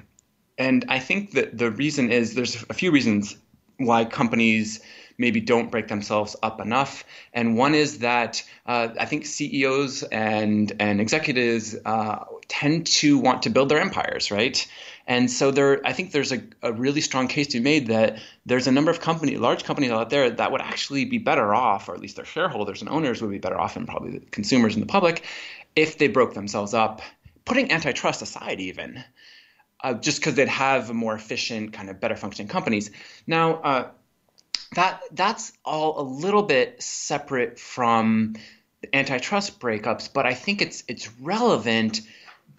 and 0.59 0.85
i 0.89 0.99
think 0.99 1.33
that 1.33 1.57
the 1.57 1.71
reason 1.71 2.11
is 2.11 2.35
there's 2.35 2.65
a 2.69 2.75
few 2.75 2.91
reasons 2.91 3.37
why 3.77 4.05
companies 4.05 4.81
maybe 5.21 5.41
don't 5.41 5.71
break 5.71 5.87
themselves 5.89 6.35
up 6.43 6.61
enough. 6.61 7.05
And 7.35 7.57
one 7.57 7.75
is 7.75 7.99
that 7.99 8.43
uh, 8.67 8.89
I 8.99 9.05
think 9.05 9.27
CEOs 9.27 10.03
and 10.03 10.73
and 10.81 11.01
executives 11.01 11.77
uh, 11.85 12.25
tend 12.51 12.87
to 12.89 13.17
want 13.17 13.45
to 13.45 13.51
build 13.51 13.69
their 13.69 13.81
empires, 13.81 14.31
right? 14.31 14.67
And 15.07 15.31
so 15.31 15.53
there, 15.53 15.81
I 15.85 15.93
think 15.93 16.11
there's 16.11 16.33
a, 16.33 16.43
a 16.63 16.73
really 16.73 17.01
strong 17.01 17.29
case 17.29 17.47
to 17.49 17.59
be 17.59 17.65
made 17.65 17.87
that 17.87 18.19
there's 18.45 18.67
a 18.67 18.73
number 18.73 18.91
of 18.91 19.01
company, 19.01 19.37
large 19.37 19.63
companies 19.65 19.93
out 19.93 20.11
there 20.11 20.29
that 20.29 20.53
would 20.53 20.61
actually 20.61 21.05
be 21.05 21.19
better 21.19 21.55
off, 21.55 21.89
or 21.89 21.95
at 21.95 22.01
least 22.01 22.17
their 22.17 22.25
shareholders 22.25 22.83
and 22.83 22.91
owners 22.91 23.23
would 23.23 23.31
be 23.31 23.39
better 23.39 23.59
off, 23.59 23.77
and 23.77 23.87
probably 23.87 24.19
the 24.19 24.27
consumers 24.27 24.75
and 24.75 24.83
the 24.83 24.89
public, 24.89 25.25
if 25.77 25.97
they 25.97 26.09
broke 26.09 26.35
themselves 26.35 26.75
up, 26.75 27.03
putting 27.45 27.71
antitrust 27.71 28.21
aside, 28.21 28.61
even. 28.61 29.03
Uh, 29.83 29.95
just 29.95 30.21
because 30.21 30.35
they'd 30.35 30.49
have 30.49 30.93
more 30.93 31.15
efficient, 31.15 31.73
kind 31.73 31.89
of 31.89 32.01
better 32.01 32.17
functioning 32.17 32.49
companies. 32.49 32.91
Now, 33.27 33.55
uh, 33.55 33.89
that 34.75 35.01
that's 35.13 35.53
all 35.65 36.01
a 36.01 36.03
little 36.03 36.43
bit 36.43 36.83
separate 36.83 37.59
from 37.59 38.35
antitrust 38.93 39.59
breakups, 39.61 40.13
but 40.13 40.27
I 40.27 40.35
think 40.35 40.63
it's 40.63 40.85
it's 40.87 41.11
relevant 41.19 42.03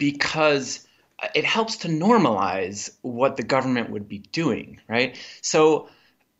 because 0.02 0.84
it 1.32 1.44
helps 1.44 1.76
to 1.76 1.88
normalize 1.88 2.90
what 3.02 3.36
the 3.36 3.44
government 3.44 3.88
would 3.90 4.08
be 4.08 4.18
doing, 4.18 4.80
right? 4.88 5.16
So 5.42 5.88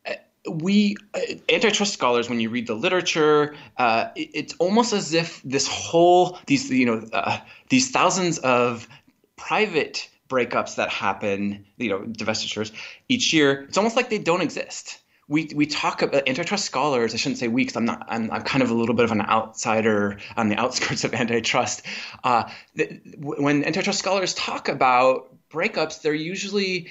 uh, 0.04 0.14
we 0.50 0.96
uh, 1.14 1.20
antitrust 1.48 1.92
scholars 1.92 2.28
when 2.28 2.40
you 2.40 2.50
read 2.50 2.66
the 2.66 2.74
literature 2.74 3.54
uh, 3.76 4.08
it, 4.16 4.30
it's 4.34 4.54
almost 4.58 4.92
as 4.92 5.14
if 5.14 5.40
this 5.44 5.68
whole 5.68 6.40
these 6.46 6.68
you 6.70 6.86
know 6.86 7.06
uh, 7.12 7.38
these 7.68 7.92
thousands 7.92 8.38
of 8.38 8.88
private 9.36 10.10
breakups 10.28 10.74
that 10.74 10.88
happen 10.88 11.64
you 11.76 11.88
know 11.88 12.00
divestitures 12.00 12.72
each 13.08 13.32
year 13.32 13.62
it's 13.68 13.78
almost 13.78 13.94
like 13.94 14.10
they 14.10 14.18
don't 14.18 14.42
exist 14.42 14.98
we 15.32 15.50
we 15.54 15.64
talk 15.64 16.02
about 16.02 16.28
antitrust 16.28 16.66
scholars. 16.66 17.14
I 17.14 17.16
shouldn't 17.16 17.38
say 17.38 17.48
we 17.48 17.62
because 17.62 17.76
I'm 17.76 17.86
not. 17.86 18.04
I'm, 18.06 18.30
I'm 18.30 18.42
kind 18.42 18.62
of 18.62 18.70
a 18.70 18.74
little 18.74 18.94
bit 18.94 19.06
of 19.06 19.12
an 19.12 19.22
outsider 19.22 20.18
on 20.36 20.50
the 20.50 20.56
outskirts 20.56 21.04
of 21.04 21.14
antitrust. 21.22 21.82
Uh, 22.22 22.44
the, 22.74 23.00
when 23.16 23.64
antitrust 23.64 23.98
scholars 23.98 24.34
talk 24.34 24.68
about 24.68 25.34
breakups, 25.50 26.02
they're 26.02 26.12
usually 26.12 26.88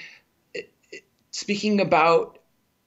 eh, 0.55 0.61
speaking 1.29 1.79
about 1.79 2.39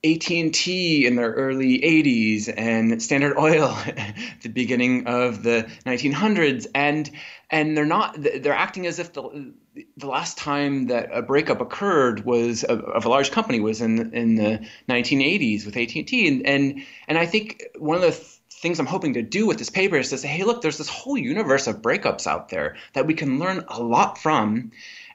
AT&T 0.05 1.07
in 1.07 1.17
their 1.17 1.33
early 1.33 1.79
80s 1.81 2.53
and 2.55 3.03
Standard 3.03 3.39
Oil 3.39 3.71
at 3.87 4.15
the 4.43 4.49
beginning 4.49 5.07
of 5.07 5.43
the 5.43 5.67
1900s 5.87 6.67
and 6.75 7.11
and 7.51 7.77
they're 7.77 7.87
not 7.87 8.17
they're 8.19 8.53
acting 8.53 8.87
as 8.87 8.99
if 8.99 9.13
the 9.13 9.55
the 9.97 10.07
last 10.07 10.37
time 10.37 10.87
that 10.89 11.09
a 11.13 11.23
breakup 11.23 11.61
occurred 11.61 12.25
was 12.25 12.65
of, 12.65 13.05
a 13.05 13.09
large 13.09 13.31
company 13.31 13.61
was 13.61 13.81
in 13.81 14.13
in 14.13 14.35
the 14.35 14.67
1980s 14.89 15.65
with 15.65 15.77
AT&T 15.77 16.29
and 16.29 16.47
and 16.47 16.83
and 17.09 17.19
I 17.19 17.27
think 17.27 17.63
one 17.79 17.97
of 17.97 18.03
the 18.03 18.11
th- 18.11 18.41
things 18.51 18.79
I'm 18.79 18.87
hoping 18.87 19.15
to 19.15 19.23
do 19.23 19.47
with 19.47 19.59
this 19.59 19.71
paper 19.71 19.97
is 19.97 20.11
to 20.11 20.19
say 20.19 20.29
hey 20.29 20.45
look 20.45 20.63
there's 20.63 20.79
this 20.79 20.89
whole 20.89 21.17
universe 21.17 21.67
of 21.67 21.81
breakups 21.81 22.27
out 22.27 22.51
there 22.51 22.77
that 22.93 23.07
we 23.07 23.15
can 23.15 23.39
learn 23.39 23.65
a 23.69 23.83
lot 23.83 24.19
from 24.19 24.71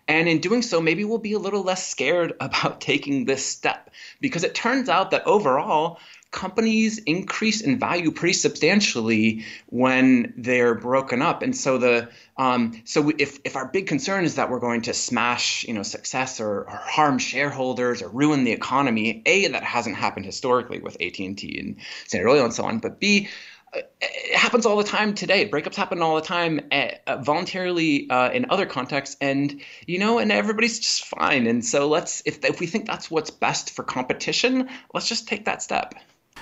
and 0.09 0.27
in 0.27 0.39
doing 0.39 0.63
so, 0.63 0.81
maybe 0.81 1.05
we'll 1.05 1.19
be 1.19 1.33
a 1.33 1.39
little 1.39 1.61
less 1.63 1.87
scared 1.87 2.33
about 2.41 2.81
taking 2.81 3.25
this 3.25 3.45
step 3.45 3.91
because 4.19 4.43
it 4.43 4.55
turns 4.55 4.89
out 4.89 5.11
that 5.11 5.25
overall, 5.25 5.99
companies 6.31 6.99
increase 6.99 7.61
in 7.61 7.79
value 7.79 8.11
pretty 8.11 8.33
substantially 8.33 9.45
when 9.67 10.31
they're 10.37 10.75
broken 10.75 11.21
up. 11.23 11.41
And 11.41 11.55
so 11.55 11.77
the 11.77 12.09
um, 12.37 12.81
so 12.85 13.11
if 13.17 13.39
if 13.43 13.55
our 13.55 13.67
big 13.67 13.87
concern 13.87 14.25
is 14.25 14.35
that 14.35 14.49
we're 14.49 14.59
going 14.59 14.83
to 14.83 14.93
smash 14.93 15.65
you 15.67 15.73
know 15.73 15.83
success 15.83 16.39
or, 16.39 16.61
or 16.61 16.69
harm 16.69 17.17
shareholders 17.17 18.01
or 18.01 18.09
ruin 18.09 18.43
the 18.43 18.51
economy, 18.51 19.21
a 19.25 19.47
that 19.47 19.63
hasn't 19.63 19.95
happened 19.95 20.25
historically 20.25 20.79
with 20.79 20.97
AT 21.01 21.19
and 21.19 21.37
T 21.37 21.59
and 21.59 21.77
Standard 22.05 22.29
Oil 22.29 22.45
and 22.45 22.53
so 22.53 22.63
on. 22.63 22.79
But 22.79 22.99
b 22.99 23.27
it 23.73 24.35
happens 24.35 24.65
all 24.65 24.77
the 24.77 24.83
time 24.83 25.13
today. 25.13 25.47
Breakups 25.47 25.75
happen 25.75 26.01
all 26.01 26.15
the 26.15 26.21
time 26.21 26.61
uh, 26.71 27.17
voluntarily 27.17 28.09
uh, 28.09 28.31
in 28.31 28.45
other 28.49 28.65
contexts, 28.65 29.15
and 29.21 29.61
you 29.85 29.99
know, 29.99 30.19
and 30.19 30.31
everybody's 30.31 30.79
just 30.79 31.05
fine. 31.05 31.47
And 31.47 31.63
so 31.63 31.87
let's, 31.87 32.21
if 32.25 32.43
if 32.43 32.59
we 32.59 32.67
think 32.67 32.87
that's 32.87 33.11
what's 33.11 33.29
best 33.29 33.71
for 33.71 33.83
competition, 33.83 34.69
let's 34.93 35.07
just 35.07 35.27
take 35.27 35.45
that 35.45 35.61
step. 35.61 35.93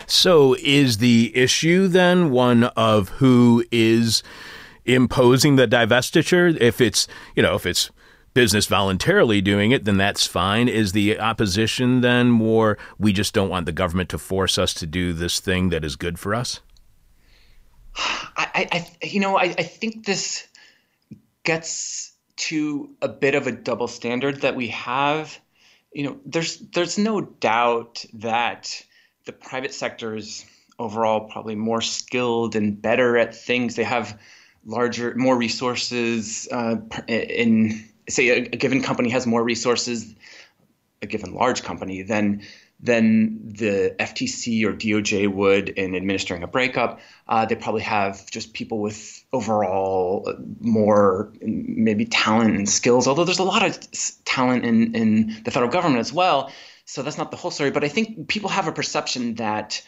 So, 0.06 0.56
is 0.60 1.00
the 1.00 1.36
issue 1.36 1.88
then 1.88 2.30
one 2.30 2.66
of 2.66 3.10
who 3.10 3.66
is 3.72 4.24
imposing 4.86 5.56
the 5.56 5.68
divestiture? 5.68 6.56
If 6.60 6.80
it's, 6.80 7.08
you 7.36 7.44
know, 7.44 7.56
if 7.56 7.66
it's 7.66 7.90
business 8.34 8.68
voluntarily 8.68 9.42
doing 9.42 9.72
it, 9.72 9.86
then 9.86 9.98
that's 9.98 10.28
fine. 10.28 10.70
Is 10.70 10.92
the 10.92 11.20
opposition 11.20 12.02
then 12.02 12.30
more, 12.30 12.78
we 13.00 13.12
just 13.12 13.34
don't 13.34 13.50
want 13.50 13.66
the 13.66 13.72
government 13.72 14.10
to 14.10 14.20
force 14.20 14.60
us 14.60 14.76
to 14.76 14.86
do 14.86 15.12
this 15.12 15.40
thing 15.40 15.70
that 15.70 15.84
is 15.84 15.96
good 15.96 16.20
for 16.20 16.36
us? 16.36 16.62
I, 17.98 18.68
I 18.72 19.06
you 19.06 19.20
know, 19.20 19.38
I, 19.38 19.44
I 19.44 19.64
think 19.64 20.06
this 20.06 20.48
gets 21.44 22.14
to 22.38 22.92
a 23.02 23.08
bit 23.08 23.36
of 23.36 23.48
a 23.48 23.52
double 23.52 23.88
standard 23.88 24.42
that 24.42 24.56
we 24.56 24.68
have. 24.68 25.40
You 25.92 26.04
know, 26.04 26.20
there's 26.26 26.58
there's 26.58 26.98
no 26.98 27.22
doubt 27.22 28.06
that 28.14 28.82
the 29.26 29.34
private 29.34 29.74
sector 29.74 30.16
is 30.16 30.46
overall 30.80 31.22
probably 31.22 31.56
more 31.56 31.82
skilled 31.82 32.56
and 32.56 32.80
better 32.82 33.18
at 33.18 33.36
things. 33.36 33.76
They 33.76 33.84
have 33.84 34.20
larger, 34.66 35.16
more 35.16 35.36
resources. 35.36 36.48
Uh, 36.52 36.78
in 37.08 37.84
say, 38.08 38.30
a, 38.30 38.38
a 38.38 38.58
given 38.58 38.84
company 38.84 39.10
has 39.10 39.26
more 39.26 39.44
resources, 39.44 40.14
a 41.02 41.08
given 41.08 41.34
large 41.34 41.64
company 41.64 42.04
than 42.04 42.44
than 42.80 43.40
the 43.44 43.96
FTC 44.00 44.64
or 44.64 44.74
DOJ 44.74 45.28
would 45.32 45.70
in 45.70 45.96
administering 45.96 46.44
a 46.44 46.48
breakup. 46.48 47.00
Uh, 47.28 47.46
they 47.46 47.56
probably 47.56 47.82
have 47.82 48.30
just 48.30 48.54
people 48.54 48.80
with 48.80 49.24
overall 49.34 50.32
more 50.60 51.34
maybe 51.42 52.06
talent 52.06 52.56
and 52.56 52.70
skills, 52.70 53.08
although 53.08 53.24
there's 53.24 53.40
a 53.40 53.44
lot 53.44 53.66
of 53.66 53.80
talent 54.26 54.64
in, 54.64 54.96
in 54.96 55.42
the 55.44 55.52
federal 55.52 55.72
government 55.72 56.00
as 56.00 56.14
well. 56.14 56.52
So 56.86 57.02
that's 57.02 57.18
not 57.18 57.32
the 57.32 57.38
whole 57.38 57.52
story. 57.52 57.72
But 57.72 57.84
I 57.84 57.88
think 57.88 58.28
people 58.28 58.50
have 58.50 58.68
a 58.68 58.72
perception 58.72 59.36
that 59.36 59.82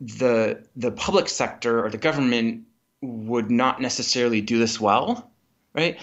the 0.00 0.64
the 0.76 0.90
public 0.90 1.28
sector 1.28 1.84
or 1.84 1.90
the 1.90 1.98
government 1.98 2.64
would 3.02 3.50
not 3.50 3.80
necessarily 3.80 4.40
do 4.40 4.58
this 4.58 4.80
well, 4.80 5.30
right? 5.74 5.98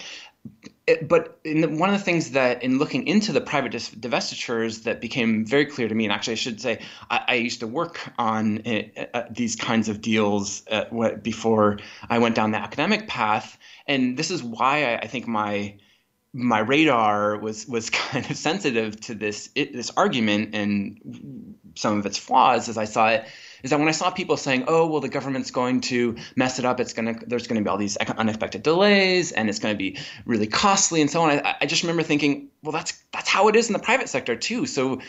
It, 0.86 1.08
but 1.08 1.38
the, 1.44 1.66
one 1.66 1.90
of 1.90 1.98
the 1.98 2.04
things 2.04 2.32
that 2.32 2.62
in 2.62 2.78
looking 2.78 3.06
into 3.06 3.32
the 3.32 3.40
private 3.40 3.72
divestitures 3.72 4.82
that 4.82 5.00
became 5.00 5.46
very 5.46 5.64
clear 5.66 5.88
to 5.88 5.94
me, 5.94 6.04
and 6.04 6.12
actually 6.12 6.32
I 6.32 6.36
should 6.36 6.60
say 6.60 6.80
I, 7.10 7.24
I 7.28 7.34
used 7.34 7.60
to 7.60 7.66
work 7.66 8.00
on 8.18 8.62
uh, 8.66 8.82
uh, 9.14 9.22
these 9.30 9.54
kinds 9.54 9.88
of 9.88 10.00
deals 10.00 10.62
uh, 10.70 10.84
before 11.22 11.78
I 12.10 12.18
went 12.18 12.34
down 12.34 12.50
the 12.50 12.58
academic 12.58 13.06
path, 13.06 13.58
and 13.86 14.16
this 14.16 14.30
is 14.30 14.42
why 14.42 14.94
I, 14.94 14.98
I 14.98 15.06
think 15.06 15.28
my 15.28 15.76
my 16.32 16.60
radar 16.60 17.38
was 17.38 17.66
was 17.68 17.90
kind 17.90 18.28
of 18.28 18.36
sensitive 18.36 19.00
to 19.02 19.14
this 19.14 19.50
it, 19.54 19.72
this 19.72 19.92
argument 19.96 20.54
and 20.54 21.54
some 21.74 21.98
of 21.98 22.06
its 22.06 22.18
flaws 22.18 22.68
as 22.68 22.76
I 22.76 22.84
saw 22.84 23.08
it 23.08 23.26
is 23.62 23.70
that 23.70 23.78
when 23.78 23.88
I 23.88 23.92
saw 23.92 24.10
people 24.10 24.36
saying, 24.36 24.64
"Oh, 24.68 24.86
well, 24.86 25.00
the 25.00 25.08
government's 25.08 25.50
going 25.50 25.80
to 25.82 26.16
mess 26.36 26.58
it 26.58 26.64
up. 26.64 26.80
It's 26.80 26.92
going 26.92 27.14
to 27.14 27.26
there's 27.26 27.46
going 27.46 27.60
to 27.60 27.64
be 27.64 27.68
all 27.68 27.78
these 27.78 27.96
unexpected 27.96 28.62
delays, 28.62 29.32
and 29.32 29.48
it's 29.48 29.58
going 29.58 29.74
to 29.74 29.78
be 29.78 29.98
really 30.24 30.46
costly, 30.46 31.00
and 31.00 31.10
so 31.10 31.22
on," 31.22 31.30
I, 31.30 31.56
I 31.60 31.66
just 31.66 31.82
remember 31.82 32.02
thinking, 32.02 32.48
"Well, 32.62 32.72
that's 32.72 33.02
that's 33.12 33.28
how 33.28 33.48
it 33.48 33.56
is 33.56 33.68
in 33.68 33.72
the 33.72 33.78
private 33.78 34.08
sector 34.08 34.36
too." 34.36 34.66
So 34.66 35.00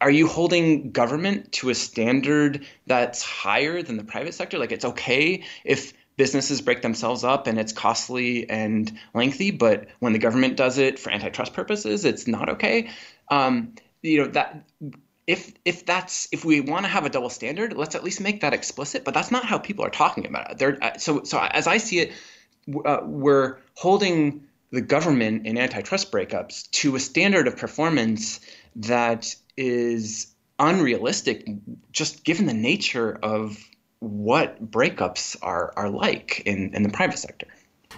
are 0.00 0.10
you 0.10 0.28
holding 0.28 0.92
government 0.92 1.52
to 1.52 1.70
a 1.70 1.74
standard 1.74 2.64
that's 2.86 3.22
higher 3.22 3.82
than 3.82 3.96
the 3.96 4.04
private 4.04 4.34
sector? 4.34 4.58
Like 4.58 4.72
it's 4.72 4.84
okay 4.84 5.44
if 5.64 5.92
businesses 6.16 6.60
break 6.60 6.82
themselves 6.82 7.24
up 7.24 7.46
and 7.46 7.58
it's 7.58 7.72
costly 7.72 8.48
and 8.48 8.92
lengthy, 9.14 9.50
but 9.50 9.86
when 10.00 10.12
the 10.12 10.18
government 10.18 10.56
does 10.56 10.78
it 10.78 10.98
for 10.98 11.10
antitrust 11.10 11.52
purposes, 11.52 12.04
it's 12.04 12.26
not 12.26 12.48
okay. 12.50 12.90
Um, 13.30 13.74
you 14.02 14.22
know 14.22 14.28
that 14.28 14.64
if 15.28 15.52
if 15.66 15.84
that's 15.84 16.26
if 16.32 16.42
we 16.42 16.60
want 16.60 16.86
to 16.86 16.88
have 16.88 17.04
a 17.04 17.10
double 17.10 17.28
standard, 17.28 17.76
let's 17.76 17.94
at 17.94 18.02
least 18.02 18.20
make 18.20 18.40
that 18.40 18.54
explicit. 18.54 19.04
But 19.04 19.12
that's 19.12 19.30
not 19.30 19.44
how 19.44 19.58
people 19.58 19.84
are 19.84 19.90
talking 19.90 20.26
about 20.26 20.50
it. 20.50 20.58
They're, 20.58 20.82
uh, 20.82 20.96
so 20.96 21.22
so 21.22 21.38
as 21.38 21.66
I 21.66 21.76
see 21.76 22.00
it, 22.00 22.12
uh, 22.84 23.00
we're 23.04 23.58
holding 23.74 24.46
the 24.70 24.80
government 24.80 25.46
in 25.46 25.58
antitrust 25.58 26.10
breakups 26.10 26.70
to 26.70 26.96
a 26.96 27.00
standard 27.00 27.46
of 27.46 27.58
performance 27.58 28.40
that 28.76 29.34
is 29.56 30.34
unrealistic, 30.58 31.46
just 31.92 32.24
given 32.24 32.46
the 32.46 32.54
nature 32.54 33.18
of 33.22 33.58
what 33.98 34.70
breakups 34.70 35.36
are 35.42 35.74
are 35.76 35.90
like 35.90 36.40
in, 36.46 36.74
in 36.74 36.82
the 36.82 36.90
private 36.90 37.18
sector. 37.18 37.48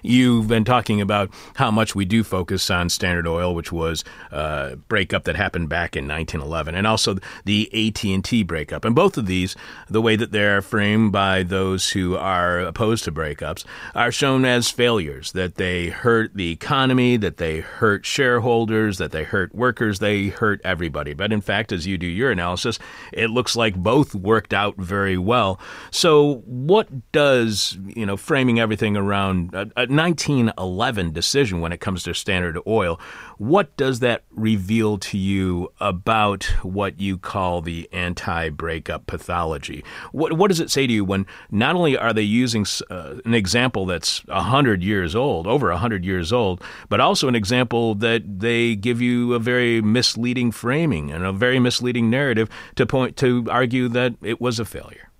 You've 0.02 0.48
been 0.48 0.64
talking 0.64 1.00
about 1.00 1.30
how 1.56 1.70
much 1.70 1.94
we 1.94 2.04
do 2.04 2.24
focus 2.24 2.70
on 2.70 2.88
Standard 2.88 3.26
Oil, 3.26 3.54
which 3.54 3.72
was 3.72 4.04
a 4.30 4.76
breakup 4.88 5.24
that 5.24 5.36
happened 5.36 5.68
back 5.68 5.96
in 5.96 6.08
1911, 6.08 6.74
and 6.74 6.86
also 6.86 7.16
the 7.44 7.68
AT&T 7.72 8.44
breakup. 8.44 8.84
And 8.84 8.94
both 8.94 9.18
of 9.18 9.26
these, 9.26 9.56
the 9.88 10.00
way 10.00 10.16
that 10.16 10.32
they're 10.32 10.62
framed 10.62 11.12
by 11.12 11.42
those 11.42 11.90
who 11.90 12.16
are 12.16 12.60
opposed 12.60 13.04
to 13.04 13.12
breakups, 13.12 13.64
are 13.94 14.12
shown 14.12 14.44
as 14.44 14.70
failures, 14.70 15.32
that 15.32 15.56
they 15.56 15.88
hurt 15.88 16.34
the 16.34 16.50
economy, 16.50 17.16
that 17.18 17.36
they 17.36 17.60
hurt 17.60 18.06
shareholders, 18.06 18.98
that 18.98 19.12
they 19.12 19.24
hurt 19.24 19.54
workers, 19.54 19.98
they 19.98 20.28
hurt 20.28 20.60
everybody. 20.64 21.12
But 21.12 21.32
in 21.32 21.40
fact, 21.40 21.72
as 21.72 21.86
you 21.86 21.98
do 21.98 22.06
your 22.06 22.30
analysis, 22.30 22.78
it 23.12 23.28
looks 23.28 23.54
like 23.54 23.74
both 23.74 24.14
worked 24.14 24.54
out 24.54 24.76
very 24.76 25.18
well. 25.18 25.60
So 25.90 26.42
what 26.46 26.88
does, 27.12 27.78
you 27.84 28.06
know, 28.06 28.16
framing 28.16 28.58
everything 28.58 28.96
around 28.96 29.54
uh, 29.54 29.66
a 29.80 29.86
1911 29.86 31.12
decision 31.12 31.60
when 31.60 31.72
it 31.72 31.80
comes 31.80 32.02
to 32.02 32.12
Standard 32.12 32.58
Oil. 32.66 33.00
What 33.38 33.74
does 33.78 34.00
that 34.00 34.24
reveal 34.30 34.98
to 34.98 35.16
you 35.16 35.72
about 35.80 36.44
what 36.62 37.00
you 37.00 37.16
call 37.16 37.62
the 37.62 37.88
anti 37.92 38.50
breakup 38.50 39.06
pathology? 39.06 39.82
What, 40.12 40.34
what 40.34 40.48
does 40.48 40.60
it 40.60 40.70
say 40.70 40.86
to 40.86 40.92
you 40.92 41.04
when 41.04 41.26
not 41.50 41.76
only 41.76 41.96
are 41.96 42.12
they 42.12 42.22
using 42.22 42.66
uh, 42.90 43.16
an 43.24 43.32
example 43.32 43.86
that's 43.86 44.24
100 44.26 44.82
years 44.82 45.16
old, 45.16 45.46
over 45.46 45.70
100 45.70 46.04
years 46.04 46.30
old, 46.32 46.62
but 46.90 47.00
also 47.00 47.26
an 47.28 47.34
example 47.34 47.94
that 47.94 48.40
they 48.40 48.76
give 48.76 49.00
you 49.00 49.32
a 49.32 49.38
very 49.38 49.80
misleading 49.80 50.52
framing 50.52 51.10
and 51.10 51.24
a 51.24 51.32
very 51.32 51.58
misleading 51.58 52.10
narrative 52.10 52.50
to 52.76 52.84
point 52.84 53.16
to 53.16 53.46
argue 53.50 53.88
that 53.88 54.14
it 54.20 54.40
was 54.40 54.60
a 54.60 54.66
failure? 54.66 55.10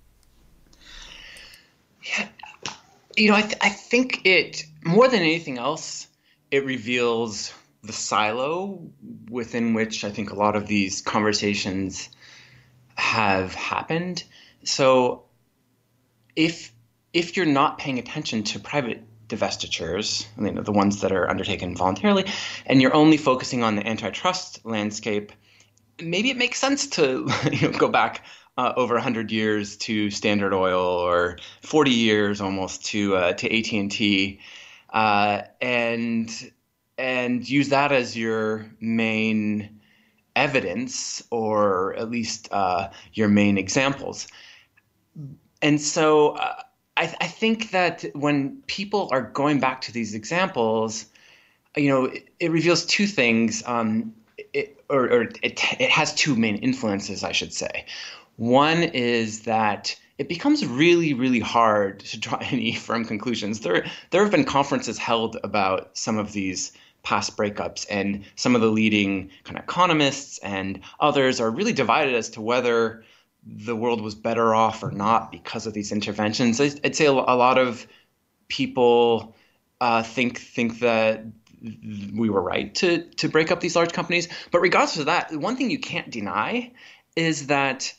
Yeah, 2.03 2.27
you 3.21 3.29
know, 3.29 3.35
I, 3.35 3.41
th- 3.43 3.57
I 3.61 3.69
think 3.69 4.25
it 4.25 4.65
more 4.83 5.07
than 5.07 5.19
anything 5.19 5.59
else, 5.59 6.07
it 6.49 6.65
reveals 6.65 7.53
the 7.83 7.93
silo 7.93 8.89
within 9.29 9.75
which 9.75 10.03
I 10.03 10.09
think 10.09 10.31
a 10.31 10.35
lot 10.35 10.55
of 10.55 10.65
these 10.65 11.01
conversations 11.01 12.09
have 12.95 13.53
happened. 13.53 14.23
So, 14.63 15.25
if 16.35 16.73
if 17.13 17.37
you're 17.37 17.45
not 17.45 17.77
paying 17.77 17.99
attention 17.99 18.43
to 18.43 18.59
private 18.59 19.03
divestitures, 19.27 20.25
I 20.37 20.41
mean, 20.41 20.63
the 20.63 20.71
ones 20.71 21.01
that 21.01 21.11
are 21.11 21.29
undertaken 21.29 21.75
voluntarily, 21.75 22.25
and 22.65 22.81
you're 22.81 22.95
only 22.95 23.17
focusing 23.17 23.61
on 23.61 23.75
the 23.75 23.85
antitrust 23.85 24.65
landscape, 24.65 25.31
maybe 26.01 26.31
it 26.31 26.37
makes 26.37 26.57
sense 26.57 26.87
to 26.87 27.29
you 27.51 27.69
know, 27.69 27.77
go 27.77 27.87
back 27.87 28.23
uh, 28.61 28.73
over 28.77 28.93
100 28.93 29.31
years 29.31 29.75
to 29.75 30.11
Standard 30.11 30.53
Oil 30.53 30.79
or 30.79 31.37
40 31.61 31.89
years 31.89 32.41
almost 32.41 32.85
to 32.85 33.15
uh, 33.15 33.33
to 33.33 33.47
AT&T 33.47 34.39
uh, 34.91 35.41
and 35.59 36.51
and 36.95 37.49
use 37.49 37.69
that 37.69 37.91
as 37.91 38.15
your 38.15 38.67
main 38.79 39.81
evidence 40.35 41.23
or 41.31 41.95
at 41.95 42.11
least 42.11 42.49
uh, 42.51 42.89
your 43.13 43.29
main 43.29 43.57
examples. 43.57 44.27
And 45.63 45.81
so 45.81 46.35
uh, 46.35 46.61
I, 46.97 47.15
I 47.19 47.27
think 47.27 47.71
that 47.71 48.05
when 48.13 48.61
people 48.67 49.09
are 49.11 49.23
going 49.23 49.59
back 49.59 49.81
to 49.81 49.91
these 49.91 50.13
examples, 50.13 51.07
you 51.75 51.89
know, 51.89 52.05
it, 52.05 52.29
it 52.39 52.51
reveals 52.51 52.85
two 52.85 53.07
things. 53.07 53.63
Um, 53.65 54.13
it, 54.53 54.83
or, 54.89 55.05
or 55.05 55.21
it, 55.23 55.63
it 55.79 55.89
has 55.89 56.13
two 56.13 56.35
main 56.35 56.57
influences, 56.57 57.23
I 57.23 57.31
should 57.31 57.53
say. 57.53 57.85
One 58.37 58.83
is 58.83 59.41
that 59.41 59.95
it 60.17 60.29
becomes 60.29 60.65
really, 60.65 61.13
really 61.13 61.39
hard 61.39 62.01
to 62.01 62.19
draw 62.19 62.37
any 62.41 62.73
firm 62.75 63.05
conclusions. 63.05 63.61
There, 63.61 63.85
there 64.11 64.21
have 64.21 64.31
been 64.31 64.45
conferences 64.45 64.97
held 64.97 65.37
about 65.43 65.97
some 65.97 66.17
of 66.17 66.31
these 66.31 66.71
past 67.03 67.35
breakups, 67.35 67.87
and 67.89 68.25
some 68.35 68.53
of 68.53 68.61
the 68.61 68.69
leading 68.69 69.31
kind 69.43 69.57
of 69.57 69.63
economists 69.63 70.37
and 70.39 70.81
others 70.99 71.41
are 71.41 71.49
really 71.49 71.73
divided 71.73 72.13
as 72.13 72.29
to 72.31 72.41
whether 72.41 73.03
the 73.43 73.75
world 73.75 74.01
was 74.01 74.13
better 74.13 74.53
off 74.53 74.83
or 74.83 74.91
not 74.91 75.31
because 75.31 75.65
of 75.65 75.73
these 75.73 75.91
interventions. 75.91 76.61
I'd 76.61 76.95
say 76.95 77.05
a 77.05 77.11
lot 77.11 77.57
of 77.57 77.87
people 78.47 79.35
uh, 79.79 80.03
think 80.03 80.37
think 80.37 80.79
that 80.79 81.25
we 82.15 82.29
were 82.29 82.41
right 82.41 82.73
to 82.75 83.03
to 83.03 83.29
break 83.29 83.51
up 83.51 83.59
these 83.59 83.75
large 83.75 83.93
companies. 83.93 84.27
But 84.51 84.61
regardless 84.61 84.97
of 84.97 85.07
that, 85.07 85.35
one 85.35 85.57
thing 85.57 85.71
you 85.71 85.79
can't 85.79 86.11
deny 86.11 86.71
is 87.15 87.47
that 87.47 87.93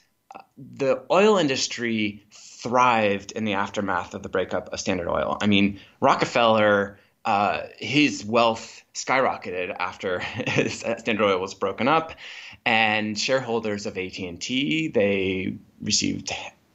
the 0.56 1.02
oil 1.10 1.38
industry 1.38 2.24
thrived 2.30 3.32
in 3.32 3.44
the 3.44 3.54
aftermath 3.54 4.14
of 4.14 4.22
the 4.22 4.28
breakup 4.28 4.72
of 4.72 4.80
Standard 4.80 5.08
Oil. 5.08 5.36
I 5.40 5.46
mean, 5.46 5.80
Rockefeller, 6.00 6.98
uh, 7.24 7.62
his 7.78 8.24
wealth 8.24 8.82
skyrocketed 8.94 9.74
after 9.78 10.20
Standard 10.68 11.24
Oil 11.24 11.40
was 11.40 11.54
broken 11.54 11.88
up, 11.88 12.12
and 12.64 13.18
shareholders 13.18 13.86
of 13.86 13.98
AT&T 13.98 14.88
they 14.88 15.56
received 15.80 16.32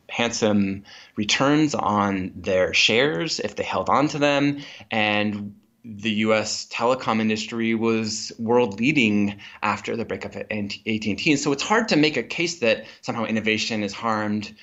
handsome 0.09 0.83
returns 1.15 1.75
on 1.75 2.31
their 2.35 2.73
shares 2.73 3.39
if 3.39 3.55
they 3.55 3.63
held 3.63 3.89
on 3.89 4.07
to 4.07 4.19
them 4.19 4.59
and 4.89 5.55
the 5.95 6.11
U.S. 6.11 6.67
telecom 6.67 7.21
industry 7.21 7.73
was 7.73 8.31
world 8.38 8.79
leading 8.79 9.39
after 9.63 9.95
the 9.95 10.05
breakup 10.05 10.35
at 10.35 10.51
AT&T, 10.51 11.23
and 11.27 11.39
so 11.39 11.51
it's 11.51 11.63
hard 11.63 11.88
to 11.89 11.95
make 11.95 12.17
a 12.17 12.23
case 12.23 12.59
that 12.59 12.85
somehow 13.01 13.25
innovation 13.25 13.83
is 13.83 13.93
harmed. 13.93 14.53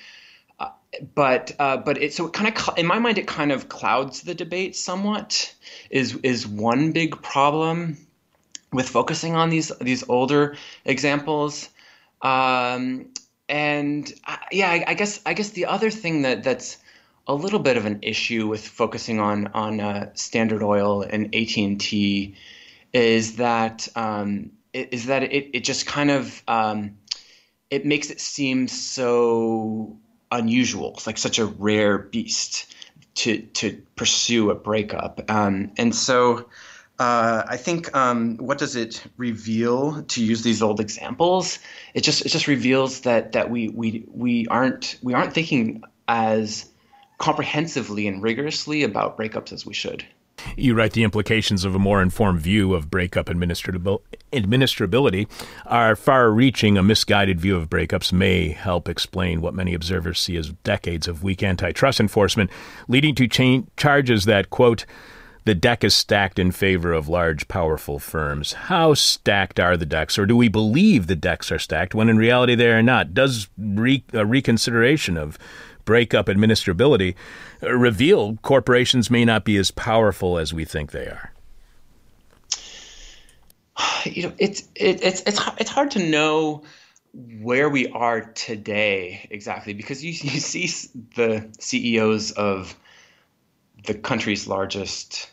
Uh, 0.59 0.69
but 1.15 1.55
uh, 1.59 1.77
but 1.77 2.01
it 2.01 2.13
so 2.13 2.27
it 2.27 2.33
kind 2.33 2.55
of 2.55 2.77
in 2.77 2.85
my 2.85 2.99
mind 2.99 3.17
it 3.17 3.27
kind 3.27 3.51
of 3.51 3.69
clouds 3.69 4.21
the 4.21 4.35
debate 4.35 4.75
somewhat. 4.75 5.53
Is 5.89 6.15
is 6.23 6.47
one 6.47 6.91
big 6.91 7.21
problem 7.21 7.97
with 8.71 8.87
focusing 8.87 9.35
on 9.35 9.49
these 9.49 9.71
these 9.81 10.07
older 10.07 10.57
examples. 10.85 11.69
Um, 12.21 13.07
and 13.49 14.11
uh, 14.27 14.37
yeah, 14.51 14.69
I, 14.69 14.83
I 14.87 14.93
guess 14.93 15.21
I 15.25 15.33
guess 15.33 15.49
the 15.49 15.65
other 15.65 15.89
thing 15.89 16.23
that 16.23 16.43
that's 16.43 16.77
a 17.27 17.33
little 17.33 17.59
bit 17.59 17.77
of 17.77 17.85
an 17.85 17.99
issue 18.01 18.47
with 18.47 18.67
focusing 18.67 19.19
on 19.19 19.47
on 19.47 19.79
uh, 19.79 20.11
Standard 20.13 20.61
Oil 20.61 21.01
and 21.01 21.33
AT 21.35 21.57
and 21.57 21.79
T 21.79 22.35
is 22.93 23.37
that 23.37 23.87
um, 23.95 24.51
is 24.73 25.07
that 25.07 25.23
it, 25.23 25.49
it 25.53 25.63
just 25.63 25.85
kind 25.85 26.11
of 26.11 26.43
um, 26.47 26.97
it 27.69 27.85
makes 27.85 28.09
it 28.09 28.21
seem 28.21 28.67
so 28.67 29.97
unusual. 30.31 30.93
It's 30.95 31.07
like 31.07 31.17
such 31.17 31.39
a 31.39 31.45
rare 31.45 31.97
beast 31.97 32.73
to 33.15 33.41
to 33.41 33.81
pursue 33.95 34.51
a 34.51 34.55
breakup, 34.55 35.29
um, 35.29 35.71
and 35.77 35.93
so. 35.95 36.49
Uh, 36.97 37.43
I 37.49 37.57
think 37.57 37.93
um, 37.93 38.37
what 38.37 38.57
does 38.57 38.77
it 38.77 39.03
reveal 39.17 40.03
to 40.03 40.23
use 40.23 40.43
these 40.43 40.61
old 40.61 40.79
examples? 40.79 41.59
It 41.93 42.05
just 42.05 42.25
it 42.25 42.29
just 42.29 42.47
reveals 42.47 43.01
that 43.01 43.33
that 43.33 43.49
we 43.49 43.67
we 43.67 44.05
we 44.07 44.47
aren't 44.47 44.97
we 45.01 45.13
aren't 45.13 45.33
thinking 45.33 45.83
as 46.07 46.71
comprehensively 47.17 48.07
and 48.07 48.21
rigorously 48.21 48.83
about 48.83 49.17
breakups 49.17 49.53
as 49.53 49.65
we 49.65 49.73
should. 49.73 50.05
You 50.57 50.75
write 50.75 50.93
the 50.93 51.03
implications 51.03 51.65
of 51.65 51.75
a 51.75 51.79
more 51.79 52.01
informed 52.01 52.41
view 52.41 52.73
of 52.73 52.91
breakup 52.91 53.27
administrability 53.27 55.27
are 55.65 55.95
far 55.95 56.29
reaching. 56.29 56.77
A 56.77 56.83
misguided 56.83 57.39
view 57.39 57.55
of 57.55 57.69
breakups 57.69 58.13
may 58.13 58.49
help 58.49 58.89
explain 58.89 59.41
what 59.41 59.53
many 59.53 59.73
observers 59.73 60.19
see 60.19 60.37
as 60.37 60.51
decades 60.63 61.07
of 61.07 61.23
weak 61.23 61.41
antitrust 61.41 61.99
enforcement, 61.99 62.51
leading 62.87 63.15
to 63.15 63.27
cha- 63.27 63.63
charges 63.77 64.25
that, 64.25 64.49
quote, 64.49 64.85
the 65.45 65.55
deck 65.55 65.83
is 65.83 65.95
stacked 65.95 66.39
in 66.39 66.51
favor 66.51 66.91
of 66.91 67.07
large, 67.07 67.47
powerful 67.47 67.99
firms. 67.99 68.53
How 68.53 68.95
stacked 68.95 69.59
are 69.59 69.77
the 69.77 69.85
decks, 69.85 70.17
or 70.17 70.25
do 70.25 70.35
we 70.35 70.47
believe 70.47 71.05
the 71.05 71.15
decks 71.15 71.51
are 71.51 71.59
stacked 71.59 71.93
when 71.93 72.09
in 72.09 72.17
reality 72.17 72.55
they 72.55 72.71
are 72.71 72.81
not? 72.81 73.13
Does 73.13 73.47
re- 73.57 74.03
a 74.11 74.25
reconsideration 74.25 75.17
of 75.17 75.37
breakup 75.85 76.27
administrability 76.27 77.15
uh, 77.63 77.71
reveal 77.71 78.37
corporations 78.37 79.09
may 79.09 79.23
not 79.23 79.45
be 79.45 79.57
as 79.57 79.71
powerful 79.71 80.37
as 80.37 80.53
we 80.53 80.65
think 80.65 80.91
they 80.91 81.07
are? 81.07 81.31
You 84.05 84.23
know, 84.23 84.33
it's 84.37 84.61
it, 84.75 85.03
it's 85.03 85.23
it's 85.25 85.41
it's 85.57 85.69
hard 85.71 85.91
to 85.91 85.99
know 85.99 86.63
where 87.39 87.69
we 87.69 87.87
are 87.87 88.21
today 88.21 89.27
exactly 89.31 89.73
because 89.73 90.03
you 90.03 90.11
you 90.11 90.39
see 90.39 90.67
the 91.15 91.49
CEOs 91.59 92.31
of 92.31 92.75
the 93.85 93.93
country's 93.93 94.47
largest 94.47 95.31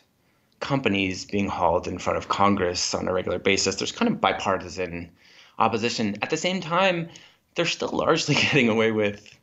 companies 0.59 1.25
being 1.25 1.47
hauled 1.47 1.87
in 1.87 1.99
front 1.99 2.17
of 2.17 2.29
Congress 2.29 2.93
on 2.93 3.07
a 3.07 3.13
regular 3.13 3.37
basis. 3.37 3.75
There's 3.75 3.91
kind 3.91 4.09
of 4.09 4.21
bipartisan 4.21 5.11
opposition. 5.59 6.17
At 6.21 6.29
the 6.29 6.37
same 6.37 6.61
time, 6.61 7.09
they're 7.55 7.65
still 7.65 7.89
largely 7.89 8.35
getting 8.45 8.69
away 8.69 8.91
with 8.91 9.37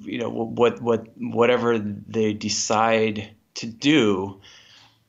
you 0.00 0.18
know 0.18 0.28
what 0.28 0.80
what 0.80 1.06
whatever 1.16 1.78
they 1.78 2.32
decide 2.32 3.30
to 3.54 3.66
do 3.66 4.40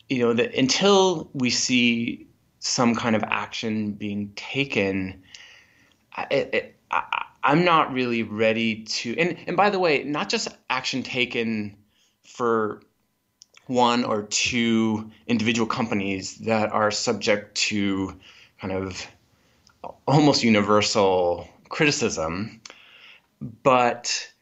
you 0.10 0.20
know 0.20 0.34
that 0.34 0.54
until 0.54 1.30
we 1.34 1.50
see 1.50 2.28
some 2.60 2.96
kind 2.96 3.16
of 3.16 3.24
action 3.24 3.92
being 3.92 4.32
taken 4.36 5.24
it, 6.30 6.50
it, 6.54 6.76
I, 6.92 7.26
i'm 7.44 7.66
not 7.66 7.94
really 7.94 8.24
ready 8.24 8.84
to 8.84 9.18
and 9.18 9.38
and 9.48 9.58
by 9.58 9.70
the 9.70 9.80
way 9.80 10.04
not 10.04 10.30
just 10.30 10.48
action 10.70 11.04
taken 11.04 11.76
for 12.24 12.82
one 13.68 14.04
or 14.04 14.24
two 14.24 15.10
individual 15.28 15.68
companies 15.68 16.36
that 16.40 16.72
are 16.72 16.92
subject 16.92 17.56
to 17.56 18.20
kind 18.60 18.74
of 18.74 19.08
almost 20.08 20.44
universal 20.44 21.48
criticism 21.70 22.62
but 23.64 24.33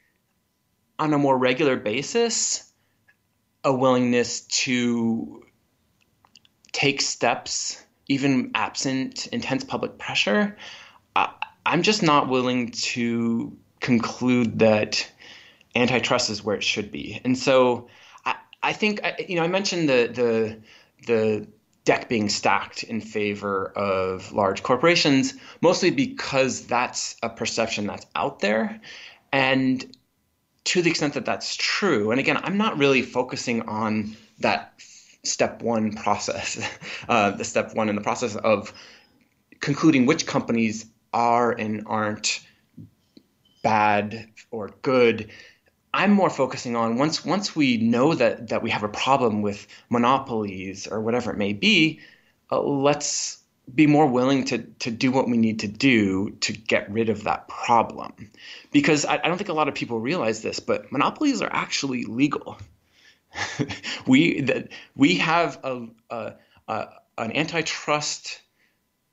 on 1.02 1.14
a 1.14 1.18
more 1.18 1.36
regular 1.36 1.76
basis 1.76 2.72
a 3.64 3.74
willingness 3.74 4.42
to 4.42 5.44
take 6.72 7.02
steps, 7.02 7.84
even 8.08 8.52
absent 8.56 9.28
intense 9.28 9.64
public 9.64 9.98
pressure, 9.98 10.58
I, 11.16 11.34
I'm 11.66 11.82
just 11.82 12.04
not 12.04 12.30
willing 12.30 12.70
to 12.70 13.58
conclude 13.80 14.60
that 14.60 15.12
antitrust 15.76 16.30
is 16.30 16.44
where 16.44 16.56
it 16.56 16.64
should 16.64 16.92
be. 16.92 17.20
And 17.24 17.38
so 17.38 17.88
I, 18.26 18.36
I 18.62 18.74
think 18.74 19.02
you 19.28 19.36
know 19.36 19.44
I 19.44 19.48
mentioned 19.48 19.90
the 19.90 20.08
the 20.14 20.58
the 21.08 21.48
deck 21.84 22.10
being 22.10 22.30
stacked 22.30 22.84
in 22.84 23.02
favor 23.02 23.72
of 23.76 24.32
large 24.34 24.62
corporations, 24.62 25.34
mostly 25.62 25.90
because 25.90 26.68
that's 26.68 27.16
a 27.24 27.30
perception 27.30 27.88
that's 27.88 28.06
out 28.16 28.40
there. 28.40 28.80
And 29.34 29.84
to 30.64 30.82
the 30.82 30.90
extent 30.90 31.16
that 31.16 31.26
that's 31.26 31.56
true, 31.56 32.12
and 32.12 32.20
again, 32.20 32.38
I'm 32.38 32.58
not 32.58 32.78
really 32.78 33.02
focusing 33.02 33.64
on 33.64 34.16
that 34.40 34.74
step 35.24 35.62
one 35.62 35.94
process, 35.94 36.60
uh, 37.10 37.32
the 37.32 37.44
step 37.44 37.76
one 37.76 37.90
in 37.90 37.96
the 37.96 38.02
process 38.02 38.36
of 38.36 38.74
concluding 39.60 40.06
which 40.06 40.26
companies 40.26 40.86
are 41.14 41.52
and 41.52 41.84
aren't 41.86 42.42
bad 43.64 44.30
or 44.50 44.72
good. 44.82 45.30
I'm 45.94 46.12
more 46.12 46.30
focusing 46.30 46.76
on 46.76 46.98
once 46.98 47.26
once 47.26 47.56
we 47.56 47.78
know 47.78 48.14
that 48.14 48.48
that 48.48 48.64
we 48.64 48.70
have 48.70 48.84
a 48.84 48.90
problem 48.90 49.42
with 49.42 49.68
monopolies 49.90 50.88
or 50.88 51.02
whatever 51.02 51.32
it 51.32 51.38
may 51.38 51.54
be, 51.54 52.00
uh, 52.50 52.62
let's 52.62 53.41
be 53.74 53.88
more 53.88 54.08
willing 54.08 54.46
to 54.46 54.60
to 54.80 54.92
do 54.92 55.12
what 55.12 55.30
we 55.30 55.38
need 55.38 55.60
to 55.60 55.68
do 55.68 56.32
to 56.42 56.54
get 56.54 56.92
rid 56.92 57.10
of 57.10 57.24
that 57.24 57.48
problem. 57.48 58.14
Because 58.72 59.06
I, 59.06 59.16
I 59.16 59.28
don't 59.28 59.38
think 59.38 59.50
a 59.50 59.54
lot 59.54 59.68
of 59.68 59.76
people 59.76 60.00
realize 60.00 60.42
this 60.42 60.60
but 60.60 60.92
monopolies 60.92 61.42
are 61.42 61.52
actually 61.52 62.06
legal. 62.06 62.58
We 64.08 64.42
that 64.42 64.70
we 64.96 65.16
have 65.16 65.60
a, 65.64 65.88
a, 66.10 66.34
a, 66.68 66.88
an 67.18 67.36
antitrust 67.36 68.42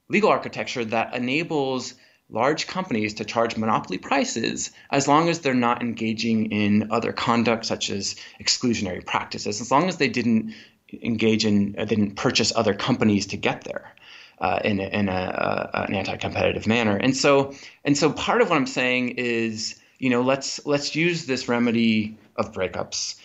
legal 0.08 0.30
architecture 0.30 0.84
that 0.86 1.14
enables 1.14 1.94
large 2.30 2.66
companies 2.66 3.14
to 3.14 3.24
charge 3.24 3.56
monopoly 3.56 3.98
prices 3.98 4.70
as 4.90 5.08
long 5.08 5.28
as 5.28 5.40
they're 5.40 5.54
not 5.54 5.82
engaging 5.82 6.50
in 6.52 6.90
other 6.90 7.12
conduct 7.12 7.64
such 7.64 7.90
as 7.90 8.16
exclusionary 8.40 9.04
practices 9.04 9.60
as 9.60 9.70
long 9.70 9.88
as 9.88 9.96
they 9.96 10.08
didn't 10.08 10.54
engage 11.02 11.44
in 11.44 11.74
uh, 11.78 11.84
didn't 11.84 12.16
purchase 12.16 12.52
other 12.54 12.74
companies 12.74 13.26
to 13.26 13.36
get 13.36 13.64
there 13.64 13.94
uh, 14.40 14.60
in, 14.64 14.80
a, 14.80 14.86
in 14.86 15.08
a, 15.08 15.12
uh, 15.12 15.84
an 15.88 15.94
anti-competitive 15.94 16.66
manner. 16.66 16.96
And 16.96 17.16
so, 17.16 17.54
and 17.84 17.96
so, 17.96 18.12
part 18.12 18.40
of 18.40 18.50
what 18.50 18.56
I'm 18.56 18.66
saying 18.66 19.10
is, 19.10 19.80
you 19.98 20.10
know, 20.10 20.22
let's 20.22 20.64
let's 20.64 20.94
use 20.94 21.26
this 21.26 21.48
remedy 21.48 22.16
of 22.36 22.52
breakups 22.52 23.16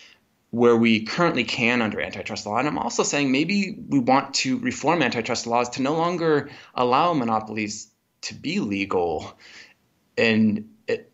where 0.50 0.76
we 0.76 1.04
currently 1.04 1.44
can 1.44 1.82
under 1.82 2.00
antitrust 2.00 2.46
law. 2.46 2.58
And 2.58 2.68
I'm 2.68 2.78
also 2.78 3.02
saying 3.02 3.32
maybe 3.32 3.76
we 3.88 3.98
want 3.98 4.34
to 4.34 4.58
reform 4.58 5.02
antitrust 5.02 5.46
laws 5.46 5.68
to 5.70 5.82
no 5.82 5.94
longer 5.94 6.50
allow 6.74 7.12
monopolies 7.12 7.88
to 8.22 8.34
be 8.34 8.60
legal 8.60 9.36
and 10.16 10.68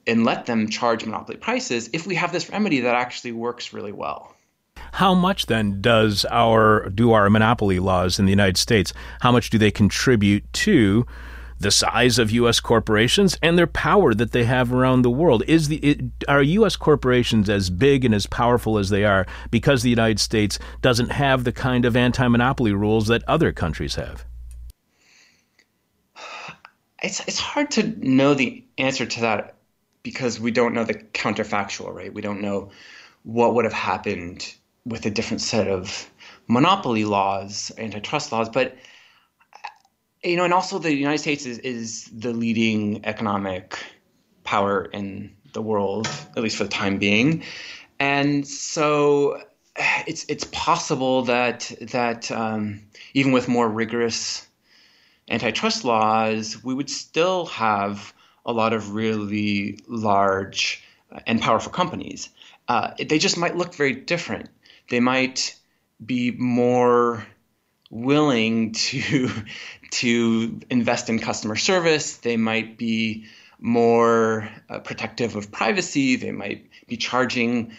and 0.07 0.24
let 0.24 0.46
them 0.46 0.68
charge 0.68 1.05
monopoly 1.05 1.38
prices 1.38 1.90
if 1.92 2.07
we 2.07 2.16
have 2.16 2.32
this 2.32 2.51
remedy 2.51 2.80
that 2.80 2.94
actually 2.94 3.32
works 3.32 3.72
really 3.72 3.92
well. 3.92 4.34
How 4.93 5.14
much 5.14 5.47
then 5.47 5.80
does 5.80 6.24
our 6.30 6.88
do 6.91 7.12
our 7.12 7.30
monopoly 7.30 7.78
laws 7.78 8.18
in 8.18 8.24
the 8.26 8.30
United 8.30 8.57
States? 8.57 8.93
How 9.20 9.32
much 9.32 9.51
do 9.51 9.59
they 9.59 9.70
contribute 9.70 10.51
to 10.55 11.07
the 11.61 11.70
size 11.70 12.18
of 12.18 12.30
U.S. 12.30 12.59
corporations 12.59 13.38
and 13.43 13.57
their 13.57 13.66
power 13.66 14.14
that 14.14 14.32
they 14.32 14.45
have 14.45 14.72
around 14.72 15.03
the 15.03 15.11
world. 15.11 15.43
Is 15.47 15.68
the 15.68 15.76
it, 15.76 16.01
are 16.26 16.43
U.S. 16.43 16.74
corporations 16.74 17.49
as 17.49 17.68
big 17.68 18.05
and 18.05 18.14
as 18.14 18.26
powerful 18.26 18.78
as 18.78 18.88
they 18.88 19.05
are 19.05 19.26
because 19.51 19.82
the 19.82 19.91
United 19.91 20.18
States 20.18 20.59
doesn't 20.80 21.12
have 21.12 21.45
the 21.45 21.53
kind 21.53 21.84
of 21.84 21.97
anti-monopoly 21.97 22.72
rules 22.72 23.07
that 23.09 23.22
other 23.28 23.53
countries 23.53 23.95
have? 23.97 24.24
It's 27.03 27.20
it's 27.28 27.38
hard 27.38 27.70
to 27.72 27.86
know 27.99 28.34
the 28.34 28.64
answer 28.78 29.07
to 29.07 29.20
that 29.20 29.55
because 30.03 30.41
we 30.41 30.51
don't 30.51 30.74
know 30.74 30.84
the 30.84 30.95
counterfactual, 30.95 31.93
right? 31.93 32.12
We 32.12 32.22
don't 32.22 32.41
know 32.41 32.70
what 33.22 33.55
would 33.55 33.66
have 33.66 33.74
happened 33.74 34.55
with 34.84 35.06
a 35.06 35.10
different 35.10 35.40
set 35.40 35.68
of 35.68 36.10
monopoly 36.48 37.04
laws, 37.04 37.72
antitrust 37.78 38.32
laws, 38.32 38.48
but 38.48 38.76
you 40.22 40.36
know, 40.36 40.44
and 40.44 40.52
also 40.52 40.78
the 40.78 40.94
United 40.94 41.18
States 41.18 41.46
is, 41.46 41.58
is 41.58 42.10
the 42.12 42.32
leading 42.32 43.04
economic 43.06 43.78
power 44.44 44.84
in 44.84 45.34
the 45.52 45.62
world, 45.62 46.06
at 46.36 46.42
least 46.42 46.56
for 46.56 46.64
the 46.64 46.70
time 46.70 46.98
being, 46.98 47.42
and 47.98 48.46
so 48.46 49.40
it's 50.06 50.24
it's 50.28 50.44
possible 50.52 51.22
that 51.22 51.72
that 51.80 52.30
um, 52.30 52.80
even 53.14 53.32
with 53.32 53.48
more 53.48 53.68
rigorous 53.68 54.46
antitrust 55.30 55.84
laws, 55.84 56.62
we 56.62 56.74
would 56.74 56.90
still 56.90 57.46
have 57.46 58.12
a 58.44 58.52
lot 58.52 58.72
of 58.72 58.94
really 58.94 59.78
large 59.86 60.82
and 61.26 61.40
powerful 61.40 61.72
companies. 61.72 62.30
Uh, 62.68 62.92
they 62.98 63.18
just 63.18 63.36
might 63.36 63.56
look 63.56 63.74
very 63.74 63.92
different. 63.92 64.48
They 64.91 65.01
might 65.01 65.57
be 66.05 66.32
more 66.32 67.26
willing 67.91 68.72
to 68.72 69.30
to 69.91 70.61
invest 70.68 71.09
in 71.09 71.18
customer 71.18 71.57
service. 71.57 72.18
They 72.18 72.36
might 72.36 72.76
be 72.76 73.26
more 73.59 74.49
uh, 74.68 74.80
protective 74.80 75.36
of 75.36 75.51
privacy. 75.51 76.16
They 76.16 76.32
might 76.32 76.68
be 76.86 76.97
charging 76.97 77.72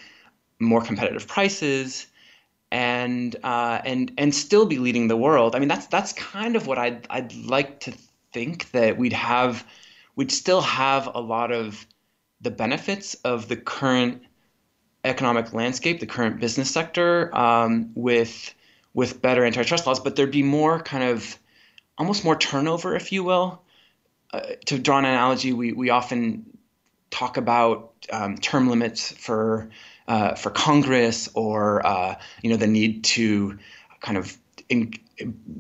more 0.60 0.82
competitive 0.82 1.28
prices, 1.28 2.08
and 2.72 3.36
uh, 3.44 3.82
and 3.84 4.14
and 4.18 4.34
still 4.34 4.66
be 4.66 4.80
leading 4.80 5.08
the 5.08 5.18
world. 5.18 5.56
I 5.56 5.60
mean, 5.60 5.70
that's 5.70 5.88
that's 5.88 6.14
kind 6.14 6.56
of 6.56 6.66
what 6.66 6.78
I'd 6.78 7.08
I'd 7.10 7.34
like 7.34 7.82
to 7.82 7.94
think 8.32 8.72
that 8.72 8.98
we'd 8.98 9.14
have. 9.14 9.66
We'd 10.16 10.32
still 10.32 10.62
have 10.62 11.10
a 11.14 11.22
lot 11.22 11.52
of 11.52 11.86
the 12.42 12.52
benefits 12.52 13.16
of 13.16 13.48
the 13.48 13.56
current 13.56 14.24
economic 15.04 15.54
landscape, 15.54 16.00
the 16.00 16.06
current 16.06 16.40
business 16.40 16.70
sector, 16.70 17.36
um, 17.36 17.92
with 17.96 18.54
with 18.94 19.22
better 19.22 19.46
antitrust 19.46 19.88
laws, 19.88 20.00
but 20.00 20.16
there'd 20.16 20.32
be 20.32 20.44
more 20.44 20.80
kind 20.80 21.04
of 21.04 21.38
almost 21.98 22.26
more 22.26 22.36
turnover, 22.36 22.96
if 22.96 23.12
you 23.12 23.24
will. 23.24 23.62
Uh, 24.34 24.42
to 24.66 24.78
draw 24.80 25.00
an 25.00 25.06
analogy, 25.06 25.54
we 25.54 25.74
we 25.74 25.90
often 25.90 26.46
talk 27.10 27.38
about 27.38 27.94
um, 28.12 28.38
term 28.38 28.70
limits 28.70 29.12
for 29.12 29.70
uh, 30.08 30.36
for 30.36 30.50
Congress, 30.50 31.30
or 31.34 31.86
uh, 31.86 32.16
you 32.42 32.50
know 32.50 32.58
the 32.58 32.68
need 32.68 33.04
to 33.04 33.58
kind 34.02 34.18
of 34.18 34.38
in, 34.70 34.94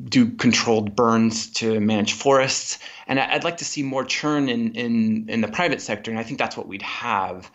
do 0.05 0.31
controlled 0.31 0.95
burns 0.95 1.51
to 1.51 1.79
manage 1.79 2.13
forests. 2.13 2.79
And 3.07 3.19
I'd 3.19 3.43
like 3.43 3.57
to 3.57 3.65
see 3.65 3.83
more 3.83 4.05
churn 4.05 4.49
in, 4.49 4.73
in, 4.73 5.29
in 5.29 5.41
the 5.41 5.47
private 5.47 5.81
sector, 5.81 6.11
and 6.11 6.19
I 6.19 6.23
think 6.23 6.39
that's 6.39 6.57
what 6.57 6.67
we'd 6.67 6.81
have 6.81 7.51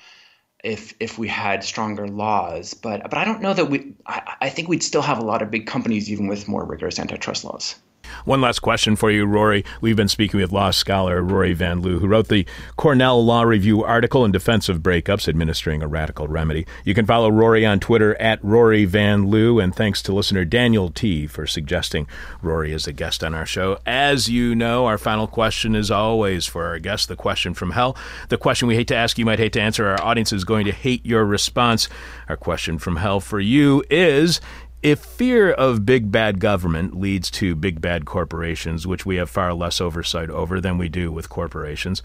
if 0.67 0.95
if 0.99 1.17
we 1.19 1.29
had 1.29 1.63
stronger 1.63 2.09
laws. 2.09 2.75
But 2.75 3.03
but 3.05 3.15
I 3.15 3.25
don't 3.25 3.41
know 3.41 3.55
that 3.55 3.67
we. 3.67 3.95
I, 4.05 4.37
I 4.43 4.49
think 4.51 4.69
we'd 4.69 4.83
still 4.83 5.03
have 5.03 5.19
a 5.19 5.25
lot 5.25 5.41
of 5.41 5.51
big 5.51 5.67
companies 5.67 6.11
even 6.11 6.27
with 6.27 6.49
more 6.49 6.65
rigorous 6.65 6.99
antitrust 6.99 7.45
laws. 7.45 7.77
One 8.25 8.41
last 8.41 8.61
question 8.61 8.97
for 8.97 9.11
you, 9.11 9.27
Rory. 9.27 9.65
We've 9.81 9.97
been 9.97 10.09
speaking 10.09 10.41
with 10.41 10.53
law 10.53 10.71
scholar 10.71 11.23
Rory 11.23 11.53
Van 11.53 11.81
Loo, 11.81 11.99
who 11.99 12.07
wrote 12.07 12.29
the 12.29 12.47
Cornell 12.77 13.25
Law 13.25 13.43
Review 13.43 13.85
article 13.85 14.25
in 14.25 14.33
defense 14.33 14.69
of 14.69 14.81
breakups, 14.81 15.29
administering 15.29 15.83
a 15.83 15.89
radical 15.89 16.27
remedy. 16.27 16.67
You 16.85 16.95
can 16.95 17.07
follow 17.07 17.31
Rory 17.31 17.65
on 17.67 17.81
Twitter 17.81 18.21
at 18.21 18.43
Rory 18.43 18.85
Van 18.85 19.29
Loo, 19.29 19.61
and 19.61 19.75
thanks 19.75 20.03
to 20.03 20.13
listener 20.13 20.45
Daniel 20.45 20.91
T 20.91 21.27
for 21.27 21.47
suggesting 21.47 22.07
Rory 22.43 22.73
as 22.73 22.87
a 22.87 22.93
guest 22.93 23.23
on 23.23 23.35
our 23.35 23.47
show. 23.47 23.79
As 23.87 24.29
you 24.29 24.55
know, 24.55 24.87
our 24.87 24.99
final 24.99 25.27
question 25.27 25.75
is 25.75 25.91
always 25.91 26.47
for 26.47 26.65
our 26.67 26.79
guest, 26.79 27.09
the 27.09 27.17
question 27.17 27.55
from 27.55 27.73
hell. 27.73 27.97
The 28.29 28.39
question 28.39 28.69
we 28.69 28.77
hate 28.77 28.89
to 28.89 28.97
ask, 28.97 29.19
you 29.19 29.25
might 29.25 29.39
hate 29.39 29.53
to 29.55 29.61
answer. 29.61 29.87
Our 29.87 30.03
audience 30.03 30.33
is 30.33 30.45
going 30.45 30.67
to 30.67 30.73
hate 30.73 31.05
your 31.05 31.25
response. 31.25 31.89
Our 32.29 32.37
question 32.37 32.79
from 32.79 32.97
hell 32.97 33.21
for 33.21 33.41
you 33.41 33.85
is 33.91 34.41
if 34.83 35.01
fear 35.01 35.51
of 35.51 35.87
big 35.87 36.13
bad 36.13 36.39
government 36.39 36.99
leads 36.99 37.31
to 37.33 37.55
big 37.55 37.81
bad 37.81 38.05
corporations, 38.05 38.87
which 38.87 39.05
we 39.07 39.17
have 39.17 39.31
far 39.31 39.53
less 39.55 39.81
oversight 39.81 40.31
over 40.31 40.61
than 40.61 40.79
we 40.79 40.89
do 40.89 41.11
with 41.11 41.29
corporations, 41.29 42.03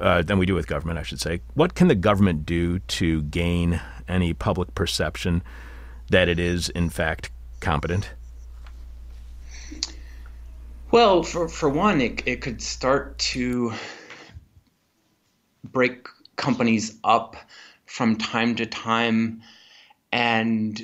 uh, 0.00 0.22
than 0.22 0.38
we 0.38 0.46
do 0.46 0.54
with 0.54 0.66
government, 0.66 0.98
I 0.98 1.02
should 1.02 1.20
say, 1.20 1.40
what 1.54 1.74
can 1.74 1.88
the 1.88 1.94
government 1.94 2.46
do 2.46 2.78
to 2.78 3.22
gain 3.22 3.80
any 4.08 4.32
public 4.32 4.74
perception 4.74 5.42
that 6.10 6.28
it 6.28 6.38
is, 6.38 6.68
in 6.68 6.90
fact, 6.90 7.30
competent? 7.60 8.10
Well, 10.90 11.22
for, 11.22 11.48
for 11.48 11.68
one, 11.68 12.00
it, 12.00 12.22
it 12.26 12.40
could 12.40 12.60
start 12.60 13.18
to 13.18 13.72
break 15.64 16.08
companies 16.36 16.98
up 17.04 17.36
from 17.86 18.16
time 18.16 18.56
to 18.56 18.66
time 18.66 19.42
and 20.12 20.80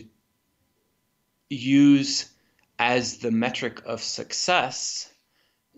use 1.49 2.30
as 2.78 3.18
the 3.18 3.30
metric 3.30 3.82
of 3.86 4.03
success 4.03 5.11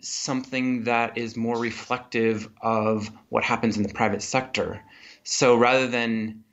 something 0.00 0.84
that 0.84 1.18
is 1.18 1.36
more 1.36 1.58
reflective 1.58 2.48
of 2.62 3.10
what 3.28 3.44
happens 3.44 3.76
in 3.76 3.82
the 3.82 3.92
private 3.92 4.22
sector. 4.22 4.80
So 5.24 5.56
rather 5.56 5.88
than 5.88 6.44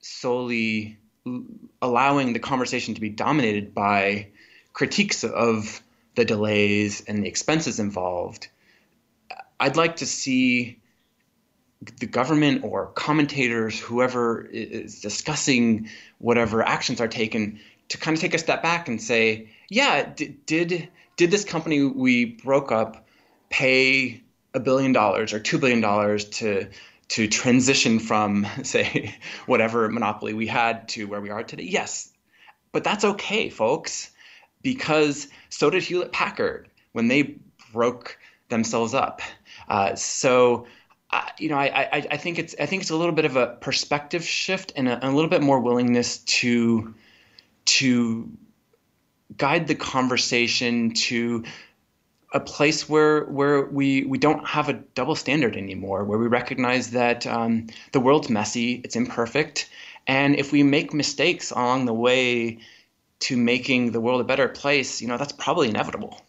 solely 0.00 0.98
allowing 1.82 2.32
the 2.32 2.38
conversation 2.38 2.94
to 2.94 3.00
be 3.00 3.08
dominated 3.08 3.74
by 3.74 4.28
critiques 4.72 5.24
of 5.24 5.82
the 6.14 6.24
delays 6.24 7.02
and 7.06 7.22
the 7.22 7.28
expenses 7.28 7.80
involved, 7.80 8.48
I'd 9.58 9.76
like 9.76 9.96
to 9.96 10.06
see 10.06 10.78
the 11.98 12.06
government 12.06 12.62
or 12.64 12.86
commentators, 12.88 13.78
whoever 13.78 14.42
is 14.42 15.00
discussing 15.00 15.88
whatever 16.18 16.62
actions 16.62 17.00
are 17.00 17.08
taken, 17.08 17.60
to 17.90 17.98
kind 17.98 18.16
of 18.16 18.20
take 18.20 18.34
a 18.34 18.38
step 18.38 18.62
back 18.62 18.88
and 18.88 19.02
say, 19.02 19.50
yeah, 19.68 20.02
did 20.04 20.46
did, 20.46 20.88
did 21.16 21.30
this 21.30 21.44
company 21.44 21.84
we 21.84 22.24
broke 22.24 22.72
up 22.72 23.06
pay 23.50 24.22
a 24.54 24.60
billion 24.60 24.92
dollars 24.92 25.32
or 25.32 25.40
two 25.40 25.58
billion 25.58 25.80
dollars 25.80 26.24
to 26.24 26.68
to 27.08 27.28
transition 27.28 27.98
from 27.98 28.46
say 28.62 29.14
whatever 29.46 29.88
monopoly 29.88 30.32
we 30.32 30.46
had 30.46 30.88
to 30.88 31.04
where 31.04 31.20
we 31.20 31.30
are 31.30 31.42
today? 31.42 31.64
Yes, 31.64 32.10
but 32.72 32.84
that's 32.84 33.04
okay, 33.04 33.50
folks, 33.50 34.10
because 34.62 35.28
so 35.48 35.68
did 35.68 35.82
Hewlett 35.82 36.12
Packard 36.12 36.68
when 36.92 37.08
they 37.08 37.36
broke 37.72 38.18
themselves 38.48 38.94
up. 38.94 39.20
Uh, 39.68 39.94
so. 39.94 40.66
Uh, 41.12 41.22
you 41.40 41.48
know, 41.48 41.56
I, 41.56 41.88
I, 41.92 42.06
I 42.12 42.16
think 42.18 42.38
it's 42.38 42.54
I 42.60 42.66
think 42.66 42.82
it's 42.82 42.92
a 42.92 42.96
little 42.96 43.12
bit 43.12 43.24
of 43.24 43.34
a 43.34 43.48
perspective 43.60 44.22
shift 44.22 44.72
and 44.76 44.88
a, 44.88 45.08
a 45.08 45.10
little 45.10 45.28
bit 45.28 45.42
more 45.42 45.58
willingness 45.58 46.18
to 46.18 46.94
to 47.78 48.30
guide 49.36 49.68
the 49.68 49.74
conversation 49.74 50.92
to 50.92 51.44
a 52.32 52.40
place 52.40 52.88
where 52.88 53.24
where 53.24 53.64
we 53.64 54.04
we 54.04 54.18
don't 54.18 54.46
have 54.46 54.68
a 54.68 54.72
double 54.72 55.14
standard 55.14 55.56
anymore, 55.56 56.04
where 56.04 56.18
we 56.18 56.26
recognize 56.26 56.90
that 56.90 57.26
um, 57.26 57.66
the 57.92 58.00
world's 58.00 58.30
messy, 58.30 58.80
it's 58.84 58.96
imperfect, 58.96 59.68
and 60.06 60.36
if 60.36 60.52
we 60.52 60.62
make 60.62 60.92
mistakes 60.94 61.50
along 61.50 61.86
the 61.86 61.94
way 61.94 62.58
to 63.20 63.36
making 63.36 63.92
the 63.92 64.00
world 64.00 64.20
a 64.20 64.24
better 64.24 64.48
place, 64.48 65.00
you 65.00 65.08
know 65.08 65.16
that's 65.16 65.32
probably 65.32 65.68
inevitable. 65.68 66.20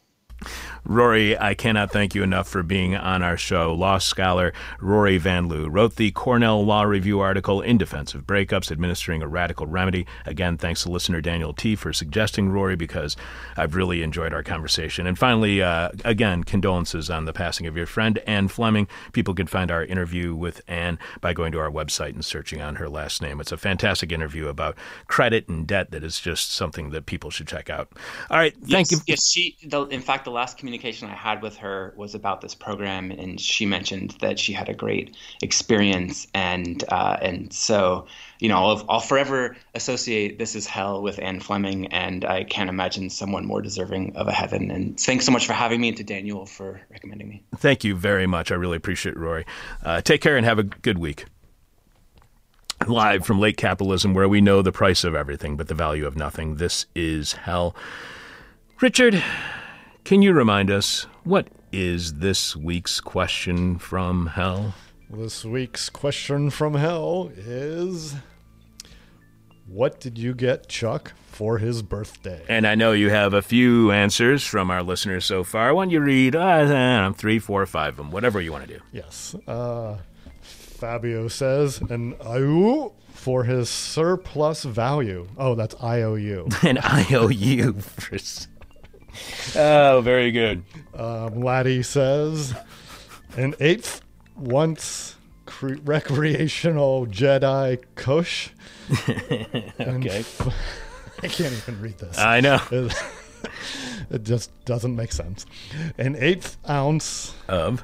Rory, 0.83 1.37
I 1.37 1.53
cannot 1.53 1.91
thank 1.91 2.15
you 2.15 2.23
enough 2.23 2.47
for 2.47 2.63
being 2.63 2.95
on 2.95 3.21
our 3.21 3.37
show. 3.37 3.73
Law 3.73 3.99
scholar 3.99 4.51
Rory 4.79 5.19
Van 5.19 5.47
Loo 5.47 5.69
wrote 5.69 5.95
the 5.95 6.09
Cornell 6.11 6.65
Law 6.65 6.81
Review 6.83 7.19
article 7.19 7.61
in 7.61 7.77
defense 7.77 8.15
of 8.15 8.25
breakups, 8.25 8.71
administering 8.71 9.21
a 9.21 9.27
radical 9.27 9.67
remedy. 9.67 10.07
Again, 10.25 10.57
thanks 10.57 10.81
to 10.83 10.91
listener 10.91 11.21
Daniel 11.21 11.53
T 11.53 11.75
for 11.75 11.93
suggesting 11.93 12.49
Rory 12.49 12.75
because 12.75 13.15
I've 13.55 13.75
really 13.75 14.01
enjoyed 14.01 14.33
our 14.33 14.41
conversation. 14.41 15.05
And 15.05 15.19
finally, 15.19 15.61
uh, 15.61 15.89
again, 16.03 16.43
condolences 16.43 17.11
on 17.11 17.25
the 17.25 17.33
passing 17.33 17.67
of 17.67 17.77
your 17.77 17.85
friend 17.85 18.17
Anne 18.25 18.47
Fleming. 18.47 18.87
People 19.13 19.35
can 19.35 19.45
find 19.45 19.69
our 19.69 19.85
interview 19.85 20.33
with 20.33 20.61
Anne 20.67 20.97
by 21.21 21.31
going 21.33 21.51
to 21.51 21.59
our 21.59 21.69
website 21.69 22.15
and 22.15 22.25
searching 22.25 22.59
on 22.59 22.77
her 22.77 22.89
last 22.89 23.21
name. 23.21 23.39
It's 23.39 23.51
a 23.51 23.57
fantastic 23.57 24.11
interview 24.11 24.47
about 24.47 24.75
credit 25.07 25.47
and 25.47 25.67
debt 25.67 25.91
that 25.91 26.03
is 26.03 26.19
just 26.19 26.51
something 26.51 26.89
that 26.89 27.05
people 27.05 27.29
should 27.29 27.47
check 27.47 27.69
out. 27.69 27.91
All 28.31 28.39
right, 28.39 28.55
thank 28.55 28.89
yes, 28.89 28.91
you. 28.91 28.97
Yes, 29.05 29.29
she. 29.29 29.57
The, 29.63 29.83
in 29.83 30.01
fact, 30.01 30.25
the 30.25 30.31
last 30.31 30.57
communication 30.57 30.70
communication 30.71 31.09
I 31.09 31.15
had 31.15 31.41
with 31.41 31.57
her 31.57 31.93
was 31.97 32.15
about 32.15 32.39
this 32.39 32.55
program, 32.55 33.11
and 33.11 33.41
she 33.41 33.65
mentioned 33.65 34.15
that 34.21 34.39
she 34.39 34.53
had 34.53 34.69
a 34.69 34.73
great 34.73 35.17
experience, 35.43 36.27
and 36.33 36.81
uh, 36.87 37.17
and 37.21 37.51
so 37.51 38.07
you 38.39 38.47
know 38.47 38.55
I'll, 38.55 38.85
I'll 38.87 38.99
forever 39.01 39.57
associate 39.75 40.39
"This 40.39 40.55
Is 40.55 40.65
Hell" 40.65 41.01
with 41.01 41.19
Anne 41.19 41.41
Fleming, 41.41 41.87
and 41.87 42.23
I 42.23 42.45
can't 42.45 42.69
imagine 42.69 43.09
someone 43.09 43.45
more 43.45 43.61
deserving 43.61 44.15
of 44.15 44.29
a 44.29 44.31
heaven. 44.31 44.71
And 44.71 44.97
thanks 44.97 45.25
so 45.25 45.33
much 45.33 45.45
for 45.45 45.51
having 45.51 45.81
me, 45.81 45.89
and 45.89 45.97
to 45.97 46.05
Daniel 46.05 46.45
for 46.45 46.79
recommending 46.89 47.27
me. 47.27 47.43
Thank 47.57 47.83
you 47.83 47.93
very 47.93 48.25
much. 48.25 48.49
I 48.49 48.55
really 48.55 48.77
appreciate 48.77 49.15
it, 49.15 49.19
Rory. 49.19 49.45
Uh, 49.83 49.99
take 49.99 50.21
care 50.21 50.37
and 50.37 50.45
have 50.45 50.57
a 50.57 50.63
good 50.63 50.99
week. 50.99 51.25
Live 52.87 53.25
from 53.25 53.41
late 53.41 53.57
capitalism, 53.57 54.13
where 54.13 54.29
we 54.29 54.39
know 54.39 54.61
the 54.61 54.71
price 54.71 55.03
of 55.03 55.15
everything 55.15 55.57
but 55.57 55.67
the 55.67 55.75
value 55.75 56.07
of 56.07 56.15
nothing. 56.15 56.55
This 56.55 56.85
is 56.95 57.33
hell. 57.33 57.75
Richard, 58.79 59.21
can 60.03 60.21
you 60.21 60.33
remind 60.33 60.69
us 60.71 61.05
what 61.23 61.47
is 61.71 62.15
this 62.15 62.55
week's 62.55 62.99
question 62.99 63.77
from 63.77 64.27
hell? 64.27 64.73
This 65.09 65.45
week's 65.45 65.89
question 65.89 66.49
from 66.49 66.73
hell 66.75 67.31
is 67.35 68.15
What 69.67 69.99
did 69.99 70.17
you 70.17 70.33
get 70.33 70.67
Chuck 70.67 71.13
for 71.27 71.57
his 71.59 71.81
birthday? 71.81 72.43
And 72.49 72.65
I 72.65 72.75
know 72.75 72.91
you 72.91 73.09
have 73.09 73.33
a 73.33 73.41
few 73.41 73.91
answers 73.91 74.45
from 74.45 74.71
our 74.71 74.83
listeners 74.83 75.25
so 75.25 75.43
far. 75.43 75.73
Why 75.73 75.85
don't 75.85 75.91
you 75.91 76.01
read 76.01 76.35
uh, 76.35 77.11
three, 77.13 77.39
four, 77.39 77.65
five 77.65 77.93
of 77.93 77.97
them, 77.97 78.11
whatever 78.11 78.41
you 78.41 78.51
want 78.51 78.67
to 78.67 78.73
do? 78.75 78.79
Yes. 78.91 79.35
Uh, 79.47 79.97
Fabio 80.41 81.27
says 81.27 81.79
an 81.89 82.15
IOU 82.25 82.93
for 83.13 83.43
his 83.43 83.69
surplus 83.69 84.63
value. 84.63 85.27
Oh, 85.37 85.55
that's 85.55 85.75
IOU. 85.81 86.47
An 86.63 86.79
IOU 86.83 87.73
for. 87.73 88.17
Oh, 89.55 90.01
very 90.03 90.31
good. 90.31 90.63
Um, 90.95 91.41
Laddie 91.41 91.83
says 91.83 92.53
an 93.37 93.55
eighth 93.59 94.01
once 94.35 95.15
cre- 95.45 95.75
recreational 95.83 97.05
Jedi 97.07 97.83
Kush. 97.95 98.49
okay. 99.09 100.23
I 101.23 101.27
can't 101.27 101.53
even 101.53 101.81
read 101.81 101.97
this. 101.99 102.17
I 102.17 102.39
know. 102.41 102.59
It, 104.11 104.17
it 104.17 104.23
just 104.23 104.51
doesn't 104.65 104.95
make 104.95 105.11
sense. 105.11 105.45
An 105.97 106.15
eighth 106.15 106.57
ounce 106.69 107.33
Of. 107.47 107.83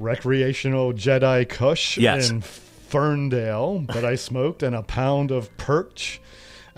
recreational 0.00 0.92
Jedi 0.92 1.48
Kush 1.48 1.98
Yes. 1.98 2.30
in 2.30 2.40
Ferndale 2.40 3.80
that 3.92 4.04
I 4.04 4.16
smoked, 4.16 4.62
and 4.64 4.74
a 4.74 4.82
pound 4.82 5.30
of 5.30 5.54
perch 5.56 6.20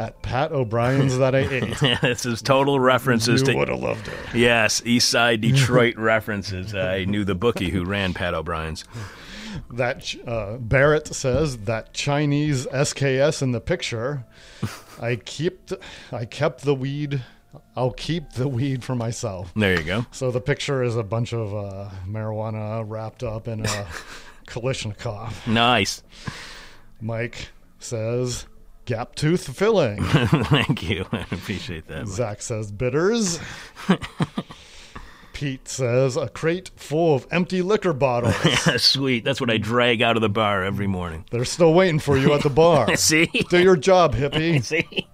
at 0.01 0.23
Pat 0.23 0.51
O'Brien's 0.51 1.19
that 1.19 1.35
I 1.35 1.41
ate. 1.41 1.77
this 2.01 2.25
is 2.25 2.41
total 2.41 2.81
references 2.81 3.43
you 3.43 3.49
to 3.49 3.55
would 3.55 3.69
have 3.69 3.81
loved 3.81 4.09
it. 4.09 4.15
Yes, 4.35 4.81
East 4.87 5.11
Side 5.11 5.43
Detroit 5.43 5.95
references. 5.99 6.75
I 6.75 7.05
knew 7.05 7.23
the 7.23 7.35
bookie 7.35 7.69
who 7.69 7.85
ran 7.85 8.15
Pat 8.15 8.33
O'Brien's. 8.33 8.85
That 9.71 10.15
uh, 10.27 10.57
Barrett 10.57 11.09
says 11.09 11.59
that 11.59 11.93
Chinese 11.93 12.67
SKS 12.69 13.43
in 13.43 13.53
the 13.53 13.61
picture. 13.61 14.25
I 15.01 15.17
keep 15.17 15.71
I 16.11 16.25
kept 16.25 16.63
the 16.63 16.75
weed. 16.75 17.23
I'll 17.77 17.93
keep 17.93 18.33
the 18.33 18.49
weed 18.49 18.83
for 18.83 18.95
myself. 18.95 19.53
There 19.55 19.77
you 19.77 19.85
go. 19.85 20.07
So 20.13 20.31
the 20.31 20.41
picture 20.41 20.83
is 20.83 20.97
a 20.97 21.03
bunch 21.03 21.35
of 21.35 21.55
uh, 21.55 21.91
marijuana 22.07 22.85
wrapped 22.87 23.23
up 23.23 23.49
in 23.49 23.67
a 23.67 23.87
Kalashnikov. 24.47 25.47
Nice. 25.47 26.03
Mike 27.01 27.49
says 27.81 28.47
gap 28.91 29.15
tooth 29.15 29.57
filling. 29.57 30.03
Thank 30.05 30.83
you. 30.83 31.07
I 31.13 31.21
appreciate 31.21 31.87
that. 31.87 32.09
Zach 32.09 32.43
says 32.43 32.73
bitters. 32.73 33.39
Pete 35.33 35.69
says 35.69 36.17
a 36.17 36.29
crate 36.29 36.73
full 36.75 37.15
of 37.15 37.25
empty 37.31 37.63
liquor 37.63 37.93
bottles. 37.93 38.35
yeah, 38.45 38.77
Sweet. 38.79 39.23
That's 39.23 39.41
what 39.41 39.49
I 39.49 39.59
drag 39.59 40.03
out 40.03 40.17
of 40.17 40.23
the 40.23 40.29
bar 40.29 40.65
every 40.65 40.89
morning. 40.89 41.25
They're 41.31 41.45
still 41.45 41.73
waiting 41.73 42.01
for 42.01 42.19
you 42.19 42.33
at 42.35 42.43
the 42.43 42.51
bar. 42.51 42.97
See? 42.97 43.27
Do 43.49 43.63
your 43.63 43.77
job, 43.77 44.17
hippie. 44.17 44.63
See? 44.65 45.07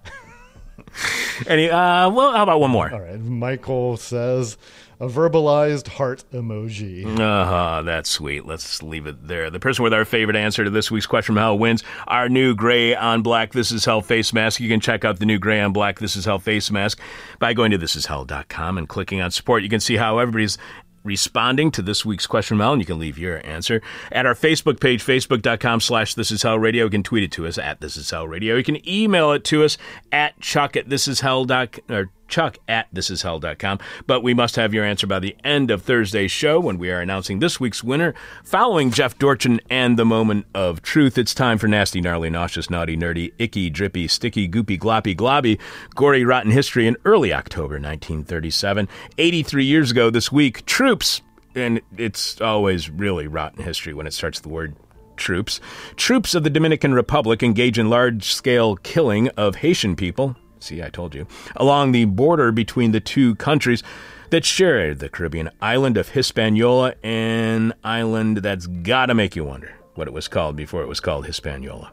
Any, 1.46 1.68
uh, 1.68 2.08
well, 2.08 2.32
how 2.32 2.44
about 2.44 2.60
one 2.60 2.70
more? 2.70 2.90
All 2.90 3.00
right. 3.00 3.20
Michael 3.20 3.98
says 3.98 4.56
a 4.98 5.08
verbalized 5.08 5.88
heart 5.88 6.24
emoji. 6.32 7.04
Uh-huh, 7.06 7.82
that's 7.82 8.08
sweet. 8.08 8.46
Let's 8.46 8.82
leave 8.82 9.06
it 9.06 9.26
there. 9.26 9.50
The 9.50 9.60
person 9.60 9.82
with 9.82 9.92
our 9.92 10.04
favorite 10.04 10.36
answer 10.36 10.64
to 10.64 10.70
this 10.70 10.90
week's 10.90 11.06
question 11.06 11.34
from 11.34 11.42
hell 11.42 11.58
wins 11.58 11.84
our 12.06 12.28
new 12.28 12.54
gray 12.54 12.94
on 12.94 13.22
black 13.22 13.52
This 13.52 13.72
Is 13.72 13.84
Hell 13.84 14.00
face 14.00 14.32
mask. 14.32 14.60
You 14.60 14.68
can 14.68 14.80
check 14.80 15.04
out 15.04 15.18
the 15.18 15.26
new 15.26 15.38
gray 15.38 15.60
on 15.60 15.72
black 15.72 15.98
This 15.98 16.16
Is 16.16 16.24
Hell 16.24 16.38
face 16.38 16.70
mask 16.70 16.98
by 17.38 17.52
going 17.52 17.70
to 17.72 17.78
thisishell.com 17.78 18.78
and 18.78 18.88
clicking 18.88 19.20
on 19.20 19.30
support. 19.30 19.62
You 19.62 19.68
can 19.68 19.80
see 19.80 19.96
how 19.96 20.18
everybody's 20.18 20.56
responding 21.04 21.70
to 21.70 21.82
this 21.82 22.04
week's 22.04 22.26
question 22.26 22.58
hell, 22.58 22.72
and 22.72 22.82
you 22.82 22.86
can 22.86 22.98
leave 22.98 23.16
your 23.16 23.44
answer 23.46 23.80
at 24.10 24.26
our 24.26 24.34
Facebook 24.34 24.80
page, 24.80 25.04
facebook.com 25.04 25.80
slash 25.80 26.14
this 26.14 26.30
is 26.30 26.42
hell 26.42 26.58
radio. 26.58 26.84
You 26.84 26.90
can 26.90 27.02
tweet 27.02 27.22
it 27.22 27.32
to 27.32 27.46
us 27.46 27.58
at 27.58 27.80
this 27.80 27.96
is 27.96 28.10
hell 28.10 28.26
radio. 28.26 28.56
You 28.56 28.64
can 28.64 28.86
email 28.88 29.32
it 29.32 29.44
to 29.44 29.64
us 29.64 29.78
at 30.10 30.38
chuck 30.40 30.76
at 30.76 30.88
this 30.88 31.06
is 31.06 31.20
hell 31.20 31.44
dot, 31.44 31.78
or 31.88 32.10
chuck 32.28 32.58
at 32.68 32.92
thisishell.com. 32.94 33.78
But 34.06 34.22
we 34.22 34.34
must 34.34 34.56
have 34.56 34.74
your 34.74 34.84
answer 34.84 35.06
by 35.06 35.18
the 35.18 35.36
end 35.44 35.70
of 35.70 35.82
Thursday's 35.82 36.30
show 36.30 36.60
when 36.60 36.78
we 36.78 36.90
are 36.90 37.00
announcing 37.00 37.38
this 37.38 37.60
week's 37.60 37.84
winner. 37.84 38.14
Following 38.44 38.90
Jeff 38.90 39.18
Dorchin 39.18 39.60
and 39.70 39.98
the 39.98 40.04
moment 40.04 40.46
of 40.54 40.82
truth, 40.82 41.18
it's 41.18 41.34
time 41.34 41.58
for 41.58 41.68
nasty, 41.68 42.00
gnarly, 42.00 42.30
nauseous, 42.30 42.70
naughty, 42.70 42.96
nerdy, 42.96 43.32
icky, 43.38 43.70
drippy, 43.70 44.08
sticky, 44.08 44.48
goopy, 44.48 44.78
gloppy, 44.78 45.16
globby, 45.16 45.60
gory, 45.94 46.24
rotten 46.24 46.50
history 46.50 46.86
in 46.86 46.96
early 47.04 47.32
October 47.32 47.74
1937. 47.74 48.88
83 49.18 49.64
years 49.64 49.90
ago 49.90 50.10
this 50.10 50.30
week, 50.32 50.64
troops, 50.66 51.22
and 51.54 51.80
it's 51.96 52.40
always 52.40 52.90
really 52.90 53.26
rotten 53.26 53.62
history 53.62 53.94
when 53.94 54.06
it 54.06 54.12
starts 54.12 54.40
the 54.40 54.48
word 54.48 54.76
troops. 55.16 55.60
Troops 55.96 56.34
of 56.34 56.44
the 56.44 56.50
Dominican 56.50 56.94
Republic 56.94 57.42
engage 57.42 57.78
in 57.78 57.90
large 57.90 58.24
scale 58.32 58.76
killing 58.76 59.28
of 59.30 59.56
Haitian 59.56 59.96
people. 59.96 60.36
See, 60.60 60.82
I 60.82 60.88
told 60.88 61.14
you. 61.14 61.26
Along 61.56 61.92
the 61.92 62.04
border 62.06 62.52
between 62.52 62.92
the 62.92 63.00
two 63.00 63.34
countries 63.36 63.82
that 64.30 64.44
share 64.44 64.94
the 64.94 65.08
Caribbean 65.08 65.50
island 65.60 65.96
of 65.96 66.10
Hispaniola, 66.10 66.94
an 67.02 67.72
island 67.84 68.38
that's 68.38 68.66
gotta 68.66 69.14
make 69.14 69.36
you 69.36 69.44
wonder 69.44 69.74
what 69.94 70.08
it 70.08 70.14
was 70.14 70.28
called 70.28 70.56
before 70.56 70.82
it 70.82 70.88
was 70.88 71.00
called 71.00 71.26
Hispaniola. 71.26 71.92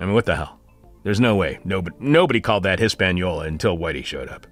I 0.00 0.04
mean, 0.04 0.14
what 0.14 0.26
the 0.26 0.36
hell? 0.36 0.58
There's 1.02 1.20
no 1.20 1.36
way. 1.36 1.58
Nobody, 1.64 1.94
nobody 2.00 2.40
called 2.40 2.62
that 2.62 2.78
Hispaniola 2.78 3.44
until 3.44 3.76
Whitey 3.76 4.04
showed 4.04 4.28
up. 4.28 4.46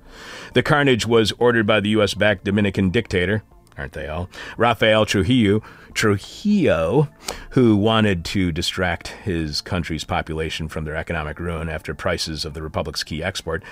The 0.52 0.62
carnage 0.62 1.06
was 1.06 1.32
ordered 1.38 1.66
by 1.66 1.80
the 1.80 1.88
U.S. 1.90 2.12
backed 2.12 2.44
Dominican 2.44 2.90
dictator, 2.90 3.42
aren't 3.78 3.92
they 3.92 4.06
all? 4.06 4.28
Rafael 4.58 5.06
Trujillo, 5.06 5.62
Trujillo, 5.94 7.08
who 7.50 7.76
wanted 7.76 8.24
to 8.26 8.52
distract 8.52 9.08
his 9.08 9.60
country's 9.60 10.04
population 10.04 10.68
from 10.68 10.84
their 10.84 10.96
economic 10.96 11.38
ruin 11.38 11.68
after 11.68 11.94
prices 11.94 12.44
of 12.44 12.54
the 12.54 12.62
republic's 12.62 13.02
key 13.02 13.22
export, 13.22 13.62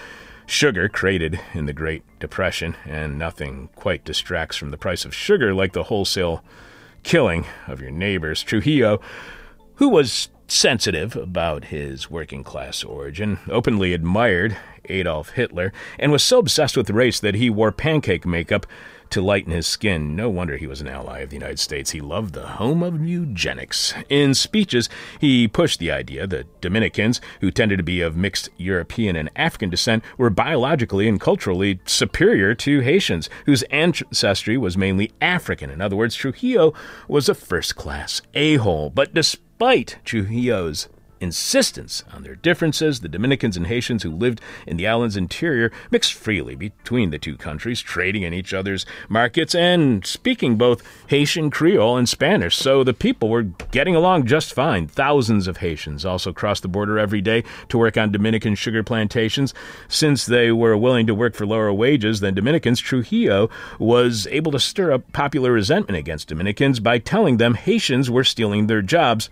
sugar, 0.47 0.89
created 0.89 1.41
in 1.55 1.67
the 1.67 1.73
Great 1.73 2.03
Depression, 2.19 2.77
and 2.85 3.19
nothing 3.19 3.69
quite 3.75 4.05
distracts 4.05 4.57
from 4.57 4.71
the 4.71 4.79
price 4.79 5.05
of 5.05 5.15
sugar 5.15 5.55
like 5.55 5.73
the 5.73 5.85
wholesale 5.85 6.45
killing 7.03 7.47
of 7.67 7.81
your 7.81 7.91
neighbors. 7.91 8.43
Trujillo, 8.43 9.01
who 9.77 9.89
was 9.89 10.29
sensitive 10.49 11.17
about 11.17 11.67
his 11.67 12.11
working 12.11 12.45
class 12.45 12.83
origin, 12.83 13.39
openly 13.49 13.95
admired 13.95 14.57
Adolf 14.87 15.31
Hitler, 15.31 15.73
and 15.99 16.11
was 16.11 16.23
so 16.23 16.39
obsessed 16.39 16.77
with 16.77 16.91
race 16.91 17.21
that 17.21 17.37
he 17.37 17.49
wore 17.49 17.73
pancake 17.73 18.27
makeup 18.27 18.67
to 19.11 19.21
lighten 19.21 19.53
his 19.53 19.67
skin. 19.67 20.17
No 20.17 20.29
wonder 20.29 20.57
he 20.57 20.67
was 20.67 20.81
an 20.81 20.89
ally 20.89 21.21
of 21.21 21.31
the 21.31 21.37
United 21.37 21.59
States. 21.59 21.91
He 21.91 22.01
loved 22.01 22.35
the 22.35 22.47
home 22.47 22.83
of 22.83 23.05
eugenics. 23.07 23.95
In 24.09 24.35
speeches, 24.35 24.89
he 25.21 25.49
pushed 25.49 25.79
the 25.79 25.91
idea 25.91 26.27
that 26.27 26.61
Dominicans, 26.61 27.21
who 27.41 27.51
tended 27.51 27.79
to 27.79 27.85
be 27.85 28.01
of 28.01 28.17
mixed 28.17 28.49
European 28.57 29.17
and 29.17 29.31
African 29.37 29.71
descent, 29.71 30.05
were 30.17 30.31
biologically 30.31 31.09
and 31.09 31.21
culturally 31.21 31.81
superior 31.85 32.55
to 32.55 32.81
Haitians, 32.81 33.29
whose 33.47 33.63
ancestry 33.65 34.57
was 34.57 34.77
mainly 34.77 35.13
African. 35.21 35.71
In 35.71 35.81
other 35.81 35.97
words, 35.97 36.15
Trujillo 36.15 36.73
was 37.09 37.29
a 37.29 37.35
first 37.35 37.77
class 37.77 38.23
a 38.35 38.57
hole. 38.57 38.91
But 38.91 39.15
despite 39.15 39.99
Trujillo's 40.05 40.89
insistence 41.21 42.03
on 42.13 42.23
their 42.23 42.35
differences, 42.35 43.01
the 43.01 43.09
Dominicans 43.09 43.57
and 43.57 43.67
Haitians 43.67 44.03
who 44.03 44.11
lived 44.11 44.41
in 44.67 44.77
the 44.77 44.87
island's 44.87 45.17
interior 45.17 45.71
mixed 45.91 46.15
freely 46.15 46.55
between 46.55 47.11
the 47.11 47.19
two 47.19 47.37
countries, 47.37 47.81
trading 47.81 48.23
in 48.23 48.35
each 48.35 48.55
other's 48.55 48.87
markets 49.09 49.55
and 49.55 50.05
speaking 50.07 50.57
both 50.57 50.83
Haitian 51.09 51.51
Creole 51.51 51.97
and 51.97 52.09
Spanish. 52.09 52.57
So 52.57 52.83
the 52.83 52.95
people 52.95 53.29
were 53.29 53.43
getting 53.43 53.95
along 53.95 54.27
just 54.27 54.55
fine. 54.55 54.87
Thousands 54.87 55.47
of 55.47 55.59
Haitians 55.59 56.05
also 56.05 56.33
crossed 56.33 56.63
the 56.63 56.69
border 56.69 56.99
every 56.99 57.21
day 57.21 57.45
to 57.69 57.79
work 57.79 57.97
on 57.97 58.13
Dominican 58.13 58.55
sugar 58.55 58.83
plantations. 58.83 59.55
Since 59.89 60.27
they 60.27 60.51
were 60.51 60.77
willing 60.77 61.07
to 61.07 61.15
work 61.15 61.35
for 61.35 61.47
lower 61.47 61.73
wages 61.73 62.21
than 62.21 62.35
Dominicans, 62.35 62.81
Trujillo 62.81 63.51
was 63.79 64.27
able 64.29 64.53
to 64.53 64.61
stir 64.61 64.93
up 64.93 65.13
popular 65.13 65.53
resentment 65.53 65.99
against 65.99 66.29
Dominicans 66.29 66.81
by 66.81 66.99
telling 66.99 67.37
them 67.37 67.55
Haitians 67.55 68.11
were 68.11 68.25
stealing 68.25 68.67
their 68.67 68.83
jobs 68.83 69.29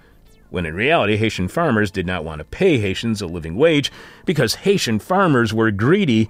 when 0.51 0.67
in 0.67 0.75
reality, 0.75 1.17
Haitian 1.17 1.49
farmers 1.49 1.91
did 1.91 2.07
not 2.07 2.25
want 2.25 2.39
to 2.39 2.45
pay 2.45 2.79
Haitians 2.79 3.21
a 3.21 3.27
living 3.27 3.57
wage 3.57 3.93
because 4.25 4.55
Haitian 4.57 4.99
farmers 4.99 5.53
were 5.53 5.71
greedy 5.71 6.29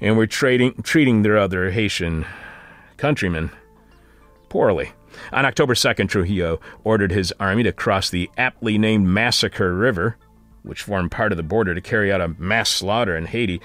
and 0.00 0.16
were 0.16 0.26
trading, 0.26 0.74
treating 0.82 1.22
their 1.22 1.38
other 1.38 1.70
Haitian 1.70 2.26
countrymen 2.96 3.50
poorly. 4.48 4.92
On 5.32 5.44
October 5.44 5.74
2nd, 5.74 6.08
Trujillo 6.08 6.60
ordered 6.84 7.12
his 7.12 7.32
army 7.38 7.62
to 7.62 7.72
cross 7.72 8.10
the 8.10 8.30
aptly 8.36 8.78
named 8.78 9.06
Massacre 9.06 9.74
River, 9.74 10.16
which 10.62 10.82
formed 10.82 11.10
part 11.10 11.32
of 11.32 11.36
the 11.36 11.42
border, 11.42 11.74
to 11.74 11.80
carry 11.80 12.12
out 12.12 12.20
a 12.20 12.28
mass 12.38 12.70
slaughter 12.70 13.16
in 13.16 13.26
Haiti. 13.26 13.60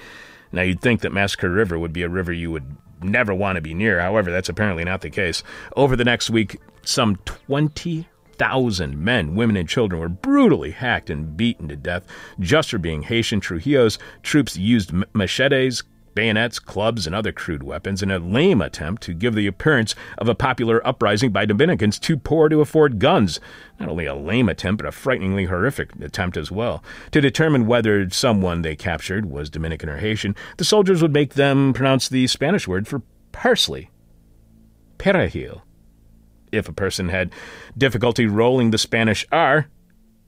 Now, 0.51 0.61
you'd 0.61 0.81
think 0.81 1.01
that 1.01 1.11
Massacre 1.11 1.49
River 1.49 1.77
would 1.77 1.93
be 1.93 2.03
a 2.03 2.09
river 2.09 2.31
you 2.31 2.51
would 2.51 2.77
never 3.01 3.33
want 3.33 3.57
to 3.57 3.61
be 3.61 3.73
near. 3.73 3.99
However, 3.99 4.31
that's 4.31 4.49
apparently 4.49 4.83
not 4.83 5.01
the 5.01 5.09
case. 5.09 5.43
Over 5.75 5.95
the 5.95 6.05
next 6.05 6.29
week, 6.29 6.59
some 6.83 7.17
20,000 8.37 8.97
men, 8.97 9.35
women, 9.35 9.57
and 9.57 9.67
children 9.67 9.99
were 9.99 10.09
brutally 10.09 10.71
hacked 10.71 11.09
and 11.09 11.35
beaten 11.35 11.67
to 11.67 11.75
death 11.75 12.05
just 12.39 12.69
for 12.69 12.77
being 12.77 13.03
Haitian. 13.03 13.39
Trujillo's 13.39 13.97
troops 14.21 14.55
used 14.55 14.91
machetes, 15.13 15.83
bayonets, 16.13 16.59
clubs, 16.59 17.05
and 17.05 17.15
other 17.15 17.31
crude 17.31 17.63
weapons 17.63 18.01
in 18.01 18.11
a 18.11 18.19
lame 18.19 18.61
attempt 18.61 19.03
to 19.03 19.13
give 19.13 19.35
the 19.35 19.47
appearance 19.47 19.95
of 20.17 20.27
a 20.27 20.35
popular 20.35 20.85
uprising 20.85 21.31
by 21.31 21.45
Dominicans 21.45 21.99
too 21.99 22.17
poor 22.17 22.49
to 22.49 22.61
afford 22.61 22.99
guns. 22.99 23.39
Not 23.79 23.89
only 23.89 24.05
a 24.05 24.15
lame 24.15 24.49
attempt, 24.49 24.81
but 24.83 24.89
a 24.89 24.91
frighteningly 24.91 25.45
horrific 25.45 25.95
attempt 26.01 26.37
as 26.37 26.51
well. 26.51 26.83
To 27.11 27.21
determine 27.21 27.67
whether 27.67 28.09
someone 28.09 28.61
they 28.61 28.75
captured 28.75 29.27
was 29.27 29.49
Dominican 29.49 29.89
or 29.89 29.97
Haitian, 29.97 30.35
the 30.57 30.65
soldiers 30.65 31.01
would 31.01 31.13
make 31.13 31.33
them 31.33 31.73
pronounce 31.73 32.09
the 32.09 32.27
Spanish 32.27 32.67
word 32.67 32.87
for 32.87 33.01
parsley, 33.31 33.89
perejil. 34.97 35.61
If 36.51 36.67
a 36.69 36.73
person 36.73 37.09
had 37.09 37.31
difficulty 37.77 38.25
rolling 38.25 38.71
the 38.71 38.77
Spanish 38.77 39.25
R, 39.31 39.67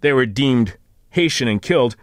they 0.01 0.13
were 0.13 0.25
deemed 0.25 0.77
Haitian 1.11 1.47
and 1.47 1.61
killed 1.61 1.95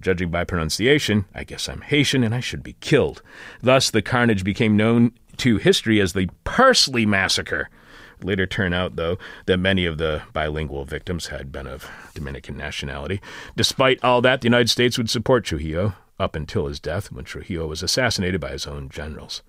Judging 0.00 0.30
by 0.30 0.44
pronunciation, 0.44 1.26
I 1.34 1.44
guess 1.44 1.68
I'm 1.68 1.82
Haitian 1.82 2.24
and 2.24 2.34
I 2.34 2.40
should 2.40 2.62
be 2.62 2.76
killed. 2.80 3.22
Thus, 3.60 3.90
the 3.90 4.02
carnage 4.02 4.42
became 4.42 4.76
known 4.76 5.12
to 5.38 5.58
history 5.58 6.00
as 6.00 6.12
the 6.12 6.28
Parsley 6.44 7.04
Massacre. 7.04 7.68
Later 8.22 8.46
turned 8.46 8.74
out, 8.74 8.96
though, 8.96 9.18
that 9.46 9.58
many 9.58 9.84
of 9.84 9.98
the 9.98 10.22
bilingual 10.32 10.84
victims 10.84 11.26
had 11.26 11.52
been 11.52 11.66
of 11.66 11.90
Dominican 12.14 12.56
nationality. 12.56 13.20
Despite 13.56 14.02
all 14.02 14.22
that, 14.22 14.40
the 14.40 14.46
United 14.46 14.70
States 14.70 14.96
would 14.96 15.10
support 15.10 15.44
Trujillo, 15.44 15.94
up 16.18 16.36
until 16.36 16.66
his 16.66 16.78
death 16.78 17.10
when 17.10 17.24
Trujillo 17.24 17.66
was 17.66 17.82
assassinated 17.82 18.40
by 18.40 18.50
his 18.50 18.66
own 18.66 18.88
generals. 18.88 19.42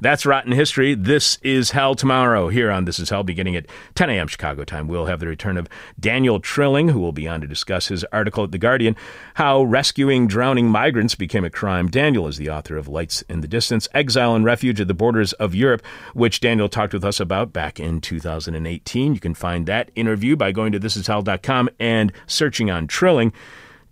That's 0.00 0.26
Rotten 0.26 0.52
History. 0.52 0.94
This 0.94 1.38
is 1.42 1.70
Hell 1.70 1.94
tomorrow 1.94 2.48
here 2.48 2.70
on 2.70 2.84
This 2.84 2.98
Is 2.98 3.10
Hell, 3.10 3.22
beginning 3.22 3.56
at 3.56 3.66
10 3.94 4.10
a.m. 4.10 4.26
Chicago 4.26 4.64
time. 4.64 4.88
We'll 4.88 5.06
have 5.06 5.20
the 5.20 5.26
return 5.26 5.56
of 5.56 5.68
Daniel 5.98 6.40
Trilling, 6.40 6.88
who 6.88 7.00
will 7.00 7.12
be 7.12 7.28
on 7.28 7.40
to 7.40 7.46
discuss 7.46 7.88
his 7.88 8.04
article 8.04 8.44
at 8.44 8.52
The 8.52 8.58
Guardian, 8.58 8.96
How 9.34 9.62
Rescuing 9.62 10.26
Drowning 10.26 10.68
Migrants 10.68 11.14
Became 11.14 11.44
a 11.44 11.50
Crime. 11.50 11.88
Daniel 11.88 12.26
is 12.26 12.38
the 12.38 12.50
author 12.50 12.76
of 12.76 12.88
Lights 12.88 13.22
in 13.22 13.40
the 13.40 13.48
Distance, 13.48 13.88
Exile 13.94 14.34
and 14.34 14.44
Refuge 14.44 14.80
at 14.80 14.88
the 14.88 14.94
Borders 14.94 15.32
of 15.34 15.54
Europe, 15.54 15.82
which 16.14 16.40
Daniel 16.40 16.68
talked 16.68 16.92
with 16.92 17.04
us 17.04 17.20
about 17.20 17.52
back 17.52 17.78
in 17.78 18.00
2018. 18.00 19.14
You 19.14 19.20
can 19.20 19.34
find 19.34 19.66
that 19.66 19.90
interview 19.94 20.36
by 20.36 20.52
going 20.52 20.72
to 20.72 20.80
thisishell.com 20.80 21.70
and 21.78 22.12
searching 22.26 22.70
on 22.70 22.86
Trilling. 22.86 23.32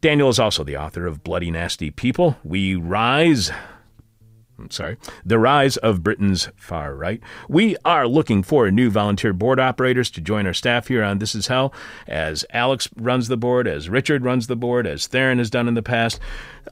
Daniel 0.04 0.28
is 0.28 0.38
also 0.38 0.62
the 0.62 0.76
author 0.76 1.06
of 1.06 1.24
Bloody 1.24 1.50
Nasty 1.50 1.90
People, 1.90 2.36
We 2.44 2.74
Rise. 2.74 3.50
I'm 4.58 4.70
sorry, 4.70 4.98
the 5.24 5.38
rise 5.38 5.78
of 5.78 6.02
Britain's 6.02 6.50
far 6.56 6.94
right. 6.94 7.22
We 7.48 7.78
are 7.86 8.06
looking 8.06 8.42
for 8.42 8.70
new 8.70 8.90
volunteer 8.90 9.32
board 9.32 9.58
operators 9.58 10.10
to 10.10 10.20
join 10.20 10.46
our 10.46 10.52
staff 10.52 10.88
here 10.88 11.02
on 11.02 11.20
This 11.20 11.34
Is 11.34 11.46
Hell, 11.46 11.72
as 12.06 12.44
Alex 12.50 12.90
runs 12.96 13.28
the 13.28 13.38
board, 13.38 13.66
as 13.66 13.88
Richard 13.88 14.24
runs 14.24 14.46
the 14.46 14.56
board, 14.56 14.86
as 14.86 15.06
Theron 15.06 15.38
has 15.38 15.48
done 15.48 15.68
in 15.68 15.74
the 15.74 15.82
past. 15.82 16.20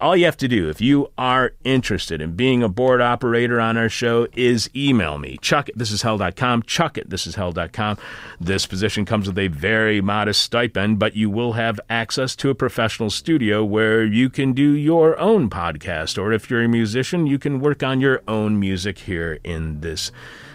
All 0.00 0.16
you 0.16 0.24
have 0.24 0.36
to 0.38 0.48
do, 0.48 0.68
if 0.68 0.80
you 0.80 1.10
are 1.18 1.52
interested 1.64 2.20
in 2.20 2.34
being 2.34 2.62
a 2.62 2.68
board 2.68 3.00
operator 3.00 3.60
on 3.60 3.76
our 3.76 3.88
show, 3.88 4.26
is 4.34 4.70
email 4.74 5.18
me, 5.18 5.38
chuck 5.40 5.68
at 5.68 5.76
thisishell.com, 5.76 6.62
chuck 6.62 6.98
at 6.98 7.08
thisishell.com. 7.08 7.98
This 8.40 8.66
position 8.66 9.04
comes 9.04 9.28
with 9.28 9.38
a 9.38 9.48
very 9.48 10.00
modest 10.00 10.42
stipend, 10.42 10.98
but 10.98 11.14
you 11.14 11.30
will 11.30 11.52
have 11.52 11.80
access 11.90 12.34
to 12.36 12.50
a 12.50 12.54
professional 12.54 13.10
studio 13.10 13.64
where 13.64 14.04
you 14.04 14.30
can 14.30 14.52
do 14.52 14.72
your 14.72 15.18
own 15.18 15.50
podcast, 15.50 16.20
or 16.20 16.32
if 16.32 16.50
you're 16.50 16.62
a 16.62 16.68
musician, 16.68 17.26
you 17.26 17.38
can 17.38 17.60
work 17.60 17.82
on 17.82 18.00
your 18.00 18.22
own 18.26 18.58
music 18.58 19.00
here 19.00 19.38
in 19.44 19.80
this 19.80 20.10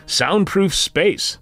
soundproof 0.06 0.74
space. 0.74 1.38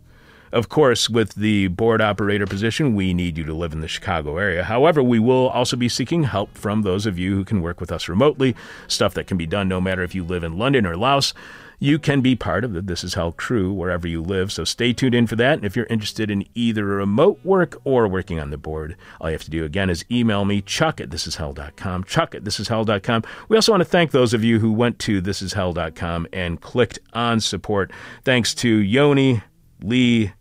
Of 0.55 0.69
course, 0.69 1.09
with 1.09 1.35
the 1.35 1.67
board 1.67 1.99
operator 1.99 2.47
position, 2.47 2.95
we 2.95 3.13
need 3.13 3.37
you 3.37 3.43
to 3.43 3.53
live 3.53 3.73
in 3.73 3.81
the 3.81 3.89
Chicago 3.89 4.37
area. 4.37 4.63
However, 4.63 5.03
we 5.03 5.19
will 5.19 5.49
also 5.49 5.75
be 5.75 5.89
seeking 5.89 6.23
help 6.23 6.57
from 6.57 6.83
those 6.83 7.05
of 7.05 7.19
you 7.19 7.35
who 7.35 7.43
can 7.43 7.61
work 7.61 7.81
with 7.81 7.91
us 7.91 8.07
remotely, 8.07 8.55
stuff 8.87 9.13
that 9.15 9.27
can 9.27 9.35
be 9.35 9.45
done 9.45 9.67
no 9.67 9.81
matter 9.81 10.01
if 10.01 10.15
you 10.15 10.23
live 10.23 10.45
in 10.45 10.57
London 10.57 10.85
or 10.85 10.95
Laos. 10.95 11.33
You 11.77 11.99
can 11.99 12.21
be 12.21 12.37
part 12.37 12.63
of 12.63 12.71
the 12.71 12.81
This 12.81 13.03
Is 13.03 13.15
Hell 13.15 13.33
crew 13.33 13.73
wherever 13.73 14.07
you 14.07 14.21
live, 14.21 14.49
so 14.49 14.63
stay 14.63 14.93
tuned 14.93 15.13
in 15.13 15.27
for 15.27 15.35
that. 15.35 15.55
And 15.57 15.65
if 15.65 15.75
you're 15.75 15.87
interested 15.87 16.31
in 16.31 16.47
either 16.55 16.85
remote 16.85 17.37
work 17.43 17.75
or 17.83 18.07
working 18.07 18.39
on 18.39 18.49
the 18.49 18.57
board, 18.57 18.95
all 19.19 19.29
you 19.29 19.33
have 19.33 19.43
to 19.43 19.49
do 19.49 19.65
again 19.65 19.89
is 19.89 20.05
email 20.09 20.45
me, 20.45 20.61
chuck 20.61 21.01
at 21.01 21.09
thisishell.com, 21.09 22.05
chuck 22.05 22.33
at 22.33 22.45
thisishell.com. 22.45 23.23
We 23.49 23.57
also 23.57 23.73
want 23.73 23.81
to 23.81 23.89
thank 23.89 24.11
those 24.11 24.33
of 24.33 24.41
you 24.41 24.59
who 24.59 24.71
went 24.71 24.99
to 24.99 25.21
thisishell.com 25.21 26.27
and 26.31 26.61
clicked 26.61 26.99
on 27.11 27.41
support. 27.41 27.91
Thanks 28.23 28.55
to 28.55 28.69
Yoni, 28.69 29.43
Lee, 29.81 30.31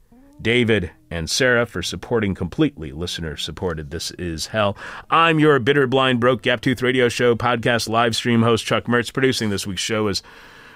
David, 0.41 0.91
and 1.11 1.30
Sarah 1.30 1.64
for 1.64 1.82
supporting 1.82 2.35
completely 2.35 2.93
listener 2.93 3.37
supported 3.37 3.91
This 3.91 4.11
Is 4.12 4.49
Hell. 4.49 4.76
I'm 5.11 5.39
your 5.39 5.59
bitter, 5.59 5.87
blind, 5.87 6.20
broke, 6.20 6.43
gap 6.43 6.61
tooth 6.61 6.82
radio 6.82 7.09
show 7.09 7.35
podcast 7.35 7.89
live 7.89 8.14
stream 8.14 8.43
host, 8.43 8.66
Chuck 8.66 8.85
Mertz. 8.85 9.12
Producing 9.12 9.51
this 9.51 9.66
week's 9.66 9.80
show 9.80 10.09
is 10.09 10.22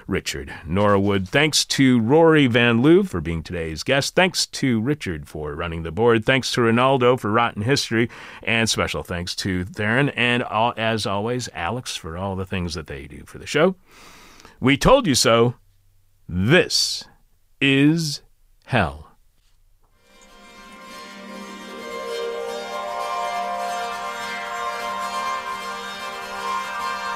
Richard 0.06 0.52
Norwood. 0.66 1.28
Thanks 1.28 1.66
to 1.66 2.00
Rory 2.00 2.46
Van 2.46 2.80
Loo 2.80 3.02
for 3.02 3.20
being 3.20 3.42
today's 3.42 3.82
guest. 3.82 4.14
Thanks 4.14 4.46
to 4.46 4.80
Richard 4.80 5.28
for 5.28 5.54
running 5.54 5.82
the 5.82 5.92
board. 5.92 6.24
Thanks 6.24 6.50
to 6.52 6.62
Ronaldo 6.62 7.20
for 7.20 7.30
Rotten 7.30 7.62
History. 7.62 8.08
And 8.42 8.70
special 8.70 9.02
thanks 9.02 9.36
to 9.36 9.64
Theron 9.64 10.08
and, 10.10 10.44
as 10.78 11.04
always, 11.04 11.50
Alex 11.52 11.94
for 11.94 12.16
all 12.16 12.36
the 12.36 12.46
things 12.46 12.72
that 12.72 12.86
they 12.86 13.06
do 13.06 13.24
for 13.26 13.36
the 13.38 13.46
show. 13.46 13.76
We 14.60 14.78
told 14.78 15.06
you 15.06 15.14
so. 15.14 15.56
This 16.26 17.04
is 17.60 18.22
Hell. 18.64 19.07